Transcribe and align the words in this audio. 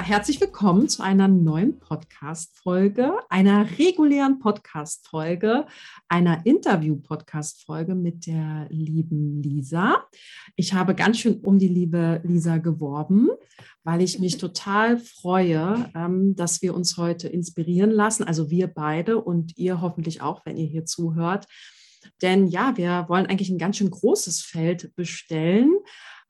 Herzlich 0.00 0.40
willkommen 0.40 0.88
zu 0.88 1.02
einer 1.02 1.26
neuen 1.26 1.80
Podcast-Folge, 1.80 3.18
einer 3.28 3.68
regulären 3.78 4.38
Podcast-Folge, 4.38 5.66
einer 6.08 6.46
Interview-Podcast-Folge 6.46 7.96
mit 7.96 8.26
der 8.26 8.68
lieben 8.70 9.42
Lisa. 9.42 10.06
Ich 10.54 10.72
habe 10.72 10.94
ganz 10.94 11.18
schön 11.18 11.40
um 11.40 11.58
die 11.58 11.68
liebe 11.68 12.20
Lisa 12.22 12.58
geworben, 12.58 13.28
weil 13.82 14.00
ich 14.00 14.20
mich 14.20 14.38
total 14.38 14.98
freue, 14.98 15.90
ähm, 15.96 16.36
dass 16.36 16.62
wir 16.62 16.74
uns 16.74 16.96
heute 16.96 17.26
inspirieren 17.28 17.90
lassen, 17.90 18.22
also 18.22 18.50
wir 18.50 18.68
beide 18.68 19.20
und 19.20 19.58
ihr 19.58 19.80
hoffentlich 19.80 20.22
auch, 20.22 20.46
wenn 20.46 20.56
ihr 20.56 20.66
hier 20.66 20.84
zuhört. 20.84 21.48
Denn 22.22 22.46
ja, 22.46 22.76
wir 22.76 23.06
wollen 23.08 23.26
eigentlich 23.26 23.50
ein 23.50 23.58
ganz 23.58 23.76
schön 23.76 23.90
großes 23.90 24.42
Feld 24.42 24.94
bestellen 24.94 25.74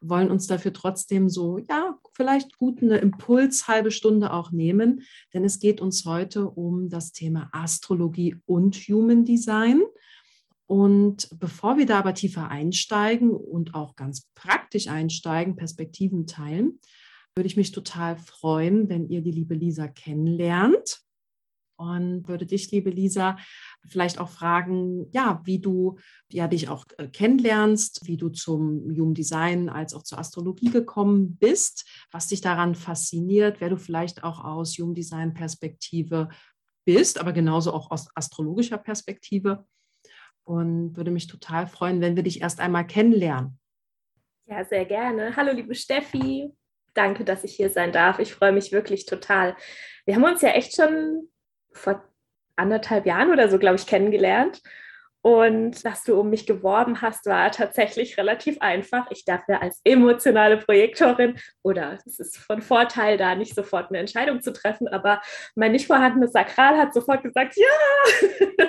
wollen 0.01 0.31
uns 0.31 0.47
dafür 0.47 0.73
trotzdem 0.73 1.29
so, 1.29 1.59
ja, 1.59 1.99
vielleicht 2.13 2.59
gut 2.59 2.83
eine 2.83 2.99
Impuls, 2.99 3.69
halbe 3.69 3.91
Stunde 3.91 4.33
auch 4.33 4.51
nehmen, 4.51 5.03
denn 5.35 5.45
es 5.45 5.59
geht 5.59 5.81
uns 5.81 6.05
heute 6.05 6.49
um 6.49 6.89
das 6.89 7.13
Thema 7.13 7.49
Astrologie 7.53 8.37
und 8.47 8.77
Human 8.77 9.25
Design. 9.25 9.83
Und 10.67 11.29
bevor 11.39 11.79
wir 11.79 11.87
da 11.87 11.99
aber 12.01 12.15
tiefer 12.15 12.51
einsteigen 12.51 13.31
und 13.31 13.75
auch 13.75 13.97
ganz 13.97 14.29
praktisch 14.35 14.89
einsteigen, 14.89 15.57
Perspektiven 15.57 16.27
teilen, 16.27 16.79
würde 17.35 17.47
ich 17.47 17.57
mich 17.57 17.73
total 17.73 18.17
freuen, 18.17 18.89
wenn 18.89 19.09
ihr 19.09 19.23
die 19.23 19.31
liebe 19.31 19.55
Lisa 19.55 19.89
kennenlernt 19.89 21.01
und 21.79 22.29
würde 22.29 22.45
dich, 22.45 22.71
liebe 22.71 22.91
Lisa, 22.91 23.39
vielleicht 23.87 24.19
auch 24.19 24.29
fragen, 24.29 25.07
ja, 25.13 25.41
wie 25.45 25.59
du 25.59 25.99
ja 26.31 26.49
dich 26.49 26.69
auch 26.69 26.85
äh, 26.99 27.09
kennenlernst, 27.09 28.07
wie 28.07 28.17
du 28.17 28.29
zum 28.29 28.85
Human 28.91 29.15
Design 29.15 29.69
als 29.69 29.95
auch 29.95 30.03
zur 30.03 30.19
Astrologie 30.19 30.71
gekommen 30.71 31.37
bist, 31.37 31.89
was 32.11 32.29
dich 32.29 32.41
daran 32.41 32.75
fasziniert, 32.75 33.61
wer 33.61 33.71
du 33.71 33.77
vielleicht 33.77 34.25
auch 34.25 34.45
aus 34.45 34.77
Human 34.79 34.95
Design 34.95 35.35
Perspektive 35.35 36.29
bist, 36.85 37.19
aber 37.19 37.33
genauso 37.33 37.73
auch 37.73 37.91
aus 37.91 38.09
astrologischer 38.15 38.79
Perspektive. 38.79 39.67
Und 40.45 40.97
würde 40.97 41.11
mich 41.11 41.27
total 41.27 41.67
freuen, 41.67 42.01
wenn 42.01 42.17
wir 42.17 42.23
dich 42.23 42.41
erst 42.41 42.61
einmal 42.61 42.87
kennenlernen. 42.87 43.59
Ja, 44.47 44.65
sehr 44.65 44.87
gerne. 44.87 45.37
Hallo, 45.37 45.53
liebe 45.53 45.75
Steffi. 45.75 46.51
Danke, 46.95 47.25
dass 47.25 47.45
ich 47.45 47.55
hier 47.55 47.69
sein 47.69 47.93
darf. 47.93 48.19
Ich 48.19 48.33
freue 48.33 48.53
mich 48.53 48.73
wirklich 48.73 49.05
total. 49.05 49.55
Wir 50.07 50.17
haben 50.17 50.25
uns 50.25 50.41
ja 50.41 50.49
echt 50.51 50.75
schon 50.75 51.29
vor 51.73 52.03
anderthalb 52.59 53.07
Jahren 53.07 53.33
oder 53.33 53.49
so, 53.49 53.59
glaube 53.59 53.77
ich, 53.77 53.87
kennengelernt. 53.87 54.61
Und 55.21 55.85
dass 55.85 56.05
du 56.05 56.19
um 56.19 56.31
mich 56.31 56.47
geworben 56.47 57.03
hast, 57.03 57.27
war 57.27 57.51
tatsächlich 57.51 58.17
relativ 58.17 58.59
einfach. 58.61 59.11
Ich 59.11 59.25
darf 59.25 59.43
ja 59.49 59.59
als 59.61 59.81
emotionale 59.85 60.59
Projektorin 60.59 61.39
oder 61.63 61.99
es 62.07 62.21
ist 62.21 62.39
von 62.39 62.63
Vorteil, 62.63 63.19
da 63.19 63.35
nicht 63.35 63.55
sofort 63.55 63.91
eine 63.91 63.99
Entscheidung 63.99 64.41
zu 64.41 64.53
treffen, 64.53 64.87
aber 64.89 65.21
mein 65.57 65.73
nicht 65.73 65.89
vorhandenes 65.89 66.33
Sakral 66.33 66.79
hat 66.79 66.95
sofort 66.95 67.23
gesagt, 67.25 67.57
ja. 67.57 67.67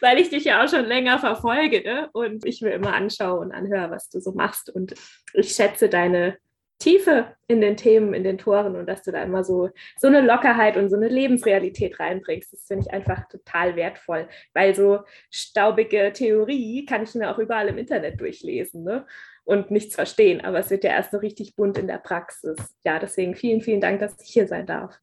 Weil 0.00 0.18
ich 0.18 0.30
dich 0.30 0.44
ja 0.44 0.64
auch 0.64 0.68
schon 0.68 0.86
länger 0.86 1.18
verfolge 1.18 1.82
ne? 1.82 2.08
und 2.12 2.46
ich 2.46 2.62
mir 2.62 2.72
immer 2.72 2.94
anschaue 2.94 3.40
und 3.40 3.52
anhöre, 3.52 3.90
was 3.90 4.08
du 4.08 4.20
so 4.20 4.32
machst. 4.32 4.70
Und 4.70 4.94
ich 5.34 5.50
schätze 5.50 5.90
deine 5.90 6.38
Tiefe 6.78 7.34
in 7.48 7.60
den 7.60 7.76
Themen, 7.76 8.12
in 8.12 8.22
den 8.22 8.38
Toren 8.38 8.76
und 8.76 8.86
dass 8.86 9.02
du 9.02 9.12
da 9.12 9.22
immer 9.22 9.44
so, 9.44 9.70
so 9.98 10.08
eine 10.08 10.20
Lockerheit 10.20 10.76
und 10.76 10.90
so 10.90 10.96
eine 10.96 11.08
Lebensrealität 11.08 11.98
reinbringst. 11.98 12.52
Das 12.52 12.66
finde 12.66 12.86
ich 12.86 12.92
einfach 12.92 13.28
total 13.28 13.76
wertvoll, 13.76 14.28
weil 14.52 14.74
so 14.74 15.00
staubige 15.30 16.12
Theorie 16.12 16.84
kann 16.84 17.02
ich 17.02 17.14
mir 17.14 17.30
auch 17.30 17.38
überall 17.38 17.68
im 17.68 17.78
Internet 17.78 18.20
durchlesen 18.20 18.84
ne? 18.84 19.06
und 19.44 19.70
nichts 19.70 19.94
verstehen, 19.94 20.42
aber 20.42 20.58
es 20.58 20.70
wird 20.70 20.84
ja 20.84 20.90
erst 20.90 21.12
so 21.12 21.18
richtig 21.18 21.56
bunt 21.56 21.78
in 21.78 21.86
der 21.86 21.98
Praxis. 21.98 22.56
Ja, 22.84 22.98
deswegen 22.98 23.34
vielen, 23.34 23.62
vielen 23.62 23.80
Dank, 23.80 24.00
dass 24.00 24.20
ich 24.20 24.32
hier 24.32 24.46
sein 24.46 24.66
darf. 24.66 24.98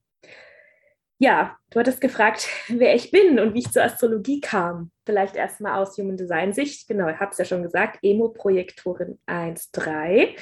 Ja, 1.19 1.57
du 1.69 1.79
hattest 1.79 2.01
gefragt, 2.01 2.49
wer 2.67 2.93
ich 2.93 3.09
bin 3.09 3.39
und 3.39 3.53
wie 3.53 3.59
ich 3.59 3.71
zur 3.71 3.83
Astrologie 3.83 4.41
kam. 4.41 4.91
Vielleicht 5.05 5.35
erstmal 5.35 5.81
aus 5.81 5.97
Human 5.97 6.17
Design 6.17 6.53
Sicht. 6.53 6.87
Genau, 6.87 7.07
ich 7.07 7.17
habe 7.17 7.31
es 7.31 7.37
ja 7.37 7.45
schon 7.45 7.63
gesagt, 7.63 7.99
Emo-Projektorin 8.01 9.19
1.3. 9.25 10.35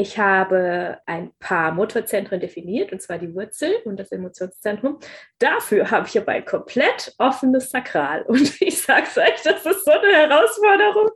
Ich 0.00 0.16
habe 0.16 1.00
ein 1.06 1.32
paar 1.40 1.72
Motorzentren 1.72 2.38
definiert, 2.38 2.92
und 2.92 3.02
zwar 3.02 3.18
die 3.18 3.34
Wurzel 3.34 3.74
und 3.84 3.98
das 3.98 4.12
Emotionszentrum. 4.12 5.00
Dafür 5.40 5.90
habe 5.90 6.06
ich 6.06 6.16
aber 6.16 6.30
ein 6.30 6.44
komplett 6.44 7.16
offenes 7.18 7.70
Sakral. 7.70 8.22
Und 8.28 8.62
ich 8.62 8.80
sage 8.80 9.08
es 9.08 9.18
euch, 9.18 9.42
das 9.42 9.66
ist 9.66 9.84
so 9.84 9.90
eine 9.90 10.12
Herausforderung. 10.12 11.10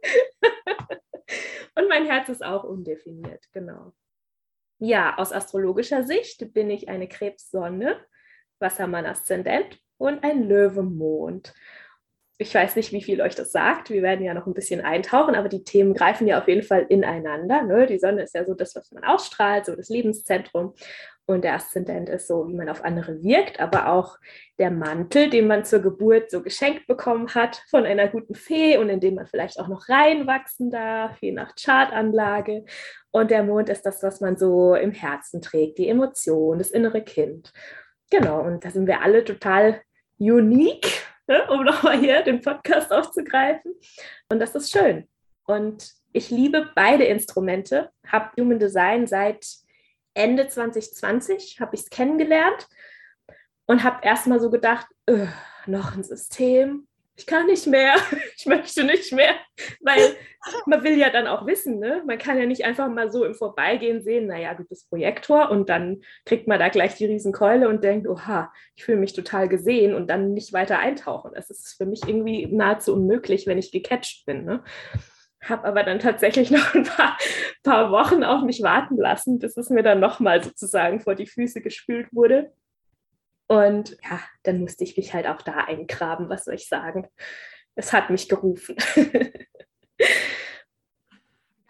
und 1.77 1.89
mein 1.89 2.07
Herz 2.07 2.29
ist 2.29 2.45
auch 2.45 2.65
undefiniert, 2.65 3.45
genau. 3.53 3.93
Ja, 4.81 5.17
aus 5.17 5.33
astrologischer 5.33 6.03
Sicht 6.03 6.53
bin 6.53 6.69
ich 6.69 6.89
eine 6.89 7.07
Krebssonne, 7.07 8.05
Wassermann-Aszendent 8.59 9.79
und 9.97 10.25
ein 10.25 10.49
Löwemond 10.49 11.55
ich 12.39 12.55
weiß 12.55 12.77
nicht, 12.77 12.93
wie 12.93 13.03
viel 13.03 13.21
euch 13.21 13.35
das 13.35 13.53
sagt. 13.53 13.91
Wir 13.91 14.03
werden 14.03 14.25
ja 14.25 14.35
noch 14.35 14.47
ein 14.47 14.55
bisschen 14.55 14.81
eintauchen, 14.81 15.35
aber 15.35 15.49
die 15.49 15.65
Themen 15.65 15.95
greifen 15.95 16.27
ja 16.27 16.41
auf 16.41 16.49
jeden 16.49 16.63
Fall 16.63 16.87
ineinander. 16.89 17.63
Ne? 17.63 17.87
Die 17.87 17.99
Sonne 17.99 18.23
ist 18.23 18.35
ja 18.35 18.45
so 18.45 18.55
das, 18.55 18.75
was 18.75 18.91
man 18.91 19.05
ausstrahlt, 19.05 19.67
so 19.67 19.77
das 19.77 19.89
Lebenszentrum. 19.89 20.75
Und 21.25 21.45
der 21.45 21.55
Aszendent 21.55 22.09
ist 22.09 22.27
so, 22.27 22.49
wie 22.49 22.55
man 22.55 22.69
auf 22.69 22.85
andere 22.85 23.23
wirkt, 23.23 23.61
aber 23.61 23.93
auch 23.93 24.19
der 24.59 24.73
Mantel, 24.73 25.31
den 25.31 25.47
man 25.47 25.65
zur 25.65 25.79
Geburt 25.79 26.33
so 26.33 26.43
geschenkt 26.43 26.89
bekommen 26.89 27.33
hat 27.35 27.63
von 27.71 27.87
einer 27.87 28.09
guten 28.09 28.35
Fee 28.35 28.77
und 28.77 28.89
in 28.89 28.99
dem 28.99 29.15
man 29.15 29.29
vielleicht 29.29 29.61
auch 29.61 29.69
noch 29.69 29.89
reinwachsen 29.89 30.71
darf, 30.71 31.17
je 31.21 31.31
nach 31.31 31.55
Chartanlage. 31.55 32.65
Und 33.13 33.31
der 33.31 33.45
Mond 33.45 33.69
ist 33.69 33.83
das, 33.83 34.03
was 34.03 34.21
man 34.21 34.37
so 34.37 34.75
im 34.75 34.91
Herzen 34.91 35.41
trägt, 35.41 35.79
die 35.79 35.89
Emotion, 35.89 36.59
das 36.59 36.73
innere 36.73 37.03
Kind. 37.03 37.53
Genau, 38.11 38.43
und 38.43 38.65
da 38.65 38.71
sind 38.71 38.89
wir 38.89 39.01
alle 39.03 39.25
total 39.25 39.81
unique 40.19 41.07
Ne, 41.29 41.49
um 41.51 41.65
nochmal 41.65 41.99
hier 41.99 42.23
den 42.23 42.41
Podcast 42.41 42.93
aufzugreifen. 42.93 43.75
Und 44.29 44.41
das 44.41 44.55
ist 44.55 44.73
schön. 44.73 45.09
Und 45.45 45.93
ich 46.13 46.31
liebe 46.31 46.71
beide 46.75 47.05
Instrumente, 47.05 47.91
habe 48.07 48.31
Human 48.39 48.59
Design 48.59 49.07
seit 49.07 49.47
Ende 50.15 50.49
2020, 50.49 51.61
habe 51.61 51.75
ich 51.75 51.83
es 51.83 51.91
kennengelernt 51.91 52.69
und 53.67 53.83
habe 53.83 54.05
erstmal 54.05 54.41
so 54.41 54.51
gedacht, 54.51 54.87
noch 55.67 55.95
ein 55.95 56.03
System, 56.03 56.87
ich 57.17 57.27
kann 57.27 57.47
nicht 57.47 57.67
mehr, 57.67 57.95
ich 58.37 58.47
möchte 58.47 58.85
nicht 58.85 59.13
mehr, 59.13 59.35
weil 59.81 60.17
man 60.67 60.83
will 60.83 60.99
ja 60.99 61.11
dann 61.11 61.27
auch 61.27 61.47
wissen, 61.47 61.79
ne? 61.79 62.03
man 62.07 62.19
kann 62.19 62.39
ja 62.39 62.47
nicht 62.47 62.65
einfach 62.65 62.89
mal 62.89 63.11
so 63.11 63.25
im 63.25 63.35
Vorbeigehen 63.35 64.03
sehen, 64.03 64.27
naja, 64.27 64.55
du 64.55 64.65
bist 64.65 64.89
Projektor 64.89 65.51
und 65.51 65.69
dann 65.69 66.03
kriegt 66.25 66.49
man 66.49 66.59
da 66.59 66.69
gleich 66.69 66.95
die 66.97 67.07
Riesenkeule 67.07 67.69
und 67.69 67.85
denkt, 67.85 68.09
oha, 68.09 68.53
ich 68.75 68.85
fühle 68.85 68.99
mich 68.99 69.13
total 69.13 69.49
gesehen 69.49 69.95
und 69.95 70.09
dann 70.09 70.33
nicht 70.33 70.53
weiter 70.53 70.79
eintauchen. 70.79 71.33
Das 71.35 71.51
ist 71.51 71.75
für 71.77 71.87
mich 71.87 72.01
irgendwie 72.07 72.47
nahezu 72.47 72.95
unmöglich, 72.95 73.47
wenn 73.47 73.59
ich 73.59 73.71
gecatcht 73.71 74.27
bin. 74.27 74.45
Ne? 74.45 74.65
Habe 75.43 75.65
aber 75.65 75.85
dann 75.85 75.99
tatsächlich 75.99 76.51
noch 76.51 76.75
ein 76.75 76.85
paar, 76.85 77.17
paar 77.63 77.93
Wochen 77.93 78.25
auf 78.25 78.43
mich 78.43 78.63
warten 78.63 78.97
lassen, 78.97 79.39
bis 79.39 79.57
es 79.57 79.71
mir 79.71 79.83
dann 79.83 80.01
nochmal 80.01 80.43
sozusagen 80.43 81.01
vor 81.01 81.15
die 81.15 81.27
Füße 81.27 81.61
gespült 81.61 82.09
wurde. 82.13 82.53
Und 83.47 83.97
ja, 84.03 84.21
dann 84.45 84.61
musste 84.61 84.85
ich 84.85 84.97
mich 84.97 85.13
halt 85.13 85.27
auch 85.27 85.43
da 85.43 85.65
eingraben, 85.65 86.29
was 86.29 86.45
soll 86.45 86.55
ich 86.55 86.69
sagen. 86.69 87.09
Es 87.75 87.93
hat 87.93 88.11
mich 88.11 88.29
gerufen. 88.29 88.77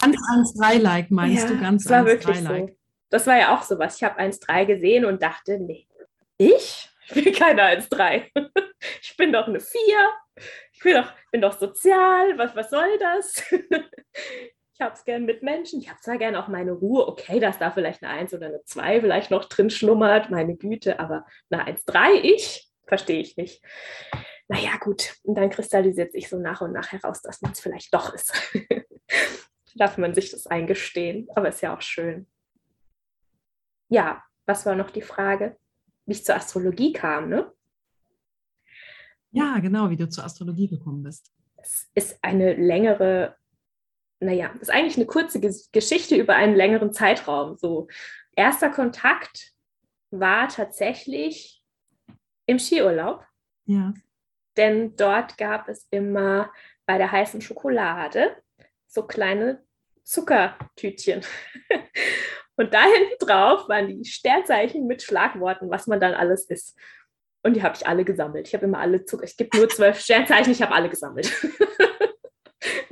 ganz 0.03 0.57
1-3-like 0.57 1.11
meinst 1.11 1.49
ja, 1.49 1.55
du? 1.55 1.61
Ganz 1.61 1.89
war 1.89 2.05
wirklich 2.05 2.39
so. 2.41 2.71
Das 3.11 3.27
war 3.27 3.37
ja 3.39 3.57
auch 3.57 3.63
sowas. 3.63 3.97
Ich 3.97 4.03
habe 4.03 4.21
1-3 4.21 4.65
gesehen 4.67 5.05
und 5.05 5.23
dachte, 5.23 5.59
nee, 5.59 5.87
ich? 6.39 6.89
Ich 7.09 7.25
bin 7.25 7.35
keine 7.35 7.63
1-3. 7.63 8.31
Ich 9.01 9.17
bin 9.17 9.33
doch 9.33 9.47
eine 9.47 9.61
4. 9.61 9.79
Ich 10.73 10.81
bin 10.81 10.95
doch, 10.95 11.13
bin 11.31 11.41
doch 11.41 11.57
sozial. 11.57 12.37
Was, 12.37 12.57
was 12.57 12.69
soll 12.69 12.99
das? 12.99 13.45
habe 14.83 14.95
es 14.95 15.05
gern 15.05 15.25
mit 15.25 15.43
Menschen. 15.43 15.81
Ich 15.81 15.89
habe 15.89 16.01
zwar 16.01 16.19
gern 16.19 16.37
auch 16.37 16.49
meine 16.49 16.73
Ruhe. 16.73 17.07
Okay, 17.09 17.41
dass 17.41 17.59
da 17.59 17.71
vielleicht 17.71 18.03
eine 18.03 18.13
1 18.13 18.35
oder 18.35 18.47
eine 18.47 18.63
2 18.65 19.01
vielleicht 19.01 19.31
noch 19.31 19.47
drin 19.47 19.71
schlummert, 19.71 20.31
meine 20.31 20.57
Güte, 20.57 20.99
aber 20.99 21.27
eine 21.51 21.65
1, 21.65 21.85
3 21.85 22.15
ich, 22.23 22.71
verstehe 22.87 23.21
ich 23.21 23.37
nicht. 23.37 23.63
Naja, 24.49 24.77
gut. 24.79 25.17
Und 25.23 25.37
dann 25.37 25.51
kristallisiert 25.51 26.13
sich 26.13 26.29
so 26.29 26.39
nach 26.39 26.61
und 26.61 26.73
nach 26.73 26.93
heraus, 26.93 27.23
dass 27.23 27.41
man 27.41 27.53
es 27.53 27.61
vielleicht 27.61 27.95
doch 27.95 28.13
ist. 28.13 28.35
Darf 29.75 29.97
man 29.97 30.15
sich 30.15 30.31
das 30.31 30.47
eingestehen, 30.47 31.29
aber 31.35 31.49
ist 31.49 31.63
ja 31.63 31.75
auch 31.75 31.81
schön. 31.81 32.27
Ja, 33.89 34.23
was 34.45 34.67
war 34.67 34.75
noch 34.75 34.91
die 34.91 35.03
Frage? 35.03 35.57
Wie 36.05 36.13
ich 36.13 36.25
zur 36.25 36.35
Astrologie 36.35 36.93
kam, 36.93 37.29
ne? 37.29 37.51
Ja, 39.31 39.59
genau, 39.61 39.89
wie 39.89 39.97
du 39.97 40.09
zur 40.09 40.25
Astrologie 40.25 40.69
gekommen 40.69 41.03
bist. 41.03 41.33
Es 41.57 41.89
ist 41.95 42.19
eine 42.23 42.55
längere 42.55 43.37
naja, 44.23 44.51
das 44.55 44.63
ist 44.63 44.71
eigentlich 44.71 44.97
eine 44.97 45.07
kurze 45.07 45.41
Geschichte 45.41 46.17
über 46.17 46.35
einen 46.35 46.55
längeren 46.55 46.93
Zeitraum. 46.93 47.57
So, 47.57 47.89
erster 48.37 48.71
Kontakt 48.71 49.53
war 50.11 50.49
tatsächlich 50.49 51.63
im 52.47 52.59
Skiurlaub. 52.59 53.25
Ja. 53.67 53.93
Denn 54.57 54.97
dort 54.97 55.39
gab 55.39 55.69
es 55.69 55.87
immer 55.91 56.53
bei 56.87 56.99
der 56.99 57.11
heißen 57.11 57.41
Schokolade 57.41 58.37
so 58.87 59.07
kleine 59.07 59.65
Zuckertütchen. 60.05 61.23
Und 62.57 62.75
da 62.75 62.83
hinten 62.83 63.27
drauf 63.27 63.69
waren 63.69 63.89
die 63.89 64.05
Sternzeichen 64.05 64.87
mit 64.87 65.03
Schlagworten, 65.03 65.71
was 65.71 65.87
man 65.87 66.01
dann 66.01 66.13
alles 66.15 66.45
ist. 66.51 66.79
Und 67.43 67.55
die 67.55 67.63
habe 67.63 67.75
ich 67.75 67.87
alle 67.87 68.05
gesammelt. 68.05 68.47
Ich 68.47 68.55
habe 68.55 68.67
immer 68.67 68.79
alle 68.79 69.05
Zucker. 69.05 69.25
Es 69.25 69.37
gibt 69.37 69.55
nur 69.55 69.69
zwölf 69.69 69.99
Sternzeichen, 69.99 70.53
ich 70.53 70.63
habe 70.63 70.75
alle 70.75 70.91
gesammelt. 70.91 71.33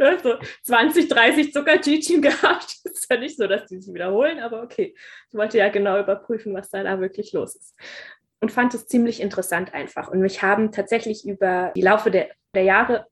ne, 0.01 0.19
so 0.23 0.35
20, 0.65 1.09
30 1.09 1.53
Zuckertütchen 1.53 2.23
gehabt. 2.23 2.77
Ist 2.85 3.07
ja 3.11 3.19
nicht 3.19 3.37
so, 3.37 3.47
dass 3.47 3.67
die 3.67 3.81
sich 3.81 3.95
wiederholen, 3.95 4.41
aber 4.41 4.63
okay. 4.63 4.95
Ich 5.29 5.35
wollte 5.35 5.59
ja 5.59 5.69
genau 5.69 6.01
überprüfen, 6.01 6.55
was 6.55 6.71
da, 6.71 6.83
da 6.83 7.01
wirklich 7.01 7.33
los 7.33 7.55
ist. 7.55 7.77
Und 8.41 8.51
fand 8.51 8.75
es 8.75 8.87
ziemlich 8.87 9.21
interessant 9.21 9.75
einfach. 9.75 10.09
Und 10.09 10.21
mich 10.21 10.43
haben 10.43 10.73
tatsächlich 10.73 11.27
über 11.27 11.73
die 11.77 11.83
Laufe 11.83 12.11
der, 12.11 12.31
der 12.55 12.63
Jahre 12.65 13.07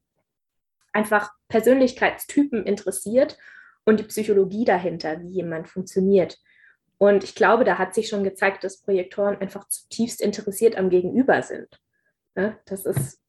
einfach 0.93 1.31
Persönlichkeitstypen 1.49 2.65
interessiert 2.65 3.37
und 3.85 4.01
die 4.01 4.05
Psychologie 4.05 4.65
dahinter, 4.65 5.21
wie 5.21 5.29
jemand 5.29 5.69
funktioniert. 5.69 6.39
Und 6.99 7.25
ich 7.25 7.35
glaube, 7.35 7.65
da 7.65 7.79
hat 7.79 7.95
sich 7.95 8.09
schon 8.09 8.25
gezeigt, 8.25 8.65
dass 8.65 8.81
Projektoren 8.81 9.37
einfach 9.39 9.69
zutiefst 9.69 10.21
interessiert 10.21 10.77
am 10.77 10.91
Gegenüber 10.91 11.43
sind. 11.43 11.69
Das 12.35 12.85
ist, 12.85 13.21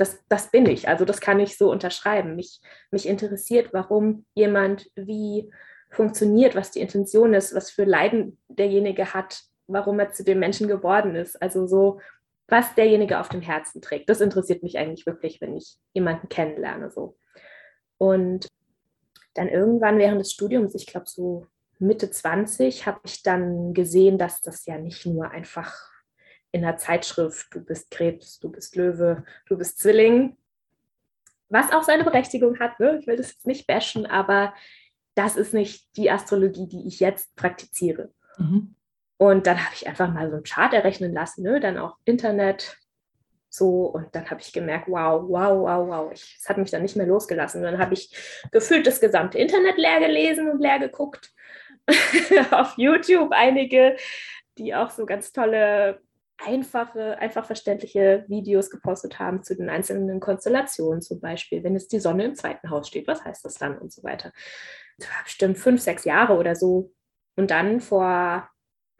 das, 0.00 0.18
das 0.28 0.50
bin 0.50 0.66
ich. 0.66 0.88
Also 0.88 1.04
das 1.04 1.20
kann 1.20 1.40
ich 1.40 1.58
so 1.58 1.70
unterschreiben. 1.70 2.34
Mich, 2.34 2.60
mich 2.90 3.06
interessiert, 3.06 3.72
warum 3.72 4.24
jemand 4.34 4.90
wie 4.96 5.52
funktioniert, 5.90 6.54
was 6.54 6.70
die 6.70 6.80
Intention 6.80 7.34
ist, 7.34 7.54
was 7.54 7.70
für 7.70 7.84
Leiden 7.84 8.38
derjenige 8.48 9.12
hat, 9.12 9.42
warum 9.66 10.00
er 10.00 10.12
zu 10.12 10.24
dem 10.24 10.38
Menschen 10.38 10.68
geworden 10.68 11.16
ist. 11.16 11.40
Also 11.42 11.66
so, 11.66 12.00
was 12.48 12.74
derjenige 12.74 13.20
auf 13.20 13.28
dem 13.28 13.42
Herzen 13.42 13.82
trägt. 13.82 14.08
Das 14.08 14.20
interessiert 14.20 14.62
mich 14.62 14.78
eigentlich 14.78 15.04
wirklich, 15.04 15.40
wenn 15.40 15.56
ich 15.56 15.76
jemanden 15.92 16.28
kennenlerne. 16.28 16.90
So. 16.90 17.18
Und 17.98 18.48
dann 19.34 19.48
irgendwann 19.48 19.98
während 19.98 20.20
des 20.20 20.32
Studiums, 20.32 20.74
ich 20.74 20.86
glaube 20.86 21.06
so 21.08 21.46
Mitte 21.78 22.10
20, 22.10 22.86
habe 22.86 23.00
ich 23.04 23.22
dann 23.22 23.74
gesehen, 23.74 24.16
dass 24.16 24.40
das 24.40 24.64
ja 24.66 24.78
nicht 24.78 25.04
nur 25.04 25.30
einfach 25.30 25.90
in 26.52 26.62
der 26.62 26.76
Zeitschrift, 26.76 27.54
du 27.54 27.60
bist 27.60 27.90
Krebs, 27.90 28.38
du 28.40 28.50
bist 28.50 28.76
Löwe, 28.76 29.24
du 29.46 29.56
bist 29.56 29.78
Zwilling, 29.78 30.36
was 31.48 31.72
auch 31.72 31.82
seine 31.82 32.04
Berechtigung 32.04 32.58
hat. 32.58 32.78
Ne? 32.80 32.98
Ich 33.00 33.06
will 33.06 33.16
das 33.16 33.32
jetzt 33.32 33.46
nicht 33.46 33.66
bashen, 33.66 34.06
aber 34.06 34.54
das 35.14 35.36
ist 35.36 35.54
nicht 35.54 35.96
die 35.96 36.10
Astrologie, 36.10 36.68
die 36.68 36.86
ich 36.86 37.00
jetzt 37.00 37.34
praktiziere. 37.36 38.10
Mhm. 38.38 38.74
Und 39.16 39.46
dann 39.46 39.58
habe 39.58 39.74
ich 39.74 39.86
einfach 39.86 40.12
mal 40.12 40.30
so 40.30 40.36
einen 40.36 40.44
Chart 40.44 40.72
errechnen 40.72 41.12
lassen, 41.12 41.42
ne? 41.42 41.60
dann 41.60 41.78
auch 41.78 41.96
Internet, 42.04 42.80
so, 43.52 43.86
und 43.86 44.14
dann 44.14 44.30
habe 44.30 44.40
ich 44.40 44.52
gemerkt, 44.52 44.86
wow, 44.86 45.24
wow, 45.26 45.60
wow, 45.60 45.88
wow. 45.88 46.12
Es 46.12 46.48
hat 46.48 46.56
mich 46.56 46.70
dann 46.70 46.82
nicht 46.82 46.94
mehr 46.94 47.06
losgelassen. 47.06 47.58
Und 47.64 47.72
dann 47.72 47.80
habe 47.80 47.94
ich 47.94 48.14
gefühlt 48.52 48.86
das 48.86 49.00
gesamte 49.00 49.38
Internet 49.38 49.76
leer 49.76 49.98
gelesen 49.98 50.48
und 50.48 50.60
leer 50.60 50.78
geguckt. 50.78 51.32
Auf 52.52 52.74
YouTube 52.76 53.32
einige, 53.32 53.96
die 54.56 54.72
auch 54.72 54.90
so 54.90 55.04
ganz 55.04 55.32
tolle, 55.32 56.00
einfache, 56.44 57.18
einfach 57.18 57.44
verständliche 57.44 58.24
Videos 58.28 58.70
gepostet 58.70 59.18
haben 59.18 59.42
zu 59.42 59.56
den 59.56 59.68
einzelnen 59.68 60.20
Konstellationen, 60.20 61.02
zum 61.02 61.20
Beispiel, 61.20 61.62
wenn 61.64 61.74
jetzt 61.74 61.92
die 61.92 62.00
Sonne 62.00 62.24
im 62.24 62.34
zweiten 62.34 62.70
Haus 62.70 62.88
steht, 62.88 63.06
was 63.06 63.24
heißt 63.24 63.44
das 63.44 63.54
dann 63.54 63.78
und 63.78 63.92
so 63.92 64.02
weiter. 64.02 64.32
Das 64.98 65.08
war 65.08 65.22
bestimmt 65.24 65.58
fünf, 65.58 65.80
sechs 65.80 66.04
Jahre 66.04 66.36
oder 66.36 66.54
so. 66.54 66.92
Und 67.36 67.50
dann 67.50 67.80
vor 67.80 68.48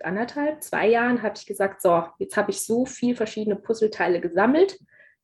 anderthalb, 0.00 0.62
zwei 0.62 0.88
Jahren 0.88 1.22
habe 1.22 1.34
ich 1.37 1.46
gesagt, 1.46 1.82
so, 1.82 2.04
jetzt 2.19 2.37
habe 2.37 2.50
ich 2.50 2.64
so 2.64 2.87
viel 2.87 3.14
verschiedene 3.14 3.56
Puzzleteile 3.56 4.20
gesammelt, 4.20 4.78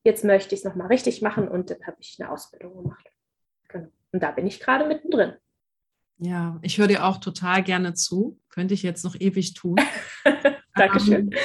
jetzt 0.05 0.25
möchte 0.25 0.55
ich 0.55 0.61
es 0.61 0.65
nochmal 0.65 0.89
richtig 0.89 1.23
machen 1.23 1.49
und 1.49 1.71
dann 1.71 1.87
habe 1.87 1.97
ich 2.01 2.17
eine 2.21 2.31
Ausbildung 2.31 2.83
gemacht. 2.83 3.09
Genau. 3.69 3.89
Und 4.13 4.23
da 4.23 4.31
bin 4.31 4.47
ich 4.47 4.61
gerade 4.61 4.87
mittendrin. 4.87 5.35
Ja, 6.19 6.59
ich 6.63 6.79
höre 6.79 6.87
dir 6.87 7.05
auch 7.05 7.19
total 7.19 7.63
gerne 7.63 7.93
zu. 7.93 8.41
Könnte 8.49 8.73
ich 8.73 8.83
jetzt 8.83 9.05
noch 9.05 9.17
ewig 9.19 9.53
tun. 9.55 9.77
Dankeschön. 10.75 11.33
Ähm, 11.33 11.39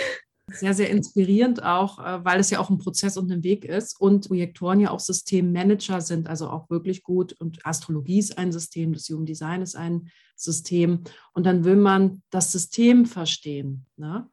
sehr, 0.54 0.74
sehr 0.74 0.90
inspirierend 0.90 1.64
auch, 1.64 2.00
äh, 2.00 2.24
weil 2.24 2.40
es 2.40 2.50
ja 2.50 2.60
auch 2.60 2.70
ein 2.70 2.78
Prozess 2.78 3.18
und 3.18 3.32
ein 3.32 3.44
Weg 3.44 3.66
ist 3.66 4.00
und 4.00 4.28
Projektoren 4.28 4.80
ja 4.80 4.92
auch 4.92 5.00
Systemmanager 5.00 6.02
sind, 6.02 6.28
also 6.28 6.50
auch 6.50 6.70
wirklich 6.70 7.04
gut. 7.04 7.34
Und 7.34 7.66
Astrologie 7.66 8.20
ist 8.20 8.38
ein 8.38 8.52
System, 8.52 8.94
das 8.94 9.10
Human 9.10 9.26
Design 9.26 9.62
ist 9.62 9.76
ein 9.76 10.10
System. 10.36 11.04
Und 11.34 11.46
dann 11.46 11.64
will 11.64 11.76
man 11.76 12.22
das 12.30 12.52
System 12.52 13.06
verstehen, 13.06 13.86
ne? 13.98 14.30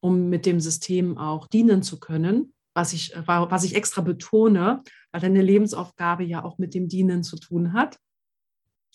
um 0.00 0.28
mit 0.28 0.46
dem 0.46 0.60
System 0.60 1.16
auch 1.16 1.46
dienen 1.46 1.82
zu 1.82 1.98
können. 1.98 2.52
Was 2.76 2.92
ich, 2.92 3.14
was 3.26 3.62
ich 3.62 3.76
extra 3.76 4.02
betone, 4.02 4.82
weil 5.12 5.20
deine 5.20 5.42
Lebensaufgabe 5.42 6.24
ja 6.24 6.42
auch 6.42 6.58
mit 6.58 6.74
dem 6.74 6.88
Dienen 6.88 7.22
zu 7.22 7.36
tun 7.36 7.72
hat. 7.72 7.98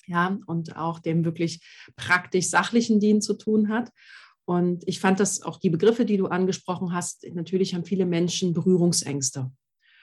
Ja, 0.05 0.37
und 0.47 0.75
auch 0.75 0.99
dem 0.99 1.23
wirklich 1.23 1.61
praktisch 1.95 2.49
sachlichen 2.49 2.99
Dienen 2.99 3.21
zu 3.21 3.35
tun 3.35 3.69
hat. 3.69 3.89
Und 4.49 4.81
ich 4.87 4.99
fand 4.99 5.19
das 5.19 5.43
auch 5.43 5.59
die 5.59 5.69
Begriffe, 5.69 6.05
die 6.05 6.17
du 6.17 6.25
angesprochen 6.25 6.91
hast, 6.91 7.23
natürlich 7.35 7.75
haben 7.75 7.85
viele 7.85 8.07
Menschen 8.07 8.51
Berührungsängste. 8.51 9.51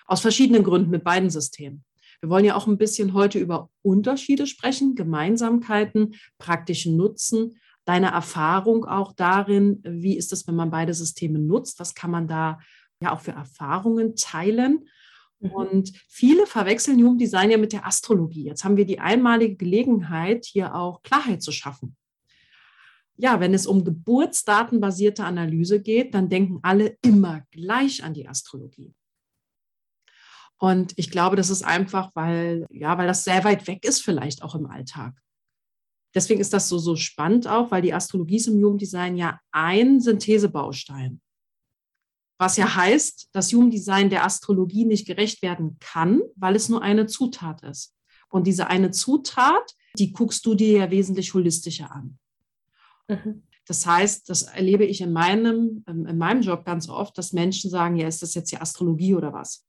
Aus 0.06 0.20
verschiedenen 0.20 0.62
Gründen 0.62 0.88
mit 0.88 1.02
beiden 1.02 1.30
Systemen. 1.30 1.84
Wir 2.20 2.30
wollen 2.30 2.44
ja 2.44 2.54
auch 2.54 2.68
ein 2.68 2.78
bisschen 2.78 3.12
heute 3.12 3.40
über 3.40 3.70
Unterschiede 3.82 4.46
sprechen, 4.46 4.94
Gemeinsamkeiten, 4.94 6.14
praktischen 6.38 6.96
Nutzen, 6.96 7.58
deine 7.86 8.12
Erfahrung 8.12 8.84
auch 8.84 9.12
darin, 9.14 9.82
wie 9.82 10.16
ist 10.16 10.32
es, 10.32 10.46
wenn 10.46 10.54
man 10.54 10.70
beide 10.70 10.94
Systeme 10.94 11.40
nutzt, 11.40 11.80
was 11.80 11.96
kann 11.96 12.12
man 12.12 12.28
da 12.28 12.60
ja 13.00 13.12
auch 13.12 13.22
für 13.22 13.32
Erfahrungen 13.32 14.14
teilen. 14.14 14.86
Mhm. 15.40 15.50
Und 15.50 15.92
viele 16.06 16.46
verwechseln 16.46 17.02
Human 17.02 17.18
Design 17.18 17.50
ja 17.50 17.58
mit 17.58 17.72
der 17.72 17.84
Astrologie. 17.84 18.44
Jetzt 18.44 18.62
haben 18.62 18.76
wir 18.76 18.86
die 18.86 19.00
einmalige 19.00 19.56
Gelegenheit, 19.56 20.46
hier 20.46 20.76
auch 20.76 21.02
Klarheit 21.02 21.42
zu 21.42 21.50
schaffen 21.50 21.96
ja, 23.16 23.40
wenn 23.40 23.54
es 23.54 23.66
um 23.66 23.84
geburtsdatenbasierte 23.84 25.24
Analyse 25.24 25.80
geht, 25.80 26.14
dann 26.14 26.28
denken 26.28 26.58
alle 26.62 26.96
immer 27.02 27.42
gleich 27.50 28.04
an 28.04 28.14
die 28.14 28.28
Astrologie. 28.28 28.94
Und 30.58 30.94
ich 30.96 31.10
glaube, 31.10 31.36
das 31.36 31.50
ist 31.50 31.62
einfach, 31.62 32.10
weil, 32.14 32.66
ja, 32.70 32.96
weil 32.96 33.06
das 33.06 33.24
sehr 33.24 33.44
weit 33.44 33.66
weg 33.66 33.84
ist, 33.84 34.02
vielleicht 34.02 34.42
auch 34.42 34.54
im 34.54 34.66
Alltag. 34.66 35.14
Deswegen 36.14 36.40
ist 36.40 36.54
das 36.54 36.68
so, 36.68 36.78
so 36.78 36.96
spannend 36.96 37.46
auch, 37.46 37.70
weil 37.70 37.82
die 37.82 37.92
Astrologie 37.92 38.36
ist 38.36 38.46
im 38.46 38.58
Jugenddesign 38.58 39.16
ja 39.16 39.38
ein 39.52 40.00
Synthesebaustein. 40.00 41.20
Was 42.38 42.56
ja 42.56 42.74
heißt, 42.74 43.28
dass 43.32 43.50
Jugenddesign 43.50 44.08
der 44.08 44.24
Astrologie 44.24 44.86
nicht 44.86 45.06
gerecht 45.06 45.42
werden 45.42 45.76
kann, 45.78 46.22
weil 46.34 46.56
es 46.56 46.68
nur 46.68 46.82
eine 46.82 47.06
Zutat 47.06 47.62
ist. 47.62 47.94
Und 48.28 48.46
diese 48.46 48.68
eine 48.68 48.90
Zutat, 48.90 49.74
die 49.98 50.12
guckst 50.12 50.44
du 50.46 50.54
dir 50.54 50.78
ja 50.78 50.90
wesentlich 50.90 51.34
holistischer 51.34 51.90
an. 51.90 52.18
Mhm. 53.08 53.42
Das 53.66 53.84
heißt, 53.84 54.28
das 54.28 54.42
erlebe 54.42 54.84
ich 54.84 55.00
in 55.00 55.12
meinem, 55.12 55.84
ähm, 55.88 56.06
in 56.06 56.18
meinem 56.18 56.42
Job 56.42 56.64
ganz 56.64 56.88
oft, 56.88 57.18
dass 57.18 57.32
Menschen 57.32 57.68
sagen, 57.70 57.96
ja, 57.96 58.06
ist 58.06 58.22
das 58.22 58.34
jetzt 58.34 58.52
die 58.52 58.58
Astrologie 58.58 59.14
oder 59.14 59.32
was? 59.32 59.66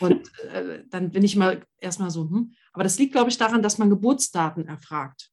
Und 0.00 0.30
äh, 0.52 0.84
dann 0.90 1.10
bin 1.10 1.24
ich 1.24 1.36
mal 1.36 1.64
erstmal 1.80 2.10
so, 2.10 2.28
hm. 2.28 2.54
aber 2.72 2.84
das 2.84 2.98
liegt, 2.98 3.12
glaube 3.12 3.30
ich, 3.30 3.36
daran, 3.36 3.62
dass 3.62 3.78
man 3.78 3.90
Geburtsdaten 3.90 4.66
erfragt. 4.66 5.30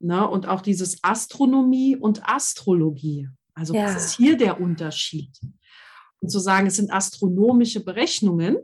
Ne? 0.00 0.28
Und 0.28 0.46
auch 0.46 0.60
dieses 0.60 1.02
Astronomie 1.02 1.96
und 1.96 2.28
Astrologie. 2.28 3.28
Also 3.54 3.74
ja. 3.74 3.84
was 3.84 3.96
ist 3.96 4.16
hier 4.16 4.36
der 4.36 4.60
Unterschied? 4.60 5.36
Und 6.20 6.30
zu 6.30 6.38
sagen, 6.38 6.68
es 6.68 6.76
sind 6.76 6.92
astronomische 6.92 7.84
Berechnungen, 7.84 8.58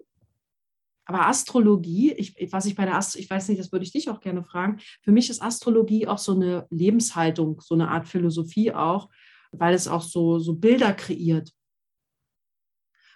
aber 1.07 1.27
Astrologie, 1.27 2.13
ich, 2.13 2.35
was 2.53 2.67
ich 2.67 2.75
bei 2.75 2.85
der 2.85 2.97
Astro, 2.97 3.19
ich 3.21 3.29
weiß 3.29 3.49
nicht, 3.49 3.61
das 3.61 3.73
würde 3.73 3.85
ich 3.85 3.93
dich 3.93 4.09
auch 4.09 4.21
gerne 4.21 4.43
fragen. 4.43 4.79
Für 5.03 5.13
mich 5.13 5.29
ist 5.29 5.43
Astrologie 5.43 6.07
auch 6.07 6.19
so 6.19 6.33
eine 6.33 6.67
Lebenshaltung, 6.71 7.61
so 7.61 7.75
eine 7.75 7.89
Art 7.89 8.09
Philosophie 8.09 8.73
auch, 8.73 9.11
weil 9.53 9.75
es 9.75 9.87
auch 9.87 10.03
so, 10.03 10.39
so 10.39 10.55
Bilder 10.55 10.93
kreiert, 10.95 11.53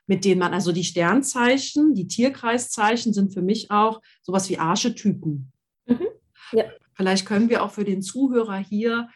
mit 0.07 0.25
denen 0.25 0.39
man, 0.39 0.55
also 0.55 0.73
die 0.73 0.85
Sternzeichen, 0.85 1.95
die 1.95 2.07
Tierkreiszeichen 2.07 3.13
sind 3.13 3.33
für 3.33 3.43
mich 3.43 3.71
auch 3.71 4.01
sowas 4.23 4.49
wie 4.49 4.59
Archetypen. 4.59 5.53
Mhm. 5.87 6.09
Ja. 6.53 6.65
Vielleicht 6.95 7.27
können 7.27 7.49
wir 7.49 7.63
auch 7.63 7.71
für 7.71 7.85
den 7.85 8.03
Zuhörer 8.03 8.57
hier 8.57 9.09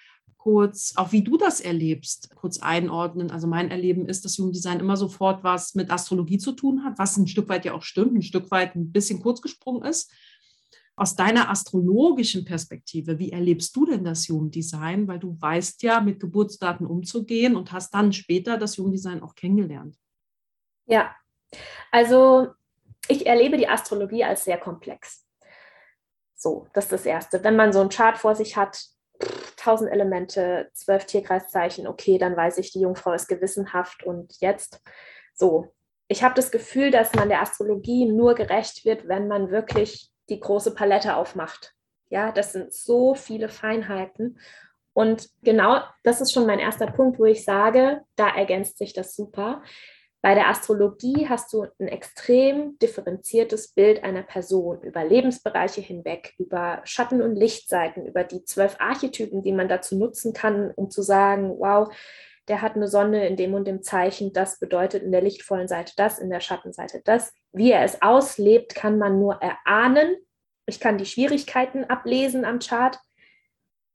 kurz, 0.43 0.95
auch 0.97 1.13
wie 1.13 1.23
du 1.23 1.37
das 1.37 1.61
erlebst, 1.61 2.35
kurz 2.35 2.59
einordnen. 2.59 3.31
Also 3.31 3.47
mein 3.47 3.71
Erleben 3.71 4.07
ist, 4.07 4.25
dass 4.25 4.39
Jugenddesign 4.39 4.81
immer 4.81 4.97
sofort 4.97 5.45
was 5.45 5.77
mit 5.77 5.89
Astrologie 5.89 6.39
zu 6.39 6.51
tun 6.51 6.83
hat, 6.83 6.99
was 6.99 7.17
ein 7.17 7.29
Stück 7.29 7.49
weit 7.49 7.65
ja 7.65 7.75
auch 7.75 7.83
stimmt, 7.83 8.13
ein 8.17 8.23
Stück 8.23 8.51
weit 8.51 8.75
ein 8.75 8.91
bisschen 8.91 9.23
kurz 9.23 9.41
gesprungen 9.41 9.85
ist. 9.85 10.11
Aus 10.97 11.15
deiner 11.15 11.49
astrologischen 11.49 12.45
Perspektive, 12.45 13.21
wie 13.21 13.31
erlebst 13.31 13.77
du 13.77 13.87
denn 13.87 14.03
das 14.03 14.27
Jugenddesign? 14.27 15.07
Weil 15.07 15.21
du 15.21 15.41
weißt 15.41 15.81
ja, 15.85 16.01
mit 16.01 16.19
Geburtsdaten 16.19 16.87
umzugehen 16.87 17.55
und 17.55 17.71
hast 17.71 17.95
dann 17.95 18.13
später 18.13 18.59
das 18.59 18.77
Jugenddesign 18.77 19.23
auch 19.23 19.37
kennengelernt. 19.37 19.97
Ja, 20.87 21.15
also 21.93 22.49
ich 23.07 23.27
erlebe 23.27 23.59
die 23.59 23.69
Astrologie 23.69 24.25
als 24.25 24.43
sehr 24.43 24.59
komplex. 24.59 25.25
So, 26.35 26.67
das 26.75 26.87
ist 26.87 26.93
das 26.93 27.07
Erste. 27.07 27.45
Wenn 27.45 27.55
man 27.55 27.73
so 27.73 27.79
einen 27.79 27.91
Chart 27.91 28.19
vor 28.19 28.35
sich 28.35 28.57
hat, 28.57 28.89
1000 29.59 29.91
Elemente, 29.91 30.69
zwölf 30.73 31.07
Tierkreiszeichen, 31.07 31.87
okay, 31.87 32.19
dann 32.19 32.37
weiß 32.37 32.59
ich, 32.59 32.73
die 32.73 32.81
Jungfrau 32.81 33.13
ist 33.13 33.29
gewissenhaft 33.29 34.05
und 34.05 34.41
jetzt 34.41 34.81
so. 35.35 35.73
Ich 36.09 36.23
habe 36.23 36.35
das 36.35 36.51
Gefühl, 36.51 36.91
dass 36.91 37.15
man 37.15 37.29
der 37.29 37.41
Astrologie 37.41 38.07
nur 38.07 38.35
gerecht 38.35 38.85
wird, 38.85 39.09
wenn 39.09 39.29
man 39.29 39.51
wirklich 39.51 40.11
die 40.29 40.41
große 40.41 40.75
Palette 40.75 41.17
aufmacht. 41.17 41.75
Ja, 42.11 42.33
das 42.33 42.53
sind 42.53 42.73
so 42.73 43.15
viele 43.15 43.49
Feinheiten. 43.49 44.39
Und 44.93 45.31
genau 45.43 45.81
das 46.03 46.21
ist 46.21 46.33
schon 46.33 46.47
mein 46.47 46.59
erster 46.59 46.87
Punkt, 46.87 47.19
wo 47.19 47.25
ich 47.25 47.45
sage, 47.45 48.03
da 48.17 48.29
ergänzt 48.29 48.79
sich 48.79 48.93
das 48.93 49.17
super. 49.17 49.63
Bei 50.23 50.35
der 50.35 50.49
Astrologie 50.49 51.29
hast 51.29 51.53
du 51.53 51.67
ein 51.81 51.89
extrem 51.89 52.79
differenziertes 52.79 53.75
Bild 53.75 54.05
einer 54.05 54.23
Person 54.23 54.81
über 54.83 55.05
Lebensbereiche 55.05 55.81
hinweg, 55.81 56.35
über 56.39 56.81
Schatten- 56.85 57.23
und 57.23 57.35
Lichtseiten, 57.35 58.07
über 58.07 58.23
die 58.23 58.45
zwölf 58.45 58.77
Archetypen, 58.79 59.43
die 59.43 59.51
man 59.51 59.69
dazu 59.69 59.97
nutzen 59.99 60.33
kann, 60.33 60.71
um 60.77 60.91
zu 60.91 61.03
sagen, 61.03 61.51
wow, 61.59 61.93
der 62.47 62.63
hat 62.63 62.77
eine 62.77 62.87
Sonne 62.87 63.27
in 63.27 63.37
dem 63.37 63.55
und 63.55 63.67
dem 63.67 63.83
Zeichen, 63.83 64.33
das 64.33 64.61
bedeutet 64.61 65.03
in 65.03 65.11
der 65.11 65.23
lichtvollen 65.23 65.67
Seite 65.67 65.93
das, 65.97 66.21
in 66.21 66.31
der 66.31 66.41
Schattenseite 66.41 67.03
das. 67.05 67.33
Wie 67.53 67.73
er 67.73 67.83
es 67.83 68.01
auslebt, 68.01 68.77
kann 68.77 68.99
man 68.99 69.19
nur 69.19 69.43
erahnen. 69.43 70.15
Ich 70.67 70.79
kann 70.79 70.99
die 70.99 71.07
Schwierigkeiten 71.07 71.85
ablesen 71.85 72.45
am 72.45 72.61
Chart, 72.61 72.97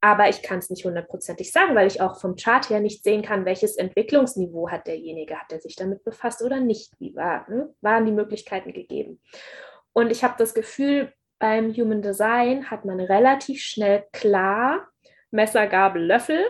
aber 0.00 0.28
ich 0.28 0.42
kann 0.42 0.58
es 0.58 0.70
nicht 0.70 0.84
hundertprozentig 0.84 1.52
sagen, 1.52 1.74
weil 1.74 1.88
ich 1.88 2.00
auch 2.00 2.20
vom 2.20 2.36
Chart 2.36 2.68
her 2.70 2.80
nicht 2.80 3.02
sehen 3.02 3.22
kann, 3.22 3.44
welches 3.44 3.76
Entwicklungsniveau 3.76 4.70
hat 4.70 4.86
derjenige, 4.86 5.36
hat 5.36 5.52
er 5.52 5.60
sich 5.60 5.74
damit 5.74 6.04
befasst 6.04 6.42
oder 6.42 6.60
nicht, 6.60 6.92
wie 7.00 7.14
war, 7.16 7.48
ne? 7.50 7.74
waren 7.80 8.06
die 8.06 8.12
Möglichkeiten 8.12 8.72
gegeben. 8.72 9.20
Und 9.92 10.10
ich 10.10 10.22
habe 10.22 10.34
das 10.38 10.54
Gefühl, 10.54 11.12
beim 11.40 11.72
Human 11.74 12.02
Design 12.02 12.70
hat 12.70 12.84
man 12.84 13.00
relativ 13.00 13.60
schnell 13.60 14.04
klar 14.12 14.88
Messer, 15.30 15.66
Gabel, 15.66 16.04
Löffel 16.04 16.44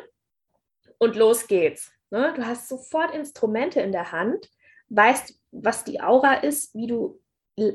und 0.99 1.17
los 1.17 1.47
geht's. 1.47 1.91
Ne? 2.11 2.33
Du 2.37 2.47
hast 2.47 2.69
sofort 2.69 3.15
Instrumente 3.15 3.81
in 3.81 3.93
der 3.93 4.13
Hand, 4.13 4.51
weißt, 4.91 5.39
was 5.53 5.85
die 5.85 6.01
Aura 6.01 6.35
ist, 6.35 6.75
wie 6.75 6.87
du 6.87 7.21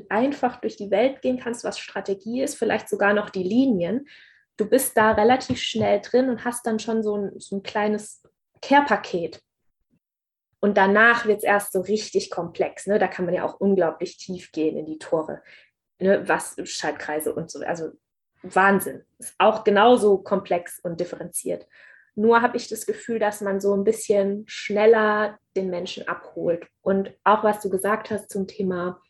einfach 0.08 0.60
durch 0.60 0.76
die 0.76 0.90
Welt 0.90 1.20
gehen 1.20 1.38
kannst, 1.38 1.64
was 1.64 1.78
Strategie 1.78 2.42
ist, 2.42 2.54
vielleicht 2.56 2.88
sogar 2.88 3.12
noch 3.12 3.28
die 3.28 3.42
Linien 3.42 4.06
du 4.56 4.68
bist 4.68 4.96
da 4.96 5.12
relativ 5.12 5.58
schnell 5.58 6.00
drin 6.00 6.28
und 6.28 6.44
hast 6.44 6.66
dann 6.66 6.78
schon 6.78 7.02
so 7.02 7.16
ein, 7.16 7.38
so 7.38 7.56
ein 7.56 7.62
kleines 7.62 8.22
Care-Paket. 8.62 9.40
Und 10.60 10.78
danach 10.78 11.26
wird 11.26 11.38
es 11.38 11.44
erst 11.44 11.72
so 11.72 11.80
richtig 11.82 12.30
komplex. 12.30 12.86
Ne? 12.86 12.98
Da 12.98 13.06
kann 13.06 13.26
man 13.26 13.34
ja 13.34 13.44
auch 13.44 13.60
unglaublich 13.60 14.16
tief 14.16 14.50
gehen 14.52 14.78
in 14.78 14.86
die 14.86 14.98
Tore. 14.98 15.42
Ne? 15.98 16.26
Was 16.26 16.56
Schaltkreise 16.64 17.34
und 17.34 17.50
so. 17.50 17.60
Also 17.60 17.90
Wahnsinn. 18.42 19.04
Ist 19.18 19.34
auch 19.38 19.64
genauso 19.64 20.18
komplex 20.18 20.78
und 20.80 21.00
differenziert. 21.00 21.66
Nur 22.14 22.42
habe 22.42 22.56
ich 22.56 22.68
das 22.68 22.86
Gefühl, 22.86 23.18
dass 23.18 23.40
man 23.40 23.60
so 23.60 23.74
ein 23.74 23.84
bisschen 23.84 24.44
schneller 24.46 25.38
den 25.56 25.68
Menschen 25.68 26.06
abholt. 26.06 26.66
Und 26.80 27.12
auch 27.24 27.42
was 27.42 27.60
du 27.60 27.68
gesagt 27.68 28.10
hast 28.10 28.30
zum 28.30 28.46
Thema 28.46 29.02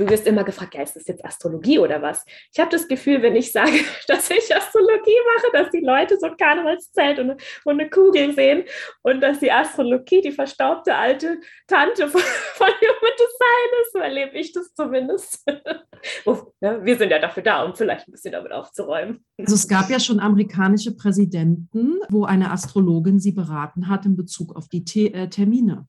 du 0.00 0.08
wirst 0.08 0.26
immer 0.26 0.44
gefragt, 0.44 0.74
ja, 0.74 0.82
ist 0.82 0.96
das 0.96 1.06
jetzt 1.06 1.24
Astrologie 1.24 1.78
oder 1.78 2.00
was? 2.00 2.24
Ich 2.52 2.58
habe 2.58 2.70
das 2.70 2.88
Gefühl, 2.88 3.22
wenn 3.22 3.36
ich 3.36 3.52
sage, 3.52 3.72
dass 4.08 4.30
ich 4.30 4.54
Astrologie 4.54 5.18
mache, 5.36 5.52
dass 5.52 5.70
die 5.70 5.84
Leute 5.84 6.16
so 6.18 6.26
ein 6.26 6.36
Karnevalszelt 6.36 7.18
und, 7.18 7.30
und 7.64 7.80
eine 7.80 7.90
Kugel 7.90 8.32
sehen 8.34 8.64
und 9.02 9.20
dass 9.20 9.40
die 9.40 9.52
Astrologie 9.52 10.22
die 10.22 10.32
verstaubte 10.32 10.94
alte 10.94 11.40
Tante 11.66 12.08
von, 12.08 12.20
von 12.54 12.68
Human 12.68 13.12
Design 13.18 13.82
ist. 13.82 13.92
So 13.92 13.98
erlebe 13.98 14.38
ich 14.38 14.52
das 14.52 14.74
zumindest. 14.74 15.44
ja, 16.60 16.84
wir 16.84 16.96
sind 16.96 17.10
ja 17.10 17.18
dafür 17.18 17.42
da, 17.42 17.64
um 17.64 17.74
vielleicht 17.74 18.08
ein 18.08 18.12
bisschen 18.12 18.32
damit 18.32 18.52
aufzuräumen. 18.52 19.24
Also 19.38 19.54
es 19.54 19.68
gab 19.68 19.90
ja 19.90 20.00
schon 20.00 20.20
amerikanische 20.20 20.96
Präsidenten, 20.96 21.98
wo 22.08 22.24
eine 22.24 22.50
Astrologin 22.50 23.20
sie 23.20 23.32
beraten 23.32 23.88
hat 23.88 24.06
in 24.06 24.16
Bezug 24.16 24.56
auf 24.56 24.68
die 24.68 25.12
äh, 25.12 25.28
Termine 25.28 25.86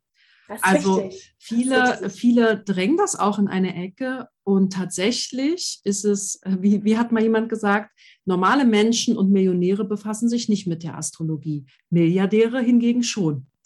also 0.62 0.96
richtig. 0.96 1.34
viele, 1.38 2.10
viele 2.10 2.58
drängen 2.64 2.98
das 2.98 3.16
auch 3.16 3.40
in 3.40 3.48
eine 3.48 3.76
Ecke 3.76 4.28
und 4.44 4.74
tatsächlich 4.74 5.80
ist 5.84 6.04
es, 6.04 6.42
wie, 6.46 6.84
wie 6.84 6.98
hat 6.98 7.12
mal 7.12 7.24
jemand 7.24 7.50
gesagt, 7.50 7.92
normale 8.26 8.66
Menschen 8.66 9.18
und 9.18 9.32
Millionäre 9.32 9.86
befassen 9.86 10.30
sich 10.30 10.50
nicht 10.50 10.68
mit 10.68 10.84
der 10.84 10.98
Astrologie, 10.98 11.66
Milliardäre 11.90 12.62
hingegen 12.62 13.04
schon. 13.04 13.48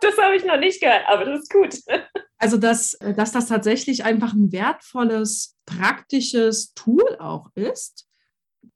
das 0.00 0.18
habe 0.18 0.36
ich 0.36 0.44
noch 0.44 0.58
nicht 0.58 0.80
gehört, 0.80 1.04
aber 1.08 1.24
das 1.24 1.42
ist 1.42 1.52
gut. 1.52 1.78
Also, 2.40 2.56
dass, 2.56 2.96
dass 3.16 3.32
das 3.32 3.46
tatsächlich 3.46 4.04
einfach 4.04 4.32
ein 4.32 4.52
wertvolles, 4.52 5.56
praktisches 5.66 6.72
Tool 6.74 7.16
auch 7.18 7.50
ist, 7.56 8.06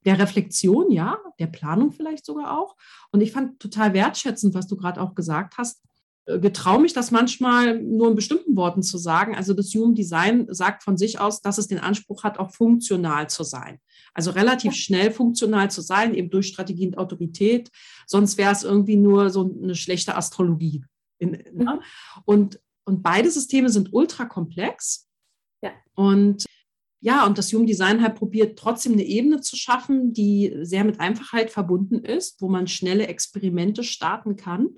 der 0.05 0.19
Reflexion, 0.19 0.91
ja, 0.91 1.19
der 1.39 1.47
Planung 1.47 1.93
vielleicht 1.93 2.27
sogar 2.27 2.59
auch. 2.59 2.77
Und 3.13 3.21
ich 3.21 3.31
fand 3.31 3.61
total 3.61 3.95
wertschätzend, 3.95 4.55
was 4.55 4.67
du 4.67 4.77
gerade 4.77 5.01
auch 5.01 5.15
gesagt 5.15 5.59
hast, 5.59 5.81
getraue 6.27 6.81
mich 6.81 6.93
das 6.93 7.11
manchmal 7.11 7.81
nur 7.81 8.09
in 8.09 8.15
bestimmten 8.15 8.57
Worten 8.57 8.83
zu 8.83 8.97
sagen. 8.97 9.35
Also 9.35 9.55
das 9.55 9.75
Human 9.75 9.95
Design 9.95 10.47
sagt 10.51 10.85
von 10.85 10.97
sich 10.97 11.19
aus, 11.19 11.41
dass 11.41 11.59
es 11.59 11.67
den 11.67 11.81
Anspruch 11.81 12.23
hat, 12.23 12.39
auch 12.39 12.53
funktional 12.53 13.29
zu 13.29 13.43
sein. 13.43 13.79
Also 14.15 14.31
relativ 14.31 14.75
schnell 14.75 15.11
funktional 15.11 15.71
zu 15.71 15.81
sein, 15.81 16.15
eben 16.15 16.31
durch 16.31 16.47
Strategie 16.47 16.87
und 16.87 16.99
Autorität. 16.99 17.71
Sonst 18.07 18.39
wäre 18.39 18.53
es 18.53 18.63
irgendwie 18.63 18.97
nur 18.97 19.31
so 19.31 19.53
eine 19.63 19.75
schlechte 19.75 20.17
Astrologie. 20.17 20.85
Ne? 21.21 21.39
mhm. 21.53 21.81
und, 22.25 22.61
und 22.85 23.03
beide 23.03 23.31
Systeme 23.31 23.69
sind 23.69 23.93
ultra 23.93 24.25
komplex. 24.25 25.09
Ja. 25.63 25.71
Und 25.95 26.45
ja, 27.05 27.27
und 27.27 27.37
das 27.37 27.53
Human 27.53 27.67
Design 27.67 28.01
halt 28.01 28.15
probiert 28.15 28.57
trotzdem 28.57 28.93
eine 28.93 29.03
Ebene 29.03 29.41
zu 29.41 29.57
schaffen, 29.57 30.13
die 30.13 30.57
sehr 30.63 30.85
mit 30.85 31.01
Einfachheit 31.01 31.51
verbunden 31.51 32.05
ist, 32.05 32.41
wo 32.41 32.49
man 32.49 32.69
schnelle 32.69 33.09
Experimente 33.09 33.83
starten 33.83 34.37
kann 34.37 34.77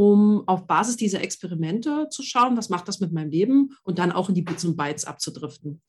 um 0.00 0.48
auf 0.48 0.66
Basis 0.66 0.96
dieser 0.96 1.20
Experimente 1.20 2.08
zu 2.08 2.22
schauen, 2.22 2.56
was 2.56 2.70
macht 2.70 2.88
das 2.88 3.00
mit 3.00 3.12
meinem 3.12 3.28
Leben 3.28 3.76
und 3.82 3.98
dann 3.98 4.12
auch 4.12 4.30
in 4.30 4.34
die 4.34 4.40
Bits 4.40 4.64
und 4.64 4.74
Bytes 4.74 5.04
abzudriften. 5.04 5.82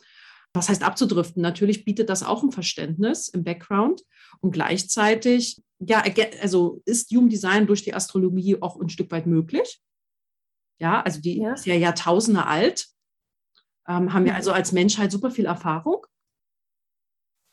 Was 0.53 0.67
heißt 0.67 0.83
abzudriften? 0.83 1.41
Natürlich 1.41 1.85
bietet 1.85 2.09
das 2.09 2.21
auch 2.21 2.43
ein 2.43 2.51
Verständnis 2.51 3.29
im 3.29 3.45
Background 3.45 4.03
und 4.41 4.51
gleichzeitig, 4.51 5.63
ja, 5.79 6.03
also 6.41 6.81
ist 6.83 7.09
Human 7.11 7.29
Design 7.29 7.67
durch 7.67 7.83
die 7.83 7.93
Astrologie 7.93 8.61
auch 8.61 8.81
ein 8.81 8.89
Stück 8.89 9.09
weit 9.11 9.27
möglich. 9.27 9.81
Ja, 10.77 11.01
also 11.03 11.21
die 11.21 11.37
ja. 11.37 11.53
ist 11.53 11.65
ja 11.65 11.75
Jahrtausende 11.75 12.45
alt. 12.45 12.87
Ähm, 13.87 14.11
haben 14.11 14.25
wir 14.25 14.35
also 14.35 14.51
als 14.51 14.73
Menschheit 14.73 15.13
super 15.13 15.31
viel 15.31 15.45
Erfahrung 15.45 16.05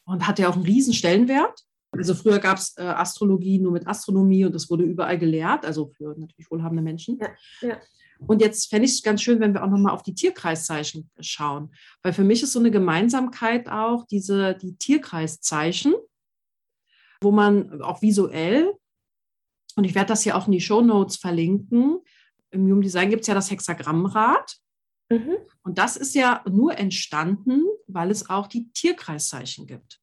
und 0.07 0.27
hat 0.27 0.41
ja 0.41 0.49
auch 0.49 0.57
einen 0.57 0.65
riesen 0.65 0.93
Stellenwert. 0.93 1.68
Also 1.91 2.15
früher 2.15 2.39
gab 2.39 2.59
es 2.59 2.77
äh, 2.77 2.83
Astrologie 2.83 3.59
nur 3.59 3.73
mit 3.73 3.87
Astronomie 3.87 4.45
und 4.45 4.55
das 4.55 4.69
wurde 4.71 4.85
überall 4.85 5.19
gelehrt, 5.19 5.65
also 5.65 5.89
für 5.97 6.15
natürlich 6.19 6.51
wohlhabende 6.51 6.83
Menschen. 6.83 7.19
Ja, 7.19 7.29
ja. 7.69 7.81
Und 8.27 8.43
jetzt 8.43 8.69
fände 8.69 8.87
ich 8.87 8.93
es 8.93 9.03
ganz 9.03 9.23
schön, 9.23 9.41
wenn 9.41 9.55
wir 9.55 9.63
auch 9.63 9.69
nochmal 9.69 9.93
auf 9.95 10.03
die 10.03 10.15
Tierkreiszeichen 10.15 11.09
schauen. 11.21 11.73
Weil 12.03 12.13
für 12.13 12.25
mich 12.25 12.43
ist 12.43 12.53
so 12.53 12.59
eine 12.59 12.71
Gemeinsamkeit 12.71 13.69
auch 13.69 14.07
diese, 14.07 14.57
die 14.57 14.77
Tierkreiszeichen, 14.77 15.95
wo 17.21 17.31
man 17.31 17.81
auch 17.81 18.03
visuell, 18.03 18.75
und 19.77 19.85
ich 19.85 19.95
werde 19.95 20.09
das 20.09 20.23
hier 20.23 20.37
auch 20.37 20.47
in 20.47 20.53
die 20.53 20.61
Show 20.61 20.81
Notes 20.81 21.17
verlinken, 21.17 22.01
im 22.51 22.65
Human 22.65 22.81
Design 22.81 23.11
gibt 23.11 23.23
es 23.23 23.29
ja 23.29 23.35
das 23.35 23.51
Hexagrammrad. 23.51 24.57
Mhm. 25.11 25.37
Und 25.63 25.79
das 25.79 25.97
ist 25.97 26.15
ja 26.15 26.43
nur 26.51 26.77
entstanden, 26.77 27.65
weil 27.87 28.11
es 28.11 28.29
auch 28.29 28.47
die 28.47 28.71
Tierkreiszeichen 28.73 29.67
gibt. 29.67 30.01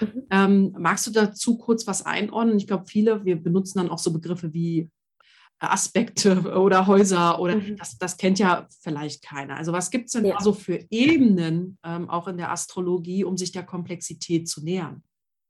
Mhm. 0.00 0.26
Ähm, 0.30 0.74
magst 0.78 1.06
du 1.06 1.10
dazu 1.10 1.58
kurz 1.58 1.86
was 1.86 2.04
einordnen? 2.04 2.56
Ich 2.56 2.66
glaube, 2.66 2.84
viele, 2.86 3.24
wir 3.24 3.36
benutzen 3.36 3.78
dann 3.78 3.90
auch 3.90 3.98
so 3.98 4.12
Begriffe 4.12 4.52
wie 4.52 4.90
Aspekte 5.58 6.40
oder 6.58 6.86
Häuser 6.86 7.38
oder 7.38 7.56
mhm. 7.56 7.76
das, 7.76 7.98
das 7.98 8.16
kennt 8.16 8.38
ja 8.38 8.66
vielleicht 8.82 9.22
keiner. 9.22 9.56
Also 9.56 9.72
was 9.72 9.90
gibt 9.90 10.06
es 10.06 10.12
denn 10.12 10.24
ja. 10.24 10.36
da 10.36 10.40
so 10.40 10.52
für 10.52 10.78
Ebenen 10.90 11.78
ähm, 11.84 12.08
auch 12.08 12.28
in 12.28 12.38
der 12.38 12.50
Astrologie, 12.50 13.24
um 13.24 13.36
sich 13.36 13.52
der 13.52 13.64
Komplexität 13.64 14.48
zu 14.48 14.64
nähern? 14.64 15.02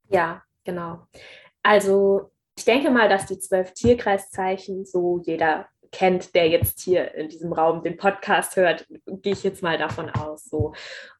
Ja, 0.08 0.42
genau. 0.64 1.06
Also 1.62 2.32
ich 2.56 2.64
denke 2.64 2.90
mal, 2.90 3.08
dass 3.08 3.26
die 3.26 3.38
zwölf 3.38 3.72
Tierkreiszeichen 3.72 4.84
so 4.84 5.22
jeder 5.24 5.68
kennt, 5.92 6.34
der 6.34 6.48
jetzt 6.48 6.80
hier 6.80 7.14
in 7.14 7.28
diesem 7.28 7.52
Raum 7.52 7.82
den 7.82 7.96
Podcast 7.96 8.56
hört, 8.56 8.86
gehe 9.06 9.32
ich 9.32 9.42
jetzt 9.42 9.62
mal 9.62 9.78
davon 9.78 10.10
aus. 10.10 10.44
So. 10.44 10.74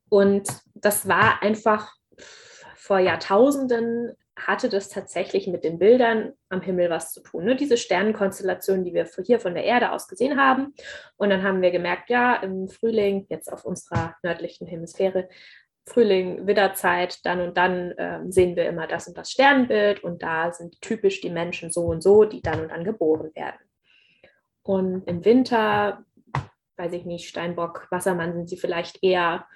Und 0.09 0.49
das 0.75 1.09
war 1.09 1.43
einfach 1.43 1.93
vor 2.81 2.99
Jahrtausenden 2.99 4.17
hatte 4.35 4.71
das 4.71 4.89
tatsächlich 4.89 5.47
mit 5.47 5.65
den 5.65 5.79
Bildern 5.79 6.33
am 6.49 6.63
Himmel 6.63 6.89
was 6.89 7.13
zu 7.13 7.21
tun. 7.21 7.45
Ne? 7.45 7.55
Diese 7.55 7.77
Sternenkonstellation, 7.77 8.85
die 8.85 8.95
wir 8.95 9.07
hier 9.23 9.39
von 9.39 9.55
der 9.55 9.65
Erde 9.65 9.93
aus 9.93 10.09
gesehen 10.09 10.41
haben. 10.41 10.73
Und 11.19 11.29
dann 11.29 11.43
haben 11.43 11.61
wir 11.61 11.73
gemerkt, 11.73 12.09
ja, 12.09 12.37
im 12.37 12.69
Frühling, 12.69 13.27
jetzt 13.29 13.53
auf 13.53 13.67
unserer 13.67 14.17
nördlichen 14.23 14.67
Hemisphäre, 14.67 15.29
Frühling, 15.87 16.47
Widderzeit, 16.47 17.25
dann 17.27 17.43
und 17.43 17.59
dann 17.59 17.91
äh, 17.93 18.21
sehen 18.29 18.57
wir 18.57 18.67
immer 18.67 18.87
das 18.87 19.09
und 19.09 19.19
das 19.19 19.31
Sternbild 19.31 20.03
und 20.03 20.23
da 20.23 20.51
sind 20.51 20.81
typisch 20.81 21.21
die 21.21 21.31
Menschen 21.31 21.71
so 21.71 21.83
und 21.83 22.03
so, 22.03 22.25
die 22.25 22.41
dann 22.41 22.63
und 22.63 22.71
dann 22.71 22.85
geboren 22.85 23.31
werden. 23.35 23.61
Und 24.63 25.07
im 25.07 25.23
Winter, 25.27 26.03
weiß 26.79 26.95
ich 26.95 27.05
nicht, 27.05 27.29
Steinbock, 27.29 27.89
Wassermann 27.91 28.33
sind 28.33 28.49
sie 28.49 28.57
vielleicht 28.57 29.03
eher 29.03 29.47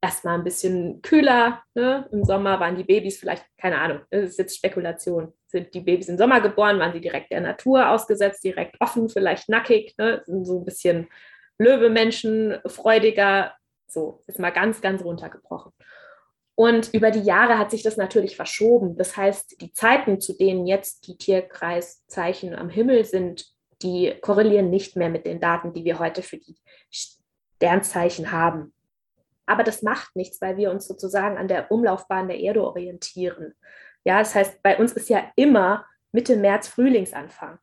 erstmal 0.00 0.38
ein 0.38 0.44
bisschen 0.44 1.02
kühler. 1.02 1.62
Ne? 1.74 2.08
Im 2.12 2.24
Sommer 2.24 2.60
waren 2.60 2.76
die 2.76 2.84
Babys 2.84 3.18
vielleicht, 3.18 3.44
keine 3.56 3.78
Ahnung, 3.78 4.00
das 4.10 4.30
ist 4.30 4.38
jetzt 4.38 4.56
Spekulation. 4.56 5.32
Sind 5.46 5.74
die 5.74 5.80
Babys 5.80 6.08
im 6.08 6.18
Sommer 6.18 6.40
geboren, 6.40 6.78
waren 6.78 6.92
sie 6.92 7.00
direkt 7.00 7.30
der 7.30 7.40
Natur 7.40 7.88
ausgesetzt, 7.88 8.44
direkt 8.44 8.80
offen, 8.80 9.08
vielleicht 9.08 9.48
nackig, 9.48 9.94
ne? 9.98 10.22
sind 10.26 10.44
so 10.44 10.58
ein 10.60 10.64
bisschen 10.64 11.08
Löwemenschen, 11.58 12.58
freudiger, 12.66 13.54
so, 13.88 14.22
jetzt 14.26 14.38
mal 14.38 14.50
ganz, 14.50 14.80
ganz 14.80 15.02
runtergebrochen. 15.02 15.72
Und 16.54 16.92
über 16.92 17.10
die 17.10 17.22
Jahre 17.22 17.56
hat 17.56 17.70
sich 17.70 17.82
das 17.82 17.96
natürlich 17.96 18.36
verschoben. 18.36 18.96
Das 18.96 19.16
heißt, 19.16 19.60
die 19.60 19.72
Zeiten, 19.72 20.20
zu 20.20 20.36
denen 20.36 20.66
jetzt 20.66 21.06
die 21.06 21.16
Tierkreiszeichen 21.16 22.54
am 22.54 22.68
Himmel 22.68 23.04
sind, 23.04 23.46
die 23.80 24.14
korrelieren 24.20 24.68
nicht 24.68 24.96
mehr 24.96 25.08
mit 25.08 25.24
den 25.24 25.40
Daten, 25.40 25.72
die 25.72 25.84
wir 25.84 26.00
heute 26.00 26.22
für 26.22 26.36
die 26.36 26.56
Sternzeichen 26.90 28.32
haben. 28.32 28.72
Aber 29.48 29.64
das 29.64 29.82
macht 29.82 30.14
nichts, 30.14 30.40
weil 30.42 30.58
wir 30.58 30.70
uns 30.70 30.86
sozusagen 30.86 31.38
an 31.38 31.48
der 31.48 31.70
Umlaufbahn 31.72 32.28
der 32.28 32.38
Erde 32.38 32.62
orientieren. 32.62 33.54
Ja, 34.04 34.18
das 34.18 34.34
heißt, 34.34 34.62
bei 34.62 34.76
uns 34.76 34.92
ist 34.92 35.08
ja 35.08 35.32
immer 35.36 35.86
Mitte 36.12 36.36
März 36.36 36.68
Frühlingsanfang. 36.68 37.58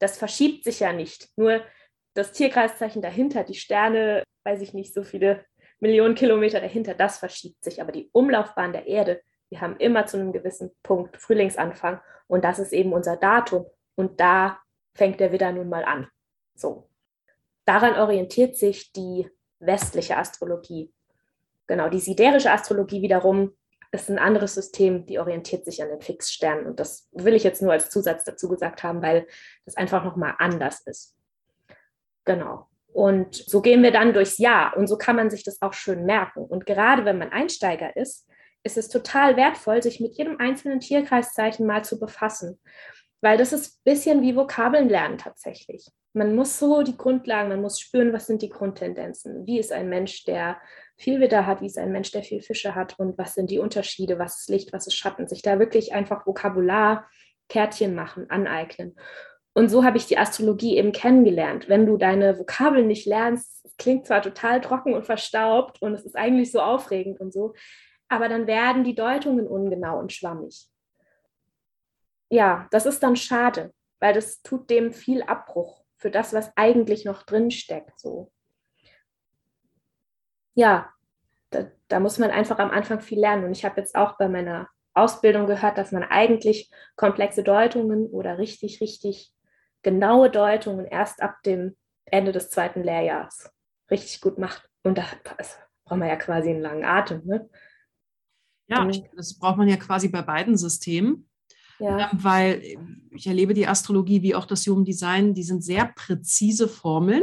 Das 0.00 0.18
verschiebt 0.18 0.64
sich 0.64 0.80
ja 0.80 0.92
nicht. 0.92 1.28
Nur 1.36 1.62
das 2.14 2.32
Tierkreiszeichen 2.32 3.02
dahinter, 3.02 3.44
die 3.44 3.54
Sterne, 3.54 4.24
weiß 4.44 4.60
ich 4.62 4.74
nicht, 4.74 4.92
so 4.92 5.04
viele 5.04 5.44
Millionen 5.78 6.16
Kilometer 6.16 6.60
dahinter, 6.60 6.94
das 6.94 7.18
verschiebt 7.18 7.62
sich. 7.62 7.80
Aber 7.80 7.92
die 7.92 8.10
Umlaufbahn 8.12 8.72
der 8.72 8.88
Erde, 8.88 9.22
wir 9.48 9.60
haben 9.60 9.76
immer 9.76 10.06
zu 10.06 10.18
einem 10.18 10.32
gewissen 10.32 10.72
Punkt 10.82 11.16
Frühlingsanfang 11.18 12.00
und 12.26 12.44
das 12.44 12.58
ist 12.58 12.72
eben 12.72 12.92
unser 12.92 13.16
Datum. 13.16 13.66
Und 13.94 14.18
da 14.18 14.60
fängt 14.96 15.20
der 15.20 15.30
Widder 15.30 15.52
nun 15.52 15.68
mal 15.68 15.84
an. 15.84 16.08
So. 16.56 16.88
Daran 17.64 17.94
orientiert 17.94 18.56
sich 18.56 18.92
die 18.92 19.30
westliche 19.60 20.16
Astrologie. 20.16 20.92
Genau, 21.72 21.88
die 21.88 22.00
siderische 22.00 22.50
Astrologie 22.50 23.00
wiederum 23.00 23.56
ist 23.92 24.10
ein 24.10 24.18
anderes 24.18 24.54
System, 24.54 25.06
die 25.06 25.18
orientiert 25.18 25.64
sich 25.64 25.82
an 25.82 25.88
den 25.88 26.02
Fixsternen. 26.02 26.66
Und 26.66 26.78
das 26.78 27.08
will 27.12 27.32
ich 27.32 27.44
jetzt 27.44 27.62
nur 27.62 27.72
als 27.72 27.88
Zusatz 27.88 28.24
dazu 28.24 28.46
gesagt 28.50 28.82
haben, 28.82 29.00
weil 29.00 29.26
das 29.64 29.78
einfach 29.78 30.04
nochmal 30.04 30.34
anders 30.38 30.82
ist. 30.86 31.16
Genau. 32.26 32.68
Und 32.92 33.34
so 33.34 33.62
gehen 33.62 33.82
wir 33.82 33.90
dann 33.90 34.12
durchs 34.12 34.36
Jahr 34.36 34.76
und 34.76 34.86
so 34.86 34.98
kann 34.98 35.16
man 35.16 35.30
sich 35.30 35.44
das 35.44 35.62
auch 35.62 35.72
schön 35.72 36.04
merken. 36.04 36.44
Und 36.44 36.66
gerade 36.66 37.06
wenn 37.06 37.16
man 37.16 37.32
Einsteiger 37.32 37.96
ist, 37.96 38.28
ist 38.64 38.76
es 38.76 38.90
total 38.90 39.38
wertvoll, 39.38 39.82
sich 39.82 39.98
mit 39.98 40.18
jedem 40.18 40.38
einzelnen 40.40 40.80
Tierkreiszeichen 40.80 41.64
mal 41.64 41.82
zu 41.86 41.98
befassen. 41.98 42.60
Weil 43.22 43.38
das 43.38 43.54
ist 43.54 43.78
ein 43.78 43.80
bisschen 43.84 44.20
wie 44.20 44.36
Vokabeln 44.36 44.90
lernen 44.90 45.16
tatsächlich. 45.16 45.86
Man 46.12 46.34
muss 46.34 46.58
so 46.58 46.82
die 46.82 46.98
Grundlagen, 46.98 47.48
man 47.48 47.62
muss 47.62 47.80
spüren, 47.80 48.12
was 48.12 48.26
sind 48.26 48.42
die 48.42 48.50
Grundtendenzen. 48.50 49.46
Wie 49.46 49.58
ist 49.58 49.72
ein 49.72 49.88
Mensch, 49.88 50.24
der 50.24 50.60
viel 50.96 51.20
Widder 51.20 51.46
hat, 51.46 51.60
wie 51.60 51.66
ist 51.66 51.78
ein 51.78 51.92
Mensch, 51.92 52.10
der 52.12 52.22
viel 52.22 52.42
Fische 52.42 52.74
hat 52.74 52.98
und 52.98 53.18
was 53.18 53.34
sind 53.34 53.50
die 53.50 53.58
Unterschiede, 53.58 54.18
was 54.18 54.40
ist 54.40 54.50
Licht, 54.50 54.72
was 54.72 54.86
ist 54.86 54.94
Schatten. 54.94 55.26
Sich 55.26 55.42
da 55.42 55.58
wirklich 55.58 55.92
einfach 55.92 56.26
Vokabular, 56.26 57.08
Kärtchen 57.48 57.94
machen, 57.94 58.30
aneignen. 58.30 58.96
Und 59.54 59.68
so 59.68 59.84
habe 59.84 59.98
ich 59.98 60.06
die 60.06 60.16
Astrologie 60.16 60.76
eben 60.76 60.92
kennengelernt. 60.92 61.68
Wenn 61.68 61.86
du 61.86 61.96
deine 61.96 62.38
Vokabeln 62.38 62.86
nicht 62.86 63.06
lernst, 63.06 63.64
es 63.64 63.76
klingt 63.76 64.06
zwar 64.06 64.22
total 64.22 64.60
trocken 64.60 64.94
und 64.94 65.04
verstaubt 65.04 65.82
und 65.82 65.94
es 65.94 66.04
ist 66.04 66.16
eigentlich 66.16 66.50
so 66.50 66.60
aufregend 66.60 67.20
und 67.20 67.32
so, 67.32 67.52
aber 68.08 68.28
dann 68.28 68.46
werden 68.46 68.84
die 68.84 68.94
Deutungen 68.94 69.46
ungenau 69.46 69.98
und 69.98 70.12
schwammig 70.12 70.72
ja, 72.32 72.66
das 72.70 72.86
ist 72.86 73.02
dann 73.02 73.14
schade, 73.14 73.74
weil 74.00 74.14
das 74.14 74.40
tut 74.40 74.70
dem 74.70 74.94
viel 74.94 75.22
Abbruch 75.22 75.84
für 75.98 76.10
das, 76.10 76.32
was 76.32 76.50
eigentlich 76.56 77.04
noch 77.04 77.24
drin 77.24 77.50
steckt. 77.50 78.00
So. 78.00 78.32
Ja, 80.54 80.90
da, 81.50 81.70
da 81.88 82.00
muss 82.00 82.18
man 82.18 82.30
einfach 82.30 82.58
am 82.58 82.70
Anfang 82.70 83.00
viel 83.00 83.20
lernen. 83.20 83.44
Und 83.44 83.52
ich 83.52 83.64
habe 83.64 83.80
jetzt 83.80 83.94
auch 83.94 84.16
bei 84.18 84.28
meiner 84.28 84.68
Ausbildung 84.94 85.46
gehört, 85.46 85.78
dass 85.78 85.92
man 85.92 86.02
eigentlich 86.02 86.70
komplexe 86.96 87.42
Deutungen 87.42 88.06
oder 88.06 88.38
richtig, 88.38 88.80
richtig 88.80 89.32
genaue 89.82 90.30
Deutungen 90.30 90.86
erst 90.86 91.22
ab 91.22 91.42
dem 91.44 91.76
Ende 92.04 92.32
des 92.32 92.50
zweiten 92.50 92.82
Lehrjahres 92.82 93.50
richtig 93.90 94.20
gut 94.20 94.38
macht. 94.38 94.68
Und 94.82 94.98
da 94.98 95.04
braucht 95.24 95.98
man 95.98 96.08
ja 96.08 96.16
quasi 96.16 96.50
einen 96.50 96.60
langen 96.60 96.84
Atem. 96.84 97.22
Ne? 97.24 97.48
Ja, 98.68 98.88
das 99.16 99.38
braucht 99.38 99.56
man 99.56 99.68
ja 99.68 99.76
quasi 99.76 100.08
bei 100.08 100.22
beiden 100.22 100.56
Systemen. 100.56 101.28
Ja. 101.78 102.10
Ähm, 102.10 102.18
weil 102.22 102.62
ich 103.10 103.26
erlebe 103.26 103.54
die 103.54 103.66
Astrologie 103.66 104.22
wie 104.22 104.34
auch 104.34 104.46
das 104.46 104.66
Human 104.66 104.84
Design, 104.84 105.34
die 105.34 105.42
sind 105.42 105.64
sehr 105.64 105.86
präzise 105.86 106.68
Formeln. 106.68 107.22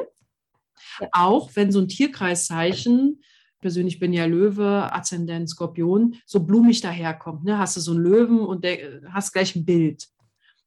Ja. 0.99 1.07
Auch 1.11 1.51
wenn 1.55 1.71
so 1.71 1.79
ein 1.79 1.87
Tierkreiszeichen, 1.87 3.21
persönlich 3.59 3.99
bin 3.99 4.13
ja 4.13 4.25
Löwe, 4.25 4.93
Aszendent, 4.93 5.49
Skorpion, 5.49 6.15
so 6.25 6.41
blumig 6.41 6.81
daherkommt. 6.81 7.43
Ne? 7.43 7.57
Hast 7.57 7.77
du 7.77 7.81
so 7.81 7.91
einen 7.91 8.03
Löwen 8.03 8.39
und 8.39 8.63
der, 8.63 9.01
hast 9.11 9.33
gleich 9.33 9.55
ein 9.55 9.65
Bild. 9.65 10.07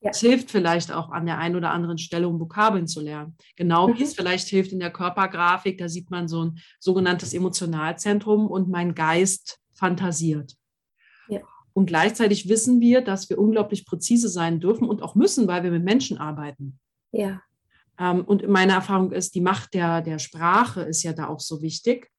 Ja. 0.01 0.11
Es 0.11 0.21
hilft 0.21 0.51
vielleicht 0.51 0.91
auch 0.91 1.11
an 1.11 1.27
der 1.27 1.39
einen 1.39 1.57
oder 1.57 1.71
anderen 1.71 1.99
Stelle, 1.99 2.29
um 2.29 2.41
Vokabeln 2.41 2.89
zu 2.89 3.01
lernen. 3.01 3.37
Genau 3.57 3.89
mhm. 3.89 3.99
wie 3.99 4.03
es 4.03 4.15
vielleicht 4.15 4.49
hilft 4.49 4.73
in 4.73 4.81
der 4.81 4.91
Körpergrafik, 4.91 5.79
da 5.79 5.89
sieht 5.89 6.11
man 6.11 6.27
so 6.29 6.45
ein 6.45 6.59
sogenanntes 6.81 7.33
Emotionalzentrum 7.35 8.49
und 8.49 8.69
mein 8.69 8.95
Geist 8.95 9.61
fantasiert. 9.73 10.57
Und 11.75 11.87
gleichzeitig 11.87 12.49
wissen 12.49 12.81
wir, 12.81 13.01
dass 13.01 13.31
wir 13.31 13.39
unglaublich 13.39 13.87
präzise 13.87 14.29
sein 14.29 14.61
dürfen 14.61 14.89
und 14.89 15.03
auch 15.03 15.15
müssen, 15.15 15.49
weil 15.49 15.63
wir 15.63 15.71
mit 15.71 15.85
Menschen 15.85 16.19
arbeiten. 16.19 16.79
Ja. 17.13 17.43
Ähm, 17.99 18.25
und 18.25 18.49
meine 18.49 18.73
Erfahrung 18.73 19.13
ist, 19.13 19.35
die 19.35 19.41
Macht 19.41 19.75
der, 19.75 20.01
der 20.01 20.19
Sprache 20.19 20.83
ist 20.83 21.03
ja 21.03 21.13
da 21.13 21.29
auch 21.29 21.41
so 21.41 21.63
wichtig. 21.63 22.11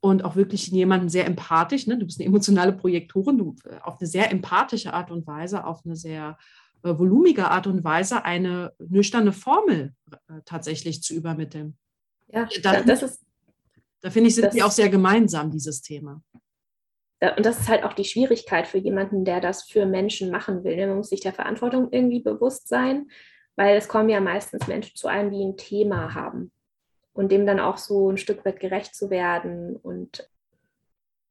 Und 0.00 0.22
auch 0.22 0.36
wirklich 0.36 0.66
jemanden 0.66 1.08
sehr 1.08 1.26
empathisch, 1.26 1.86
ne? 1.86 1.96
du 1.96 2.04
bist 2.04 2.20
eine 2.20 2.28
emotionale 2.28 2.74
Projektorin, 2.74 3.38
du 3.38 3.56
äh, 3.64 3.78
auf 3.82 3.98
eine 3.98 4.06
sehr 4.06 4.30
empathische 4.30 4.92
Art 4.92 5.10
und 5.10 5.26
Weise, 5.26 5.64
auf 5.64 5.80
eine 5.84 5.96
sehr 5.96 6.36
äh, 6.82 6.98
volumige 6.98 7.50
Art 7.50 7.66
und 7.66 7.82
Weise 7.84 8.24
eine 8.24 8.74
nüchterne 8.78 9.32
Formel 9.32 9.94
äh, 10.10 10.40
tatsächlich 10.44 11.02
zu 11.02 11.14
übermitteln. 11.14 11.78
Ja, 12.28 12.46
da, 12.62 12.82
das 12.82 13.02
ist. 13.02 13.20
Da 14.02 14.10
finde 14.10 14.28
ich, 14.28 14.34
sind 14.34 14.52
die 14.52 14.62
auch 14.62 14.70
sehr 14.70 14.90
gemeinsam, 14.90 15.50
dieses 15.50 15.80
Thema. 15.80 16.22
Und 17.36 17.46
das 17.46 17.60
ist 17.60 17.68
halt 17.68 17.84
auch 17.84 17.94
die 17.94 18.04
Schwierigkeit 18.04 18.66
für 18.66 18.76
jemanden, 18.76 19.24
der 19.24 19.40
das 19.40 19.62
für 19.62 19.86
Menschen 19.86 20.30
machen 20.30 20.62
will. 20.62 20.86
Man 20.86 20.98
muss 20.98 21.08
sich 21.08 21.20
der 21.20 21.32
Verantwortung 21.32 21.88
irgendwie 21.90 22.20
bewusst 22.20 22.68
sein, 22.68 23.08
weil 23.56 23.76
es 23.76 23.88
kommen 23.88 24.08
ja 24.08 24.20
meistens 24.20 24.66
Menschen 24.66 24.96
zu 24.96 25.08
einem, 25.08 25.30
die 25.30 25.44
ein 25.44 25.56
Thema 25.56 26.14
haben 26.14 26.52
und 27.12 27.30
dem 27.30 27.46
dann 27.46 27.60
auch 27.60 27.78
so 27.78 28.10
ein 28.10 28.18
Stück 28.18 28.44
weit 28.44 28.60
gerecht 28.60 28.94
zu 28.94 29.10
werden. 29.10 29.76
Und 29.76 30.28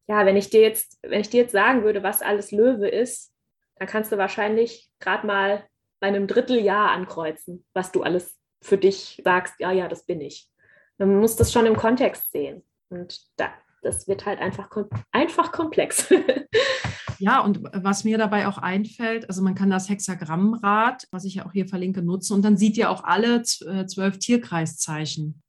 ja, 0.07 0.25
wenn 0.25 0.37
ich 0.37 0.49
dir 0.49 0.61
jetzt, 0.61 0.99
wenn 1.01 1.21
ich 1.21 1.29
dir 1.29 1.41
jetzt 1.41 1.51
sagen 1.51 1.83
würde, 1.83 2.03
was 2.03 2.21
alles 2.21 2.51
Löwe 2.51 2.87
ist, 2.87 3.33
dann 3.75 3.87
kannst 3.87 4.11
du 4.11 4.17
wahrscheinlich 4.17 4.89
gerade 4.99 5.27
mal 5.27 5.63
bei 5.99 6.07
einem 6.07 6.27
Dritteljahr 6.27 6.91
ankreuzen, 6.91 7.65
was 7.73 7.91
du 7.91 8.03
alles 8.03 8.37
für 8.61 8.77
dich 8.77 9.21
sagst, 9.23 9.55
ja, 9.59 9.71
ja, 9.71 9.87
das 9.87 10.05
bin 10.05 10.21
ich. 10.21 10.49
Man 10.97 11.19
muss 11.19 11.35
das 11.35 11.51
schon 11.51 11.65
im 11.65 11.75
Kontext 11.75 12.31
sehen. 12.31 12.63
Und 12.89 13.19
da, 13.35 13.49
das 13.81 14.07
wird 14.07 14.25
halt 14.25 14.39
einfach, 14.39 14.69
einfach 15.11 15.51
komplex. 15.51 16.13
Ja, 17.19 17.39
und 17.41 17.61
was 17.73 18.03
mir 18.03 18.17
dabei 18.17 18.47
auch 18.47 18.57
einfällt, 18.57 19.27
also 19.29 19.41
man 19.41 19.55
kann 19.55 19.69
das 19.69 19.89
Hexagrammrad, 19.89 21.07
was 21.11 21.25
ich 21.25 21.35
ja 21.35 21.45
auch 21.45 21.51
hier 21.51 21.67
verlinke, 21.67 22.01
nutzen 22.01 22.33
und 22.33 22.43
dann 22.43 22.57
sieht 22.57 22.77
ja 22.77 22.89
auch 22.89 23.03
alle 23.03 23.41
äh, 23.41 23.85
zwölf 23.85 24.19
Tierkreiszeichen. 24.19 25.41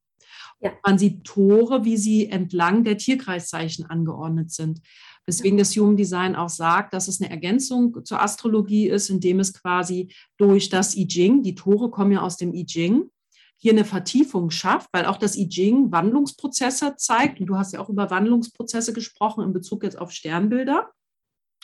Ja. 0.60 0.72
Man 0.84 0.98
sieht 0.98 1.24
Tore, 1.24 1.84
wie 1.84 1.96
sie 1.96 2.30
entlang 2.30 2.84
der 2.84 2.96
Tierkreiszeichen 2.96 3.84
angeordnet 3.86 4.50
sind. 4.50 4.80
Weswegen 5.26 5.58
das 5.58 5.74
Human 5.76 5.96
Design 5.96 6.36
auch 6.36 6.50
sagt, 6.50 6.92
dass 6.92 7.08
es 7.08 7.20
eine 7.20 7.30
Ergänzung 7.30 8.04
zur 8.04 8.22
Astrologie 8.22 8.88
ist, 8.88 9.08
indem 9.08 9.40
es 9.40 9.54
quasi 9.54 10.12
durch 10.36 10.68
das 10.68 10.96
I 10.96 11.06
Ching, 11.06 11.42
die 11.42 11.54
Tore 11.54 11.90
kommen 11.90 12.12
ja 12.12 12.20
aus 12.20 12.36
dem 12.36 12.52
I 12.54 12.66
Ching, 12.66 13.10
hier 13.56 13.72
eine 13.72 13.86
Vertiefung 13.86 14.50
schafft, 14.50 14.88
weil 14.92 15.06
auch 15.06 15.16
das 15.16 15.36
I 15.36 15.48
Ching 15.48 15.90
Wandlungsprozesse 15.90 16.96
zeigt. 16.96 17.40
Und 17.40 17.46
du 17.46 17.56
hast 17.56 17.72
ja 17.72 17.80
auch 17.80 17.88
über 17.88 18.10
Wandlungsprozesse 18.10 18.92
gesprochen 18.92 19.42
in 19.42 19.54
Bezug 19.54 19.84
jetzt 19.84 19.98
auf 19.98 20.12
Sternbilder. 20.12 20.90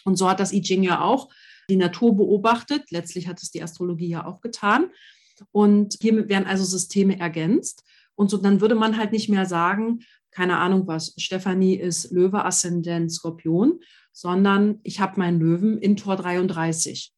Und 0.05 0.17
so 0.17 0.29
hat 0.29 0.41
das 0.41 0.53
I 0.53 0.63
Ching 0.63 0.83
ja 0.83 1.03
auch 1.03 1.29
die 1.69 1.77
Natur 1.77 2.17
beobachtet. 2.17 2.91
Letztlich 2.91 3.29
hat 3.29 3.43
es 3.43 3.51
die 3.51 3.63
Astrologie 3.63 4.09
ja 4.09 4.27
auch 4.27 4.41
getan. 4.41 4.91
Und 5.53 5.97
hier 6.01 6.29
werden 6.29 6.47
also 6.47 6.65
Systeme 6.65 7.19
ergänzt. 7.19 7.85
Und 8.15 8.31
so 8.31 8.37
dann 8.37 8.61
würde 8.61 8.75
man 8.75 8.97
halt 8.97 9.13
nicht 9.13 9.29
mehr 9.29 9.47
sagen, 9.47 10.01
keine 10.31 10.59
Ahnung 10.59 10.87
was, 10.87 11.15
Stefanie 11.17 11.75
ist 11.75 12.13
Löwe, 12.13 12.45
Aszendent, 12.45 13.11
Skorpion, 13.13 13.81
sondern 14.13 14.81
ich 14.83 15.01
habe 15.01 15.19
meinen 15.19 15.41
Löwen 15.41 15.79
in 15.79 15.97
Tor 15.97 16.17
33. 16.17 17.13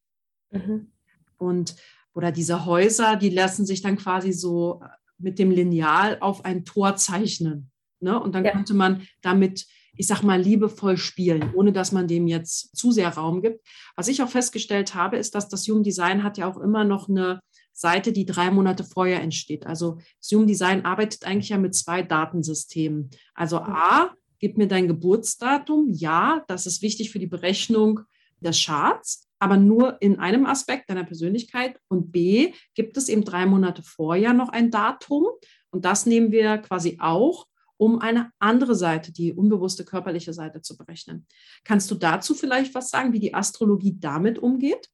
Mhm. 0.51 0.91
Und 1.37 1.75
oder 2.13 2.31
diese 2.31 2.65
Häuser, 2.65 3.15
die 3.15 3.29
lassen 3.29 3.65
sich 3.65 3.81
dann 3.81 3.97
quasi 3.97 4.31
so 4.33 4.81
mit 5.17 5.39
dem 5.39 5.51
Lineal 5.51 6.17
auf 6.19 6.45
ein 6.45 6.63
Tor 6.63 6.95
zeichnen. 6.95 7.71
Ne? 7.99 8.19
Und 8.19 8.35
dann 8.35 8.45
ja. 8.45 8.51
könnte 8.51 8.73
man 8.73 9.07
damit, 9.21 9.65
ich 9.95 10.07
sag 10.07 10.23
mal, 10.23 10.41
liebevoll 10.41 10.97
spielen, 10.97 11.51
ohne 11.53 11.71
dass 11.71 11.91
man 11.91 12.07
dem 12.07 12.27
jetzt 12.27 12.75
zu 12.75 12.91
sehr 12.91 13.09
Raum 13.09 13.41
gibt. 13.41 13.65
Was 13.95 14.07
ich 14.07 14.21
auch 14.23 14.29
festgestellt 14.29 14.95
habe, 14.95 15.17
ist, 15.17 15.35
dass 15.35 15.49
das 15.49 15.67
Human 15.67 15.83
Design 15.83 16.23
hat 16.23 16.37
ja 16.37 16.49
auch 16.49 16.57
immer 16.57 16.83
noch 16.83 17.09
eine 17.09 17.41
Seite, 17.73 18.11
die 18.11 18.25
drei 18.25 18.51
Monate 18.51 18.83
vorher 18.83 19.21
entsteht. 19.21 19.65
Also 19.65 19.99
das 20.19 20.31
Human 20.31 20.47
Design 20.47 20.85
arbeitet 20.85 21.25
eigentlich 21.25 21.49
ja 21.49 21.57
mit 21.57 21.75
zwei 21.75 22.01
Datensystemen. 22.01 23.09
Also 23.33 23.57
A 23.57 24.13
gib 24.39 24.57
mir 24.57 24.67
dein 24.67 24.87
Geburtsdatum. 24.87 25.89
Ja, 25.91 26.43
das 26.47 26.65
ist 26.65 26.81
wichtig 26.81 27.11
für 27.11 27.19
die 27.19 27.27
Berechnung 27.27 28.01
des 28.39 28.63
Charts, 28.65 29.27
aber 29.39 29.57
nur 29.57 30.01
in 30.01 30.19
einem 30.19 30.45
Aspekt 30.45 30.89
deiner 30.89 31.03
Persönlichkeit. 31.03 31.79
Und 31.87 32.11
B, 32.11 32.53
gibt 32.75 32.97
es 32.97 33.09
eben 33.09 33.23
drei 33.23 33.45
Monate 33.45 33.81
vorher 33.83 34.33
noch 34.33 34.49
ein 34.49 34.69
Datum. 34.69 35.27
Und 35.69 35.85
das 35.85 36.05
nehmen 36.05 36.31
wir 36.31 36.57
quasi 36.59 36.97
auch, 36.99 37.47
um 37.77 37.99
eine 37.99 38.31
andere 38.39 38.75
Seite, 38.75 39.11
die 39.11 39.33
unbewusste 39.33 39.85
körperliche 39.85 40.33
Seite 40.33 40.61
zu 40.61 40.77
berechnen. 40.77 41.27
Kannst 41.63 41.89
du 41.91 41.95
dazu 41.95 42.33
vielleicht 42.33 42.75
was 42.75 42.89
sagen, 42.89 43.13
wie 43.13 43.19
die 43.19 43.33
Astrologie 43.33 43.97
damit 43.99 44.39
umgeht? 44.39 44.89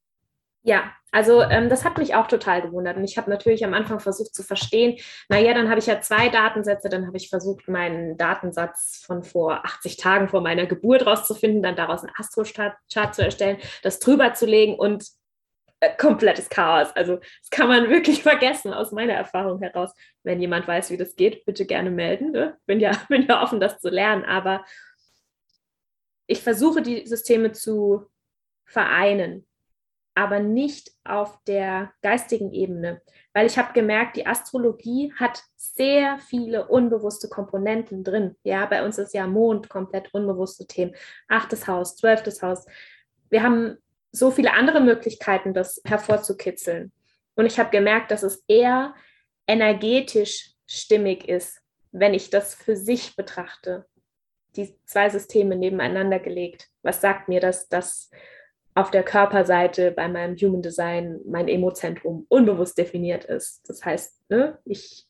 Ja, 0.62 0.92
also 1.12 1.42
ähm, 1.42 1.70
das 1.70 1.86
hat 1.86 1.98
mich 1.98 2.16
auch 2.16 2.28
total 2.28 2.62
gewundert. 2.62 2.98
Und 2.98 3.06
ich 3.06 3.18
habe 3.18 3.30
natürlich 3.30 3.64
am 3.64 3.74
Anfang 3.74 4.00
versucht 4.00 4.36
zu 4.36 4.44
verstehen, 4.44 4.98
naja, 5.30 5.54
dann 5.54 5.70
habe 5.70 5.80
ich 5.80 5.86
ja 5.86 6.02
zwei 6.02 6.28
Datensätze, 6.30 6.90
dann 6.90 7.08
habe 7.08 7.16
ich 7.16 7.30
versucht, 7.30 7.68
meinen 7.70 8.18
Datensatz 8.18 9.02
von 9.06 9.24
vor 9.24 9.66
80 9.66 9.96
Tagen 9.98 10.28
vor 10.28 10.42
meiner 10.42 10.66
Geburt 10.66 11.06
rauszufinden, 11.06 11.64
dann 11.64 11.78
daraus 11.78 12.04
einen 12.04 12.14
Astrochart 12.18 12.76
zu 12.88 13.24
erstellen, 13.24 13.58
das 13.84 14.00
drüber 14.00 14.34
zu 14.34 14.46
legen 14.46 14.76
und 14.78 15.06
äh, 15.80 15.96
komplettes 15.98 16.50
Chaos. 16.50 16.90
Also 16.96 17.18
das 17.18 17.50
kann 17.52 17.68
man 17.68 17.90
wirklich 17.90 18.24
vergessen 18.24 18.74
aus 18.74 18.92
meiner 18.92 19.14
Erfahrung 19.14 19.62
heraus. 19.62 19.94
Wenn 20.24 20.42
jemand 20.42 20.68
weiß, 20.68 20.92
wie 20.92 20.98
das 20.98 21.16
geht, 21.16 21.46
bitte 21.46 21.66
gerne 21.66 21.92
melden. 21.92 22.32
Ne? 22.32 22.58
Bin, 22.66 22.80
ja, 22.80 22.92
bin 23.10 23.26
ja 23.28 23.42
offen, 23.44 23.60
das 23.60 23.80
zu 23.80 23.90
lernen. 23.90 24.26
Aber 24.26 24.64
ich 26.28 26.42
versuche, 26.42 26.82
die 26.82 27.06
Systeme 27.08 27.52
zu 27.52 28.06
vereinen 28.66 29.48
aber 30.20 30.42
nicht 30.42 30.92
auf 31.06 31.40
der 31.46 31.94
geistigen 32.02 32.52
Ebene, 32.52 33.02
weil 33.34 33.46
ich 33.46 33.58
habe 33.58 33.72
gemerkt, 33.72 34.18
die 34.18 34.28
Astrologie 34.28 35.14
hat 35.16 35.44
sehr 35.56 36.18
viele 36.20 36.68
unbewusste 36.68 37.30
Komponenten 37.30 38.04
drin. 38.04 38.36
Ja, 38.44 38.66
bei 38.66 38.84
uns 38.84 38.98
ist 38.98 39.14
ja 39.14 39.28
Mond 39.28 39.70
komplett 39.70 40.14
unbewusste 40.14 40.68
Themen, 40.68 40.94
achtes 41.30 41.70
Haus, 41.70 41.96
zwölftes 41.96 42.44
Haus. 42.44 42.66
Wir 43.30 43.44
haben 43.44 43.78
so 44.12 44.32
viele 44.32 44.54
andere 44.54 44.82
Möglichkeiten, 44.82 45.54
das 45.54 45.82
hervorzukitzeln. 45.86 46.92
Und 47.36 47.46
ich 47.46 47.60
habe 47.60 47.70
gemerkt, 47.70 48.12
dass 48.12 48.24
es 48.24 48.44
eher 48.48 48.96
energetisch 49.48 50.52
stimmig 50.68 51.28
ist, 51.28 51.62
wenn 51.92 52.14
ich 52.14 52.30
das 52.30 52.54
für 52.56 52.76
sich 52.76 53.16
betrachte. 53.16 53.86
Die 54.56 54.76
zwei 54.86 55.10
Systeme 55.10 55.56
nebeneinander 55.56 56.20
gelegt. 56.20 56.68
Was 56.82 57.02
sagt 57.02 57.30
mir 57.30 57.40
das, 57.40 57.70
dass 57.70 58.10
auf 58.76 58.92
der 58.92 59.04
Körperseite 59.04 59.92
bei 59.92 60.08
meinem 60.08 60.36
Human 60.38 60.62
Design 60.62 61.20
mein 61.26 61.48
Emozentrum 61.48 62.26
unbewusst 62.30 62.78
definiert 62.78 63.26
ist. 63.26 63.68
Das 63.68 63.84
heißt, 63.84 64.30
ne, 64.30 64.58
ich, 64.64 65.08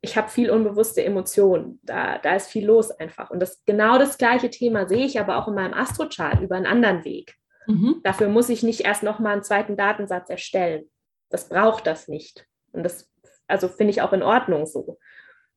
ich 0.00 0.16
habe 0.16 0.28
viel 0.28 0.50
unbewusste 0.50 1.04
Emotionen. 1.04 1.78
Da, 1.82 2.18
da 2.18 2.34
ist 2.34 2.48
viel 2.48 2.66
los 2.66 2.90
einfach. 2.90 3.30
Und 3.30 3.40
das 3.40 3.64
genau 3.64 3.98
das 3.98 4.18
gleiche 4.18 4.50
Thema 4.50 4.88
sehe 4.88 5.04
ich 5.04 5.20
aber 5.20 5.36
auch 5.36 5.48
in 5.48 5.54
meinem 5.54 5.74
Astrochart 5.74 6.40
über 6.40 6.56
einen 6.56 6.66
anderen 6.66 7.04
Weg. 7.04 7.36
Mhm. 7.66 8.00
Dafür 8.02 8.28
muss 8.28 8.48
ich 8.48 8.62
nicht 8.62 8.80
erst 8.82 9.02
nochmal 9.02 9.34
einen 9.34 9.42
zweiten 9.42 9.76
Datensatz 9.76 10.30
erstellen. 10.30 10.90
Das 11.30 11.48
braucht 11.48 11.86
das 11.86 12.08
nicht. 12.08 12.46
Und 12.72 12.82
das, 12.82 13.10
also 13.46 13.68
finde 13.68 13.90
ich 13.90 14.02
auch 14.02 14.12
in 14.12 14.22
Ordnung 14.22 14.66
so. 14.66 14.98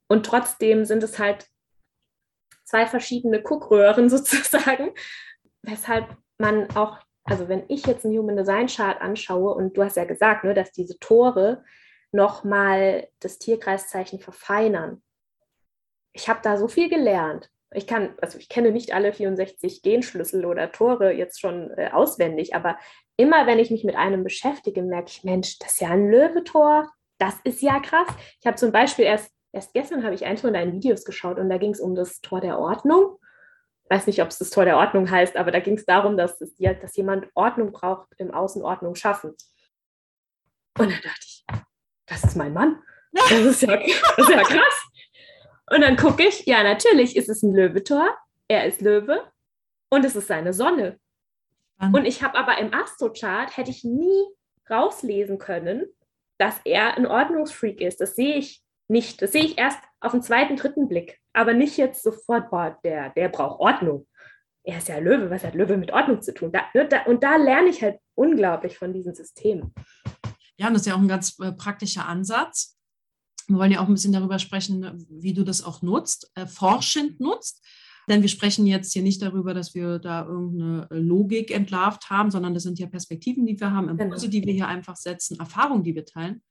Und 0.08 0.26
trotzdem 0.26 0.86
sind 0.86 1.04
es 1.04 1.20
halt 1.20 1.48
zwei 2.64 2.86
verschiedene 2.86 3.42
Guckröhren 3.42 4.10
sozusagen, 4.10 4.92
weshalb 5.62 6.16
man 6.38 6.70
auch 6.76 7.00
also 7.30 7.48
wenn 7.48 7.64
ich 7.68 7.86
jetzt 7.86 8.06
einen 8.06 8.18
Human 8.18 8.38
Design 8.38 8.68
Chart 8.68 9.00
anschaue 9.02 9.54
und 9.54 9.78
du 9.78 9.84
hast 9.84 9.98
ja 9.98 10.06
gesagt, 10.06 10.44
ne, 10.44 10.54
dass 10.54 10.72
diese 10.72 10.98
Tore 11.00 11.64
nochmal 12.12 13.08
das 13.20 13.38
Tierkreiszeichen 13.38 14.20
verfeinern. 14.20 15.04
Ich 16.12 16.28
habe 16.28 16.40
da 16.42 16.58
so 16.58 16.68
viel 16.68 16.90
gelernt. 16.90 17.52
Ich 17.72 17.86
kann, 17.86 18.16
also 18.22 18.38
ich 18.40 18.50
kenne 18.50 18.72
nicht 18.72 18.94
alle 18.94 19.14
64 19.14 19.82
Genschlüssel 19.82 20.46
oder 20.46 20.72
Tore 20.72 21.12
jetzt 21.12 21.40
schon 21.40 21.72
äh, 21.78 21.90
auswendig, 21.92 22.56
aber 22.56 22.78
immer 23.16 23.46
wenn 23.46 23.60
ich 23.60 23.70
mich 23.70 23.84
mit 23.84 23.96
einem 23.96 24.24
beschäftige, 24.24 24.82
merke 24.82 25.10
ich, 25.10 25.24
Mensch, 25.24 25.60
das 25.60 25.74
ist 25.74 25.82
ja 25.82 25.90
ein 25.90 26.10
Löwetor, 26.10 26.90
das 27.20 27.36
ist 27.44 27.62
ja 27.62 27.80
krass. 27.80 28.08
Ich 28.40 28.48
habe 28.48 28.58
zum 28.58 28.72
Beispiel 28.72 29.06
erst, 29.06 29.32
erst 29.52 29.74
gestern 29.74 30.04
habe 30.04 30.16
ich 30.16 30.26
eins 30.26 30.42
von 30.42 30.54
deinen 30.54 30.74
Videos 30.74 31.06
geschaut 31.06 31.38
und 31.38 31.50
da 31.50 31.58
ging 31.58 31.72
es 31.72 31.80
um 31.80 31.96
das 31.96 32.22
Tor 32.22 32.42
der 32.42 32.58
Ordnung 32.58 33.18
weiß 33.90 34.08
nicht, 34.08 34.22
ob 34.22 34.30
es 34.30 34.38
das 34.38 34.52
Tor 34.52 34.66
der 34.66 34.78
Ordnung 34.78 35.10
heißt, 35.10 35.36
aber 35.36 35.52
da 35.52 35.60
ging 35.60 35.76
es 35.76 35.86
darum, 35.86 36.16
dass, 36.16 36.40
es, 36.42 36.56
dass 36.56 36.96
jemand 36.96 37.28
Ordnung 37.34 37.72
braucht, 37.72 38.08
im 38.18 38.32
Außen 38.32 38.62
Ordnung 38.62 38.96
schaffen. 38.96 39.32
Und 40.78 40.92
dann 40.92 41.02
dachte 41.02 41.26
ich, 41.26 41.46
das 42.06 42.24
ist 42.24 42.36
mein 42.36 42.54
Mann. 42.54 42.82
Das 43.12 43.32
ist 43.32 43.64
ja, 43.64 43.76
das 43.76 43.88
ist 44.20 44.30
ja 44.30 44.44
krass. 44.44 44.90
Und 45.72 45.82
dann 45.82 45.98
gucke 45.98 46.24
ich, 46.24 46.46
ja, 46.46 46.64
natürlich 46.64 47.16
ist 47.16 47.30
es 47.30 47.44
ein 47.44 47.54
Löwetor. 47.54 48.18
Er 48.48 48.66
ist 48.66 48.82
Löwe 48.82 49.24
und 49.90 50.06
es 50.06 50.16
ist 50.16 50.28
seine 50.28 50.54
Sonne. 50.54 51.00
Und 51.94 52.06
ich 52.06 52.22
habe 52.24 52.38
aber 52.38 52.58
im 52.58 52.74
Astrochart 52.74 53.56
hätte 53.56 53.72
ich 53.72 53.86
nie 53.86 54.26
rauslesen 54.70 55.38
können, 55.38 55.86
dass 56.38 56.60
er 56.66 56.98
ein 56.98 57.08
Ordnungsfreak 57.08 57.80
ist. 57.80 58.02
Das 58.02 58.16
sehe 58.16 58.36
ich 58.36 58.62
nicht. 58.90 59.22
Das 59.22 59.32
sehe 59.32 59.44
ich 59.44 59.58
erst 59.58 59.80
auf 60.02 60.12
den 60.12 60.22
zweiten, 60.22 60.58
dritten 60.58 60.90
Blick, 60.90 61.20
aber 61.34 61.54
nicht 61.54 61.78
jetzt 61.78 62.04
sofort, 62.04 62.50
boah, 62.50 62.78
der, 62.84 63.12
der 63.12 63.30
braucht 63.30 63.60
Ordnung. 63.60 64.08
Er 64.64 64.80
ist 64.80 64.90
ja 64.90 64.98
Löwe, 64.98 65.30
was 65.30 65.44
hat 65.44 65.56
Löwe 65.56 65.78
mit 65.78 65.92
Ordnung 65.92 66.22
zu 66.22 66.34
tun? 66.34 66.52
Da, 66.52 66.64
ne, 66.74 66.88
da, 66.88 67.04
und 67.04 67.24
da 67.24 67.38
lerne 67.38 67.70
ich 67.70 67.82
halt 67.82 68.00
unglaublich 68.16 68.78
von 68.78 68.94
diesen 68.94 69.16
Systemen. 69.16 69.74
Ja, 70.58 70.68
und 70.68 70.74
das 70.74 70.82
ist 70.82 70.88
ja 70.88 70.96
auch 70.96 71.00
ein 71.00 71.08
ganz 71.08 71.40
äh, 71.40 71.54
praktischer 71.54 72.06
Ansatz. 72.06 72.78
Wir 73.50 73.58
wollen 73.58 73.72
ja 73.72 73.82
auch 73.82 73.88
ein 73.88 73.94
bisschen 73.94 74.14
darüber 74.14 74.40
sprechen, 74.40 75.06
wie 75.10 75.34
du 75.34 75.44
das 75.44 75.64
auch 75.64 75.82
nutzt, 75.82 76.32
äh, 76.36 76.46
forschend 76.46 77.20
nutzt. 77.20 77.66
Denn 78.08 78.22
wir 78.22 78.30
sprechen 78.30 78.66
jetzt 78.66 78.94
hier 78.94 79.04
nicht 79.04 79.22
darüber, 79.22 79.54
dass 79.54 79.76
wir 79.76 80.00
da 80.00 80.26
irgendeine 80.26 80.88
Logik 80.90 81.52
entlarvt 81.52 82.10
haben, 82.10 82.32
sondern 82.32 82.56
das 82.56 82.64
sind 82.64 82.80
ja 82.80 82.88
Perspektiven, 82.88 83.46
die 83.46 83.60
wir 83.60 83.72
haben, 83.72 83.88
Impulse, 83.88 84.30
genau. 84.30 84.32
die 84.32 84.48
wir 84.48 84.54
hier 84.54 84.68
einfach 84.68 84.96
setzen, 84.96 85.40
Erfahrungen, 85.40 85.84
die 85.84 85.94
wir 85.94 86.06
teilen. 86.06 86.42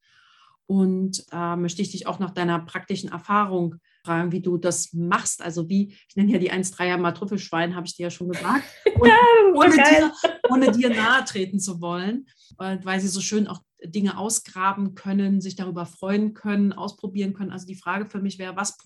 Und 0.67 1.25
äh, 1.33 1.57
möchte 1.57 1.83
ich 1.83 1.91
dich 1.91 2.07
auch 2.07 2.19
nach 2.19 2.31
deiner 2.31 2.61
praktischen 2.61 3.11
Erfahrung 3.11 3.77
fragen, 4.05 4.33
wie 4.33 4.41
du 4.41 4.57
das 4.57 4.93
machst. 4.93 5.43
Also 5.43 5.69
wie, 5.69 5.95
ich 6.09 6.15
nenne 6.15 6.31
ja 6.31 6.39
die 6.39 6.53
1,3er 6.53 6.99
mal 6.99 7.13
Trüffelschwein, 7.13 7.75
habe 7.75 7.87
ich 7.87 7.97
dir 7.97 8.05
ja 8.05 8.11
schon 8.11 8.29
gesagt, 8.29 8.65
und, 8.95 9.11
ohne, 9.55 9.75
dir, 9.75 10.13
ohne 10.51 10.71
dir 10.71 10.91
nahe 10.91 11.25
treten 11.25 11.59
zu 11.59 11.81
wollen, 11.81 12.27
weil 12.57 13.01
sie 13.01 13.09
so 13.09 13.21
schön 13.21 13.49
auch 13.49 13.63
Dinge 13.85 14.19
ausgraben 14.19 14.95
können, 14.95 15.41
sich 15.41 15.57
darüber 15.57 15.87
freuen 15.87 16.35
können, 16.35 16.73
ausprobieren 16.73 17.33
können. 17.33 17.53
Also 17.53 17.67
die 17.67 17.77
Frage 17.77 18.07
für 18.07 18.21
mich 18.21 18.39
wäre, 18.39 18.57
was, 18.57 18.77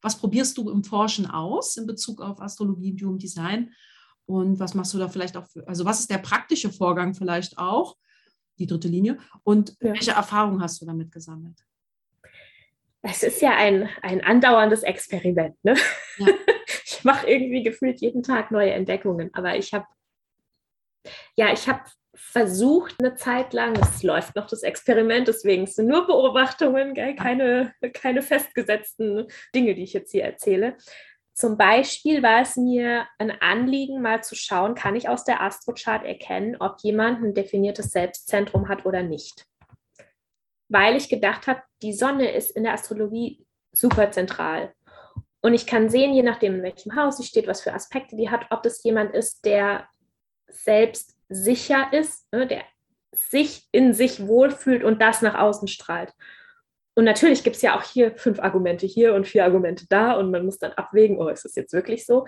was 0.00 0.18
probierst 0.18 0.56
du 0.56 0.70
im 0.70 0.84
Forschen 0.84 1.26
aus 1.26 1.76
in 1.76 1.86
Bezug 1.86 2.20
auf 2.20 2.40
Astrologie 2.40 2.92
und 2.92 3.02
Human 3.02 3.18
Design? 3.18 3.72
Und 4.26 4.58
was 4.58 4.74
machst 4.74 4.92
du 4.94 4.98
da 4.98 5.08
vielleicht 5.08 5.36
auch 5.36 5.46
für, 5.46 5.66
also 5.68 5.84
was 5.84 6.00
ist 6.00 6.10
der 6.10 6.18
praktische 6.18 6.72
Vorgang 6.72 7.14
vielleicht 7.14 7.58
auch, 7.58 7.96
die 8.58 8.66
dritte 8.66 8.88
Linie. 8.88 9.18
Und 9.44 9.70
ja. 9.80 9.92
welche 9.92 10.12
Erfahrungen 10.12 10.62
hast 10.62 10.80
du 10.80 10.86
damit 10.86 11.12
gesammelt? 11.12 11.58
Es 13.02 13.22
ist 13.22 13.40
ja 13.40 13.56
ein, 13.56 13.88
ein 14.02 14.22
andauerndes 14.24 14.82
Experiment. 14.82 15.56
Ne? 15.64 15.76
Ja. 16.18 16.26
Ich 16.88 17.04
mache 17.04 17.28
irgendwie 17.28 17.62
gefühlt 17.62 18.00
jeden 18.00 18.22
Tag 18.22 18.50
neue 18.50 18.72
Entdeckungen, 18.72 19.30
aber 19.34 19.56
ich 19.56 19.72
habe 19.72 19.86
ja, 21.36 21.52
ich 21.52 21.68
habe 21.68 21.82
versucht 22.16 22.96
eine 22.98 23.14
Zeit 23.14 23.52
lang, 23.52 23.76
es 23.80 24.02
läuft 24.02 24.36
noch 24.36 24.46
das 24.46 24.62
Experiment, 24.62 25.28
deswegen 25.28 25.66
sind 25.66 25.86
nur 25.86 26.06
Beobachtungen, 26.06 26.94
gell? 26.94 27.14
Keine, 27.14 27.74
keine 27.92 28.22
festgesetzten 28.22 29.26
Dinge, 29.54 29.74
die 29.74 29.84
ich 29.84 29.92
jetzt 29.92 30.12
hier 30.12 30.24
erzähle. 30.24 30.76
Zum 31.34 31.58
Beispiel 31.58 32.22
war 32.22 32.40
es 32.40 32.56
mir 32.56 33.06
ein 33.18 33.30
Anliegen, 33.42 34.00
mal 34.00 34.24
zu 34.24 34.34
schauen, 34.34 34.74
kann 34.74 34.96
ich 34.96 35.08
aus 35.08 35.24
der 35.24 35.42
Astrochart 35.42 36.04
erkennen, 36.04 36.56
ob 36.58 36.78
jemand 36.80 37.22
ein 37.22 37.34
definiertes 37.34 37.90
Selbstzentrum 37.90 38.68
hat 38.68 38.86
oder 38.86 39.02
nicht. 39.02 39.46
Weil 40.68 40.96
ich 40.96 41.10
gedacht 41.10 41.46
habe, 41.46 41.62
die 41.82 41.92
Sonne 41.92 42.32
ist 42.32 42.50
in 42.50 42.64
der 42.64 42.72
Astrologie 42.72 43.46
super 43.72 44.10
zentral. 44.10 44.72
Und 45.42 45.52
ich 45.52 45.66
kann 45.66 45.90
sehen, 45.90 46.14
je 46.14 46.22
nachdem, 46.22 46.56
in 46.56 46.62
welchem 46.62 46.96
Haus 46.96 47.18
sie 47.18 47.24
steht, 47.24 47.46
was 47.46 47.60
für 47.60 47.74
Aspekte 47.74 48.16
die 48.16 48.30
hat, 48.30 48.46
ob 48.50 48.62
das 48.62 48.82
jemand 48.82 49.14
ist, 49.14 49.44
der 49.44 49.86
selbst 50.48 51.15
sicher 51.28 51.88
ist, 51.92 52.30
ne, 52.32 52.46
der 52.46 52.62
sich 53.12 53.66
in 53.72 53.94
sich 53.94 54.26
wohlfühlt 54.26 54.84
und 54.84 55.00
das 55.00 55.22
nach 55.22 55.34
außen 55.34 55.68
strahlt. 55.68 56.12
Und 56.94 57.04
natürlich 57.04 57.44
gibt 57.44 57.56
es 57.56 57.62
ja 57.62 57.76
auch 57.76 57.82
hier 57.82 58.16
fünf 58.16 58.40
Argumente 58.40 58.86
hier 58.86 59.14
und 59.14 59.26
vier 59.26 59.44
Argumente 59.44 59.86
da 59.88 60.12
und 60.12 60.30
man 60.30 60.44
muss 60.44 60.58
dann 60.58 60.72
abwägen, 60.72 61.18
oh, 61.18 61.28
ist 61.28 61.44
das 61.44 61.54
jetzt 61.54 61.72
wirklich 61.72 62.06
so? 62.06 62.26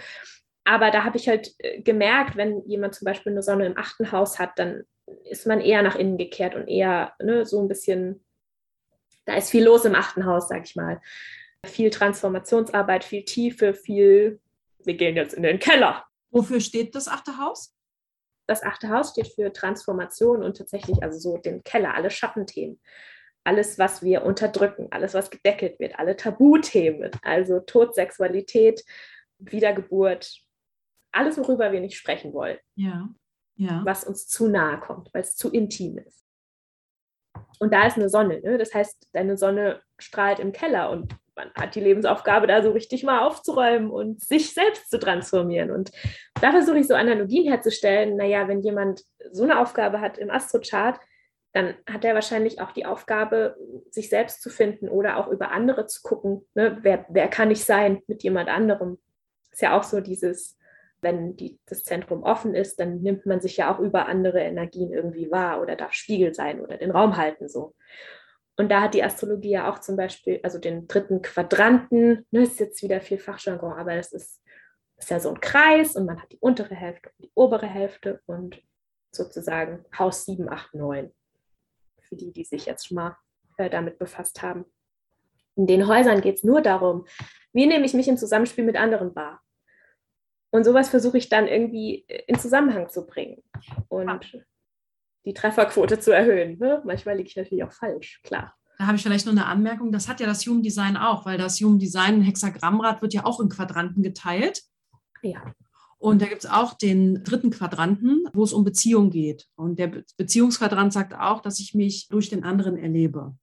Aber 0.64 0.90
da 0.90 1.04
habe 1.04 1.16
ich 1.16 1.28
halt 1.28 1.54
äh, 1.58 1.80
gemerkt, 1.80 2.36
wenn 2.36 2.62
jemand 2.66 2.94
zum 2.94 3.06
Beispiel 3.06 3.32
eine 3.32 3.42
Sonne 3.42 3.64
im 3.64 3.78
achten 3.78 4.12
Haus 4.12 4.38
hat, 4.38 4.58
dann 4.58 4.82
ist 5.24 5.46
man 5.46 5.62
eher 5.62 5.82
nach 5.82 5.96
innen 5.96 6.18
gekehrt 6.18 6.54
und 6.54 6.68
eher 6.68 7.14
ne, 7.22 7.46
so 7.46 7.62
ein 7.62 7.68
bisschen, 7.68 8.22
da 9.24 9.36
ist 9.36 9.50
viel 9.50 9.64
los 9.64 9.86
im 9.86 9.94
achten 9.94 10.26
Haus, 10.26 10.48
sag 10.48 10.64
ich 10.64 10.76
mal. 10.76 11.00
Viel 11.64 11.88
Transformationsarbeit, 11.88 13.04
viel 13.04 13.24
Tiefe, 13.24 13.72
viel, 13.72 14.40
wir 14.84 14.94
gehen 14.94 15.16
jetzt 15.16 15.32
in 15.32 15.42
den 15.42 15.58
Keller. 15.58 16.04
Wofür 16.30 16.60
steht 16.60 16.94
das 16.94 17.08
achte 17.08 17.38
Haus? 17.38 17.74
Das 18.48 18.64
achte 18.64 18.88
Haus 18.88 19.10
steht 19.10 19.28
für 19.28 19.52
Transformation 19.52 20.42
und 20.42 20.56
tatsächlich 20.56 21.02
also 21.02 21.18
so 21.18 21.36
den 21.36 21.62
Keller, 21.62 21.94
alle 21.94 22.10
Schattenthemen 22.10 22.80
alles, 23.48 23.78
was 23.78 24.02
wir 24.02 24.24
unterdrücken, 24.24 24.88
alles, 24.90 25.14
was 25.14 25.30
gedeckelt 25.30 25.80
wird, 25.80 25.98
alle 25.98 26.16
Tabuthemen, 26.16 27.10
also 27.22 27.60
Tod, 27.60 27.94
Sexualität, 27.94 28.84
Wiedergeburt, 29.38 30.42
alles, 31.12 31.38
worüber 31.38 31.72
wir 31.72 31.80
nicht 31.80 31.96
sprechen 31.96 32.34
wollen. 32.34 32.58
Ja. 32.74 33.08
Ja. 33.56 33.80
Was 33.86 34.04
uns 34.04 34.28
zu 34.28 34.48
nahe 34.48 34.78
kommt, 34.78 35.08
weil 35.14 35.22
es 35.22 35.34
zu 35.34 35.50
intim 35.50 35.96
ist. 35.96 36.27
Und 37.58 37.72
da 37.72 37.86
ist 37.86 37.96
eine 37.96 38.08
Sonne. 38.08 38.40
Ne? 38.40 38.58
Das 38.58 38.74
heißt, 38.74 39.08
deine 39.12 39.36
Sonne 39.36 39.80
strahlt 39.98 40.38
im 40.38 40.52
Keller 40.52 40.90
und 40.90 41.14
man 41.38 41.50
hat 41.54 41.74
die 41.74 41.80
Lebensaufgabe, 41.80 42.46
da 42.46 42.62
so 42.62 42.72
richtig 42.72 43.04
mal 43.04 43.24
aufzuräumen 43.24 43.90
und 43.90 44.20
sich 44.20 44.52
selbst 44.52 44.90
zu 44.90 44.98
transformieren. 44.98 45.70
Und 45.70 45.92
da 46.40 46.50
versuche 46.50 46.78
ich 46.78 46.88
so 46.88 46.94
Analogien 46.94 47.46
herzustellen. 47.48 48.16
Naja, 48.16 48.48
wenn 48.48 48.60
jemand 48.60 49.02
so 49.30 49.44
eine 49.44 49.60
Aufgabe 49.60 50.00
hat 50.00 50.18
im 50.18 50.30
Astrochart, 50.30 50.98
dann 51.52 51.74
hat 51.88 52.04
er 52.04 52.14
wahrscheinlich 52.14 52.60
auch 52.60 52.72
die 52.72 52.86
Aufgabe, 52.86 53.56
sich 53.90 54.08
selbst 54.10 54.42
zu 54.42 54.50
finden 54.50 54.88
oder 54.88 55.16
auch 55.16 55.28
über 55.28 55.52
andere 55.52 55.86
zu 55.86 56.02
gucken. 56.02 56.44
Ne? 56.54 56.78
Wer, 56.82 57.06
wer 57.08 57.28
kann 57.28 57.50
ich 57.50 57.64
sein 57.64 58.02
mit 58.06 58.22
jemand 58.22 58.48
anderem? 58.48 58.98
Ist 59.50 59.62
ja 59.62 59.76
auch 59.78 59.84
so 59.84 60.00
dieses, 60.00 60.57
wenn 61.00 61.36
die, 61.36 61.58
das 61.66 61.84
Zentrum 61.84 62.22
offen 62.22 62.54
ist, 62.54 62.80
dann 62.80 63.00
nimmt 63.00 63.26
man 63.26 63.40
sich 63.40 63.56
ja 63.56 63.74
auch 63.74 63.78
über 63.78 64.06
andere 64.06 64.40
Energien 64.40 64.92
irgendwie 64.92 65.30
wahr 65.30 65.60
oder 65.60 65.76
darf 65.76 65.92
Spiegel 65.92 66.34
sein 66.34 66.60
oder 66.60 66.76
den 66.76 66.90
Raum 66.90 67.16
halten 67.16 67.48
so. 67.48 67.74
Und 68.56 68.70
da 68.70 68.82
hat 68.82 68.94
die 68.94 69.04
Astrologie 69.04 69.50
ja 69.50 69.70
auch 69.70 69.78
zum 69.78 69.96
Beispiel, 69.96 70.40
also 70.42 70.58
den 70.58 70.88
dritten 70.88 71.22
Quadranten, 71.22 72.26
ne, 72.32 72.42
ist 72.42 72.58
jetzt 72.58 72.82
wieder 72.82 73.00
viel 73.00 73.18
Fachjargon, 73.18 73.74
aber 73.74 73.94
das 73.94 74.12
ist, 74.12 74.42
ist 74.96 75.10
ja 75.10 75.20
so 75.20 75.28
ein 75.28 75.40
Kreis 75.40 75.94
und 75.94 76.06
man 76.06 76.20
hat 76.20 76.32
die 76.32 76.38
untere 76.40 76.74
Hälfte 76.74 77.10
und 77.10 77.24
die 77.24 77.30
obere 77.34 77.66
Hälfte 77.66 78.20
und 78.26 78.60
sozusagen 79.12 79.84
Haus 79.96 80.24
7, 80.24 80.48
8, 80.48 80.74
9. 80.74 81.12
Für 82.00 82.16
die, 82.16 82.32
die 82.32 82.44
sich 82.44 82.66
jetzt 82.66 82.88
schon 82.88 82.96
mal 82.96 83.16
äh, 83.58 83.70
damit 83.70 83.98
befasst 83.98 84.42
haben. 84.42 84.64
In 85.54 85.68
den 85.68 85.86
Häusern 85.86 86.20
geht 86.20 86.36
es 86.36 86.44
nur 86.44 86.60
darum, 86.60 87.06
wie 87.52 87.66
nehme 87.66 87.84
ich 87.84 87.94
mich 87.94 88.08
im 88.08 88.16
Zusammenspiel 88.16 88.64
mit 88.64 88.76
anderen 88.76 89.14
wahr. 89.14 89.40
Und 90.50 90.64
sowas 90.64 90.88
versuche 90.88 91.18
ich 91.18 91.28
dann 91.28 91.46
irgendwie 91.46 92.06
in 92.26 92.38
Zusammenhang 92.38 92.88
zu 92.88 93.06
bringen. 93.06 93.42
Und 93.88 94.44
die 95.24 95.34
Trefferquote 95.34 96.00
zu 96.00 96.10
erhöhen. 96.10 96.58
Ne? 96.58 96.80
Manchmal 96.84 97.16
liege 97.16 97.28
ich 97.28 97.36
natürlich 97.36 97.64
auch 97.64 97.72
falsch, 97.72 98.20
klar. 98.22 98.54
Da 98.78 98.86
habe 98.86 98.96
ich 98.96 99.02
vielleicht 99.02 99.26
nur 99.26 99.34
eine 99.34 99.46
Anmerkung. 99.46 99.90
Das 99.90 100.08
hat 100.08 100.20
ja 100.20 100.26
das 100.26 100.46
Human 100.46 100.62
Design 100.62 100.96
auch, 100.96 101.26
weil 101.26 101.36
das 101.36 101.60
Human 101.60 101.78
Design 101.78 102.22
Hexagrammrad 102.22 103.02
wird 103.02 103.12
ja 103.12 103.26
auch 103.26 103.40
in 103.40 103.48
Quadranten 103.48 104.02
geteilt. 104.02 104.62
Ja. 105.20 105.52
Und 105.98 106.22
da 106.22 106.26
gibt 106.26 106.44
es 106.44 106.50
auch 106.50 106.74
den 106.74 107.24
dritten 107.24 107.50
Quadranten, 107.50 108.24
wo 108.32 108.44
es 108.44 108.52
um 108.52 108.64
Beziehung 108.64 109.10
geht. 109.10 109.48
Und 109.56 109.80
der 109.80 110.04
Beziehungsquadrant 110.16 110.92
sagt 110.92 111.12
auch, 111.12 111.42
dass 111.42 111.58
ich 111.58 111.74
mich 111.74 112.06
durch 112.08 112.28
den 112.28 112.44
anderen 112.44 112.76
erlebe. 112.78 113.34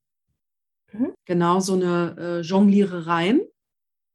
Mhm. 0.94 1.14
Genau 1.26 1.60
so 1.60 1.74
eine 1.74 2.16
äh, 2.18 2.40
Jonglierereien 2.40 3.42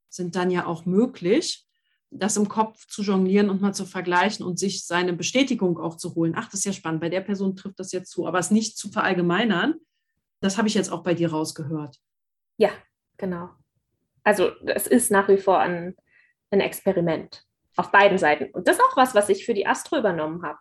sind 0.09 0.37
dann 0.37 0.50
ja 0.50 0.64
auch 0.64 0.87
möglich 0.87 1.66
das 2.11 2.37
im 2.37 2.49
Kopf 2.49 2.87
zu 2.87 3.03
jonglieren 3.03 3.51
und 3.51 3.62
mal 3.62 3.75
zu 3.75 3.87
vergleichen 3.87 4.44
und 4.44 4.59
sich 4.59 4.85
seine 4.85 5.12
Bestätigung 5.12 5.79
auch 5.79 5.96
zu 5.96 6.14
holen. 6.14 6.35
Ach, 6.37 6.46
das 6.46 6.61
ist 6.61 6.64
ja 6.64 6.73
spannend, 6.73 7.01
bei 7.01 7.09
der 7.09 7.20
Person 7.20 7.57
trifft 7.57 7.79
das 7.79 7.92
jetzt 7.92 8.11
zu, 8.11 8.27
aber 8.27 8.38
es 8.38 8.51
nicht 8.51 8.77
zu 8.77 8.90
verallgemeinern, 8.90 9.75
das 10.40 10.59
habe 10.59 10.68
ich 10.68 10.75
jetzt 10.75 10.90
auch 10.90 11.03
bei 11.03 11.14
dir 11.14 11.31
rausgehört. 11.31 11.99
Ja, 12.57 12.70
genau. 13.16 13.51
Also 14.25 14.51
es 14.66 14.87
ist 14.87 15.11
nach 15.11 15.29
wie 15.29 15.38
vor 15.38 15.61
ein, 15.61 15.96
ein 16.51 16.61
Experiment 16.61 17.46
auf 17.77 17.90
beiden 17.90 18.18
Seiten. 18.18 18.51
Und 18.53 18.66
das 18.66 18.77
ist 18.77 18.83
auch 18.83 18.96
was, 18.96 19.14
was 19.14 19.29
ich 19.29 19.46
für 19.46 19.55
die 19.55 19.66
Astro 19.66 19.96
übernommen 19.99 20.42
habe 20.42 20.59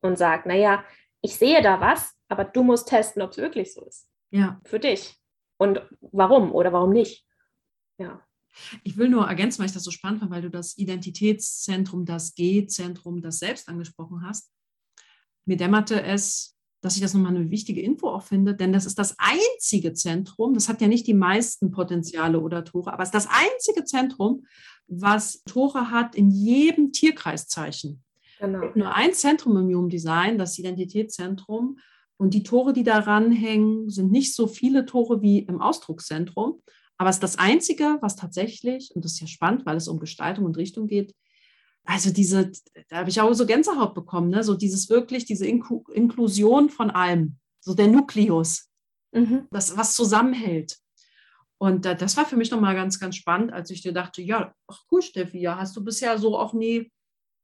und 0.00 0.16
sage, 0.16 0.48
naja, 0.48 0.84
ich 1.20 1.36
sehe 1.36 1.62
da 1.62 1.80
was, 1.80 2.14
aber 2.28 2.44
du 2.44 2.62
musst 2.62 2.88
testen, 2.88 3.22
ob 3.22 3.30
es 3.32 3.38
wirklich 3.38 3.72
so 3.72 3.84
ist. 3.84 4.08
Ja. 4.30 4.60
Für 4.64 4.78
dich. 4.78 5.16
Und 5.56 5.82
warum 6.00 6.54
oder 6.54 6.72
warum 6.72 6.90
nicht. 6.90 7.26
Ja. 7.98 8.20
Ich 8.82 8.96
will 8.96 9.08
nur 9.08 9.26
ergänzen, 9.26 9.58
weil 9.58 9.66
ich 9.66 9.72
das 9.72 9.84
so 9.84 9.90
spannend 9.90 10.20
fand, 10.20 10.30
weil 10.30 10.42
du 10.42 10.50
das 10.50 10.76
Identitätszentrum, 10.76 12.04
das 12.04 12.34
G-Zentrum, 12.34 13.22
das 13.22 13.38
Selbst 13.38 13.68
angesprochen 13.68 14.22
hast. 14.26 14.50
Mir 15.44 15.56
dämmerte 15.56 16.02
es, 16.02 16.56
dass 16.80 16.96
ich 16.96 17.02
das 17.02 17.14
nochmal 17.14 17.34
eine 17.34 17.50
wichtige 17.50 17.80
Info 17.80 18.08
auch 18.08 18.22
finde, 18.22 18.54
denn 18.54 18.72
das 18.72 18.84
ist 18.84 18.98
das 18.98 19.16
einzige 19.18 19.94
Zentrum, 19.94 20.52
das 20.52 20.68
hat 20.68 20.82
ja 20.82 20.88
nicht 20.88 21.06
die 21.06 21.14
meisten 21.14 21.70
Potenziale 21.70 22.40
oder 22.40 22.64
Tore, 22.64 22.92
aber 22.92 23.02
es 23.02 23.08
ist 23.08 23.14
das 23.14 23.28
einzige 23.28 23.84
Zentrum, 23.84 24.44
was 24.86 25.42
Tore 25.44 25.90
hat 25.90 26.14
in 26.14 26.30
jedem 26.30 26.92
Tierkreiszeichen. 26.92 28.02
Genau. 28.38 28.70
Nur 28.74 28.94
ein 28.94 29.14
Zentrum 29.14 29.56
im 29.56 29.74
Human 29.74 29.88
Design, 29.88 30.38
das 30.38 30.58
Identitätszentrum. 30.58 31.78
Und 32.16 32.34
die 32.34 32.42
Tore, 32.42 32.72
die 32.72 32.82
daran 32.84 33.32
hängen, 33.32 33.88
sind 33.90 34.12
nicht 34.12 34.34
so 34.34 34.46
viele 34.46 34.86
Tore 34.86 35.22
wie 35.22 35.40
im 35.40 35.60
Ausdruckszentrum. 35.60 36.62
Aber 36.96 37.10
es 37.10 37.16
ist 37.16 37.22
das 37.22 37.38
Einzige, 37.38 37.98
was 38.00 38.16
tatsächlich, 38.16 38.90
und 38.94 39.04
das 39.04 39.12
ist 39.12 39.20
ja 39.20 39.26
spannend, 39.26 39.66
weil 39.66 39.76
es 39.76 39.88
um 39.88 39.98
Gestaltung 39.98 40.44
und 40.44 40.56
Richtung 40.56 40.86
geht, 40.86 41.14
also 41.84 42.10
diese, 42.10 42.50
da 42.88 42.98
habe 42.98 43.10
ich 43.10 43.20
auch 43.20 43.32
so 43.34 43.46
Gänsehaut 43.46 43.94
bekommen, 43.94 44.30
ne? 44.30 44.42
so 44.42 44.54
dieses 44.54 44.88
wirklich, 44.88 45.26
diese 45.26 45.46
Inku 45.46 45.84
Inklusion 45.92 46.70
von 46.70 46.90
allem, 46.90 47.36
so 47.60 47.74
der 47.74 47.88
Nukleus, 47.88 48.70
mhm. 49.12 49.46
das, 49.50 49.76
was 49.76 49.94
zusammenhält. 49.94 50.78
Und 51.58 51.84
äh, 51.84 51.96
das 51.96 52.16
war 52.16 52.24
für 52.24 52.36
mich 52.36 52.50
nochmal 52.50 52.74
ganz, 52.74 52.98
ganz 52.98 53.16
spannend, 53.16 53.52
als 53.52 53.70
ich 53.70 53.82
dir 53.82 53.92
dachte, 53.92 54.22
ja, 54.22 54.54
ach 54.66 54.80
cool, 54.90 55.02
Steffi, 55.02 55.40
ja, 55.40 55.58
hast 55.58 55.76
du 55.76 55.84
bisher 55.84 56.18
so 56.18 56.38
auch 56.38 56.54
nie 56.54 56.90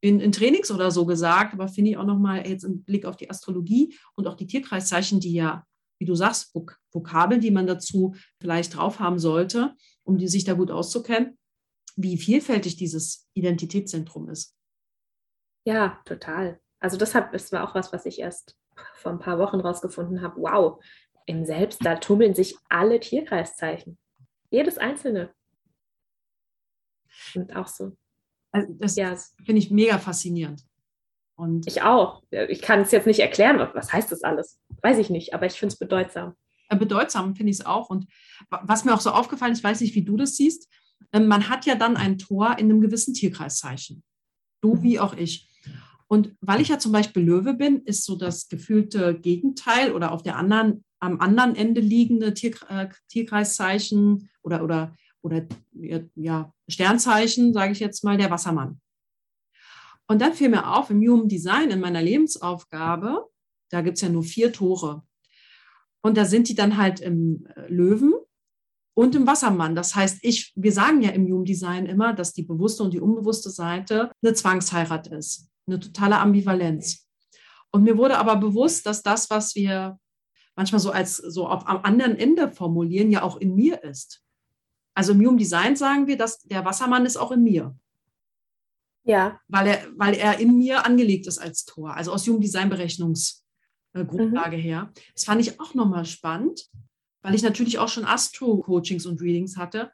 in, 0.00 0.20
in 0.20 0.32
Trainings 0.32 0.70
oder 0.70 0.90
so 0.90 1.04
gesagt, 1.04 1.52
aber 1.52 1.68
finde 1.68 1.90
ich 1.90 1.96
auch 1.98 2.06
nochmal 2.06 2.46
jetzt 2.48 2.64
im 2.64 2.82
Blick 2.82 3.04
auf 3.04 3.16
die 3.16 3.28
Astrologie 3.28 3.94
und 4.14 4.26
auch 4.26 4.34
die 4.34 4.46
Tierkreiszeichen, 4.46 5.20
die 5.20 5.34
ja 5.34 5.64
wie 6.00 6.06
du 6.06 6.14
sagst, 6.14 6.52
Vok 6.54 6.80
Vokabeln, 6.92 7.40
die 7.40 7.50
man 7.52 7.66
dazu 7.66 8.16
vielleicht 8.40 8.74
drauf 8.74 8.98
haben 8.98 9.20
sollte, 9.20 9.76
um 10.02 10.18
die, 10.18 10.26
sich 10.26 10.44
da 10.44 10.54
gut 10.54 10.70
auszukennen, 10.70 11.38
wie 11.94 12.16
vielfältig 12.16 12.76
dieses 12.76 13.28
Identitätszentrum 13.34 14.28
ist. 14.28 14.56
Ja, 15.64 16.00
total. 16.06 16.58
Also 16.80 16.96
das, 16.96 17.14
hab, 17.14 17.32
das 17.32 17.52
war 17.52 17.68
auch 17.68 17.74
was, 17.74 17.92
was 17.92 18.06
ich 18.06 18.18
erst 18.18 18.56
vor 18.94 19.12
ein 19.12 19.18
paar 19.18 19.38
Wochen 19.38 19.60
rausgefunden 19.60 20.22
habe. 20.22 20.40
Wow, 20.40 20.82
im 21.26 21.44
Selbst, 21.44 21.84
da 21.84 21.96
tummeln 21.96 22.34
sich 22.34 22.56
alle 22.68 22.98
Tierkreiszeichen. 22.98 23.98
Jedes 24.50 24.78
einzelne. 24.78 25.32
Und 27.34 27.54
auch 27.54 27.68
so. 27.68 27.96
Also 28.52 28.72
das 28.78 28.96
ja. 28.96 29.14
finde 29.44 29.58
ich 29.58 29.70
mega 29.70 29.98
faszinierend. 29.98 30.64
Und 31.40 31.66
ich 31.66 31.80
auch. 31.80 32.22
Ich 32.50 32.60
kann 32.60 32.80
es 32.80 32.90
jetzt 32.90 33.06
nicht 33.06 33.20
erklären, 33.20 33.66
was 33.72 33.94
heißt 33.94 34.12
das 34.12 34.22
alles? 34.22 34.60
Weiß 34.82 34.98
ich 34.98 35.08
nicht, 35.08 35.32
aber 35.32 35.46
ich 35.46 35.54
finde 35.54 35.72
es 35.72 35.78
bedeutsam. 35.78 36.34
Bedeutsam 36.68 37.34
finde 37.34 37.50
ich 37.50 37.60
es 37.60 37.66
auch. 37.66 37.88
Und 37.88 38.06
was 38.50 38.84
mir 38.84 38.92
auch 38.92 39.00
so 39.00 39.10
aufgefallen 39.10 39.54
ist, 39.54 39.64
weiß 39.64 39.80
nicht, 39.80 39.94
wie 39.94 40.04
du 40.04 40.18
das 40.18 40.36
siehst, 40.36 40.68
ähm, 41.14 41.28
man 41.28 41.48
hat 41.48 41.64
ja 41.64 41.76
dann 41.76 41.96
ein 41.96 42.18
Tor 42.18 42.58
in 42.58 42.66
einem 42.66 42.82
gewissen 42.82 43.14
Tierkreiszeichen. 43.14 44.02
Du 44.60 44.74
mhm. 44.74 44.82
wie 44.82 45.00
auch 45.00 45.16
ich. 45.16 45.48
Und 46.08 46.36
weil 46.42 46.60
ich 46.60 46.68
ja 46.68 46.78
zum 46.78 46.92
Beispiel 46.92 47.22
Löwe 47.22 47.54
bin, 47.54 47.84
ist 47.86 48.04
so 48.04 48.16
das 48.16 48.48
gefühlte 48.48 49.18
Gegenteil 49.18 49.92
oder 49.92 50.12
auf 50.12 50.22
der 50.22 50.36
anderen, 50.36 50.84
am 50.98 51.20
anderen 51.20 51.56
Ende 51.56 51.80
liegende 51.80 52.34
Tier, 52.34 52.52
äh, 52.68 52.88
Tierkreiszeichen 53.08 54.28
oder, 54.42 54.62
oder, 54.62 54.94
oder 55.22 55.46
ja, 56.16 56.52
Sternzeichen, 56.68 57.54
sage 57.54 57.72
ich 57.72 57.80
jetzt 57.80 58.04
mal, 58.04 58.18
der 58.18 58.30
Wassermann. 58.30 58.78
Und 60.10 60.20
dann 60.20 60.34
fiel 60.34 60.48
mir 60.48 60.76
auf, 60.76 60.90
im 60.90 61.00
Human 61.02 61.28
Design, 61.28 61.70
in 61.70 61.78
meiner 61.78 62.02
Lebensaufgabe, 62.02 63.28
da 63.70 63.80
gibt 63.80 63.94
es 63.94 64.00
ja 64.00 64.08
nur 64.08 64.24
vier 64.24 64.52
Tore. 64.52 65.04
Und 66.02 66.16
da 66.16 66.24
sind 66.24 66.48
die 66.48 66.56
dann 66.56 66.76
halt 66.76 66.98
im 66.98 67.46
äh, 67.54 67.68
Löwen 67.68 68.14
und 68.94 69.14
im 69.14 69.28
Wassermann. 69.28 69.76
Das 69.76 69.94
heißt, 69.94 70.18
ich, 70.22 70.52
wir 70.56 70.72
sagen 70.72 71.00
ja 71.00 71.10
im 71.10 71.26
Human 71.26 71.44
Design 71.44 71.86
immer, 71.86 72.12
dass 72.12 72.32
die 72.32 72.42
bewusste 72.42 72.82
und 72.82 72.92
die 72.92 72.98
unbewusste 72.98 73.50
Seite 73.50 74.10
eine 74.20 74.34
Zwangsheirat 74.34 75.06
ist, 75.06 75.48
eine 75.68 75.78
totale 75.78 76.18
Ambivalenz. 76.18 77.06
Und 77.70 77.84
mir 77.84 77.96
wurde 77.96 78.18
aber 78.18 78.34
bewusst, 78.34 78.86
dass 78.86 79.04
das, 79.04 79.30
was 79.30 79.54
wir 79.54 79.96
manchmal 80.56 80.80
so 80.80 80.90
als 80.90 81.18
so 81.18 81.46
auf 81.46 81.68
am 81.68 81.84
anderen 81.84 82.16
Ende 82.16 82.50
formulieren, 82.50 83.12
ja 83.12 83.22
auch 83.22 83.36
in 83.36 83.54
mir 83.54 83.84
ist. 83.84 84.24
Also 84.92 85.12
im 85.12 85.20
Human 85.20 85.38
Design 85.38 85.76
sagen 85.76 86.08
wir, 86.08 86.18
dass 86.18 86.40
der 86.40 86.64
Wassermann 86.64 87.06
ist 87.06 87.16
auch 87.16 87.30
in 87.30 87.44
mir. 87.44 87.78
Ja. 89.04 89.40
Weil 89.48 89.66
er, 89.66 89.78
weil 89.96 90.14
er 90.14 90.38
in 90.38 90.58
mir 90.58 90.84
angelegt 90.84 91.26
ist 91.26 91.38
als 91.38 91.64
Tor, 91.64 91.96
also 91.96 92.12
aus 92.12 92.26
Human 92.26 92.40
Design 92.40 92.68
Berechnungsgrundlage 92.68 94.56
mhm. 94.56 94.62
her. 94.62 94.92
Das 95.14 95.24
fand 95.24 95.40
ich 95.40 95.58
auch 95.60 95.74
nochmal 95.74 96.04
spannend, 96.04 96.68
weil 97.22 97.34
ich 97.34 97.42
natürlich 97.42 97.78
auch 97.78 97.88
schon 97.88 98.04
Astro-Coachings 98.04 99.06
und 99.06 99.20
Readings 99.20 99.56
hatte 99.56 99.90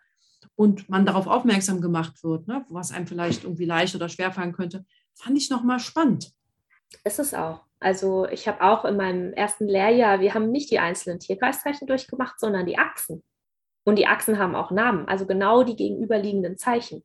und 0.55 0.89
man 0.89 1.07
darauf 1.07 1.27
aufmerksam 1.27 1.81
gemacht 1.81 2.23
wird, 2.25 2.49
ne, 2.49 2.65
was 2.69 2.93
einem 2.93 3.07
vielleicht 3.07 3.45
irgendwie 3.45 3.65
leicht 3.65 3.95
oder 3.95 4.09
schwer 4.09 4.33
fallen 4.33 4.53
könnte. 4.53 4.85
Fand 5.15 5.37
ich 5.37 5.51
nochmal 5.51 5.79
spannend. 5.79 6.33
Ist 7.05 7.19
es 7.19 7.35
auch. 7.35 7.63
Also 7.79 8.27
ich 8.27 8.49
habe 8.49 8.63
auch 8.63 8.85
in 8.85 8.97
meinem 8.97 9.33
ersten 9.33 9.67
Lehrjahr, 9.67 10.21
wir 10.21 10.35
haben 10.35 10.51
nicht 10.51 10.71
die 10.71 10.79
einzelnen 10.79 11.21
Tierkreiszeichen 11.21 11.87
durchgemacht, 11.87 12.41
sondern 12.41 12.67
die 12.67 12.79
Achsen. 12.79 13.23
Und 13.85 13.97
die 13.97 14.07
Achsen 14.07 14.39
haben 14.39 14.55
auch 14.57 14.71
Namen, 14.71 15.07
also 15.07 15.27
genau 15.27 15.63
die 15.63 15.77
gegenüberliegenden 15.77 16.57
Zeichen 16.59 17.05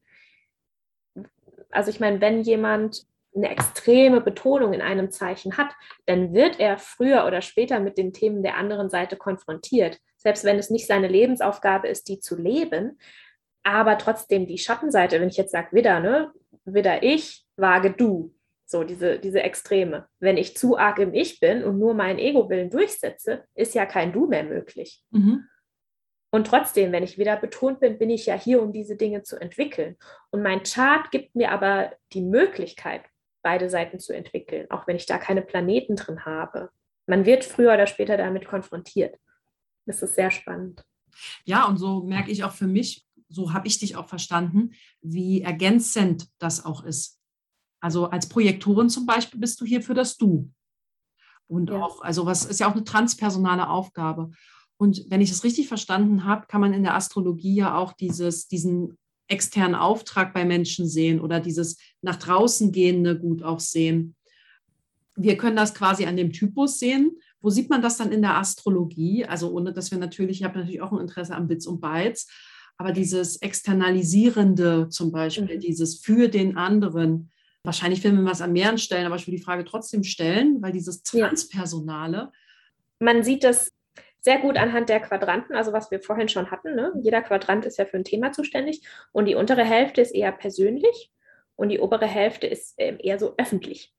also 1.71 1.89
ich 1.89 1.99
meine, 1.99 2.21
wenn 2.21 2.41
jemand 2.41 3.05
eine 3.35 3.49
extreme 3.49 4.21
Betonung 4.21 4.73
in 4.73 4.81
einem 4.81 5.09
Zeichen 5.11 5.57
hat, 5.57 5.73
dann 6.05 6.33
wird 6.33 6.59
er 6.59 6.77
früher 6.77 7.25
oder 7.25 7.41
später 7.41 7.79
mit 7.79 7.97
den 7.97 8.13
Themen 8.13 8.43
der 8.43 8.57
anderen 8.57 8.89
Seite 8.89 9.15
konfrontiert. 9.15 9.99
Selbst 10.17 10.43
wenn 10.43 10.59
es 10.59 10.69
nicht 10.69 10.85
seine 10.85 11.07
Lebensaufgabe 11.07 11.87
ist, 11.87 12.07
die 12.09 12.19
zu 12.19 12.35
leben, 12.35 12.99
aber 13.63 13.97
trotzdem 13.97 14.47
die 14.47 14.57
Schattenseite, 14.57 15.19
wenn 15.21 15.29
ich 15.29 15.37
jetzt 15.37 15.51
sage, 15.51 15.69
Widder, 15.71 15.99
ne? 15.99 16.31
Widder 16.65 17.03
ich, 17.03 17.45
wage 17.55 17.91
du. 17.91 18.33
So, 18.65 18.83
diese, 18.83 19.19
diese 19.19 19.41
Extreme. 19.43 20.07
Wenn 20.19 20.37
ich 20.37 20.55
zu 20.55 20.77
arg 20.77 20.99
im 20.99 21.13
Ich 21.13 21.39
bin 21.39 21.63
und 21.63 21.77
nur 21.77 21.93
meinen 21.93 22.19
Ego-Willen 22.19 22.69
durchsetze, 22.69 23.43
ist 23.53 23.75
ja 23.75 23.85
kein 23.85 24.13
Du 24.13 24.27
mehr 24.27 24.43
möglich. 24.43 25.03
Mhm. 25.11 25.45
Und 26.31 26.47
trotzdem, 26.47 26.91
wenn 26.91 27.03
ich 27.03 27.17
wieder 27.17 27.35
betont 27.35 27.81
bin, 27.81 27.99
bin 27.99 28.09
ich 28.09 28.25
ja 28.25 28.35
hier, 28.35 28.61
um 28.61 28.71
diese 28.71 28.95
Dinge 28.95 29.23
zu 29.23 29.39
entwickeln. 29.39 29.97
Und 30.31 30.41
mein 30.41 30.63
Chart 30.63 31.11
gibt 31.11 31.35
mir 31.35 31.51
aber 31.51 31.91
die 32.13 32.21
Möglichkeit, 32.21 33.03
beide 33.43 33.69
Seiten 33.69 33.99
zu 33.99 34.13
entwickeln, 34.13 34.69
auch 34.71 34.87
wenn 34.87 34.95
ich 34.95 35.05
da 35.05 35.17
keine 35.17 35.41
Planeten 35.41 35.97
drin 35.97 36.25
habe. 36.25 36.69
Man 37.05 37.25
wird 37.25 37.43
früher 37.43 37.73
oder 37.73 37.87
später 37.87 38.15
damit 38.15 38.45
konfrontiert. 38.45 39.17
Das 39.85 40.01
ist 40.01 40.15
sehr 40.15 40.31
spannend. 40.31 40.85
Ja, 41.43 41.65
und 41.65 41.77
so 41.77 42.03
merke 42.03 42.31
ich 42.31 42.43
auch 42.43 42.53
für 42.53 42.67
mich, 42.67 43.05
so 43.27 43.53
habe 43.53 43.67
ich 43.67 43.79
dich 43.79 43.95
auch 43.95 44.07
verstanden, 44.07 44.71
wie 45.01 45.41
ergänzend 45.41 46.27
das 46.39 46.63
auch 46.63 46.83
ist. 46.83 47.19
Also 47.81 48.09
als 48.09 48.29
Projektorin 48.29 48.89
zum 48.89 49.05
Beispiel 49.05 49.39
bist 49.39 49.59
du 49.59 49.65
hier 49.65 49.81
für 49.81 49.93
das 49.93 50.17
Du. 50.17 50.49
Und 51.47 51.69
ja. 51.69 51.81
auch, 51.81 52.01
also 52.01 52.25
was 52.25 52.45
ist 52.45 52.59
ja 52.59 52.69
auch 52.69 52.73
eine 52.73 52.83
transpersonale 52.83 53.67
Aufgabe. 53.67 54.31
Und 54.81 55.05
wenn 55.09 55.21
ich 55.21 55.29
es 55.29 55.43
richtig 55.43 55.67
verstanden 55.67 56.25
habe, 56.25 56.47
kann 56.47 56.59
man 56.59 56.73
in 56.73 56.81
der 56.81 56.95
Astrologie 56.95 57.53
ja 57.53 57.77
auch 57.77 57.93
dieses, 57.93 58.47
diesen 58.47 58.97
externen 59.27 59.75
Auftrag 59.75 60.33
bei 60.33 60.43
Menschen 60.43 60.87
sehen 60.87 61.19
oder 61.19 61.39
dieses 61.39 61.77
nach 62.01 62.15
draußen 62.15 62.71
gehende 62.71 63.15
gut 63.15 63.43
auch 63.43 63.59
sehen. 63.59 64.15
Wir 65.15 65.37
können 65.37 65.55
das 65.55 65.75
quasi 65.75 66.05
an 66.05 66.17
dem 66.17 66.31
Typus 66.31 66.79
sehen. 66.79 67.11
Wo 67.41 67.51
sieht 67.51 67.69
man 67.69 67.83
das 67.83 67.97
dann 67.97 68.11
in 68.11 68.23
der 68.23 68.37
Astrologie? 68.37 69.23
Also 69.23 69.51
ohne, 69.51 69.71
dass 69.71 69.91
wir 69.91 69.99
natürlich, 69.99 70.39
ich 70.39 70.43
habe 70.45 70.57
natürlich 70.57 70.81
auch 70.81 70.91
ein 70.91 70.99
Interesse 70.99 71.35
an 71.35 71.47
Bits 71.47 71.67
und 71.67 71.79
Bytes, 71.79 72.27
aber 72.79 72.91
dieses 72.91 73.35
Externalisierende 73.35 74.89
zum 74.89 75.11
Beispiel, 75.11 75.57
mhm. 75.57 75.59
dieses 75.59 75.99
für 75.99 76.27
den 76.27 76.57
anderen, 76.57 77.29
wahrscheinlich 77.61 78.03
werden 78.03 78.17
wir 78.17 78.31
was 78.31 78.41
an 78.41 78.51
mehreren 78.51 78.79
Stellen, 78.79 79.05
aber 79.05 79.17
ich 79.17 79.27
will 79.27 79.35
die 79.35 79.43
Frage 79.43 79.63
trotzdem 79.63 80.03
stellen, 80.03 80.59
weil 80.59 80.71
dieses 80.71 81.03
Transpersonale. 81.03 82.31
Man 82.97 83.23
sieht 83.23 83.43
das 83.43 83.71
sehr 84.21 84.39
gut 84.39 84.57
anhand 84.57 84.89
der 84.89 84.99
Quadranten, 84.99 85.55
also 85.55 85.73
was 85.73 85.91
wir 85.91 85.99
vorhin 85.99 86.29
schon 86.29 86.51
hatten. 86.51 86.75
Ne? 86.75 86.93
Jeder 87.01 87.21
Quadrant 87.21 87.65
ist 87.65 87.77
ja 87.77 87.85
für 87.85 87.97
ein 87.97 88.03
Thema 88.03 88.31
zuständig 88.31 88.81
und 89.11 89.25
die 89.25 89.35
untere 89.35 89.63
Hälfte 89.63 90.01
ist 90.01 90.13
eher 90.13 90.31
persönlich 90.31 91.11
und 91.55 91.69
die 91.69 91.79
obere 91.79 92.07
Hälfte 92.07 92.47
ist 92.47 92.75
ähm, 92.77 92.97
eher 92.99 93.19
so 93.19 93.33
öffentlich. 93.37 93.93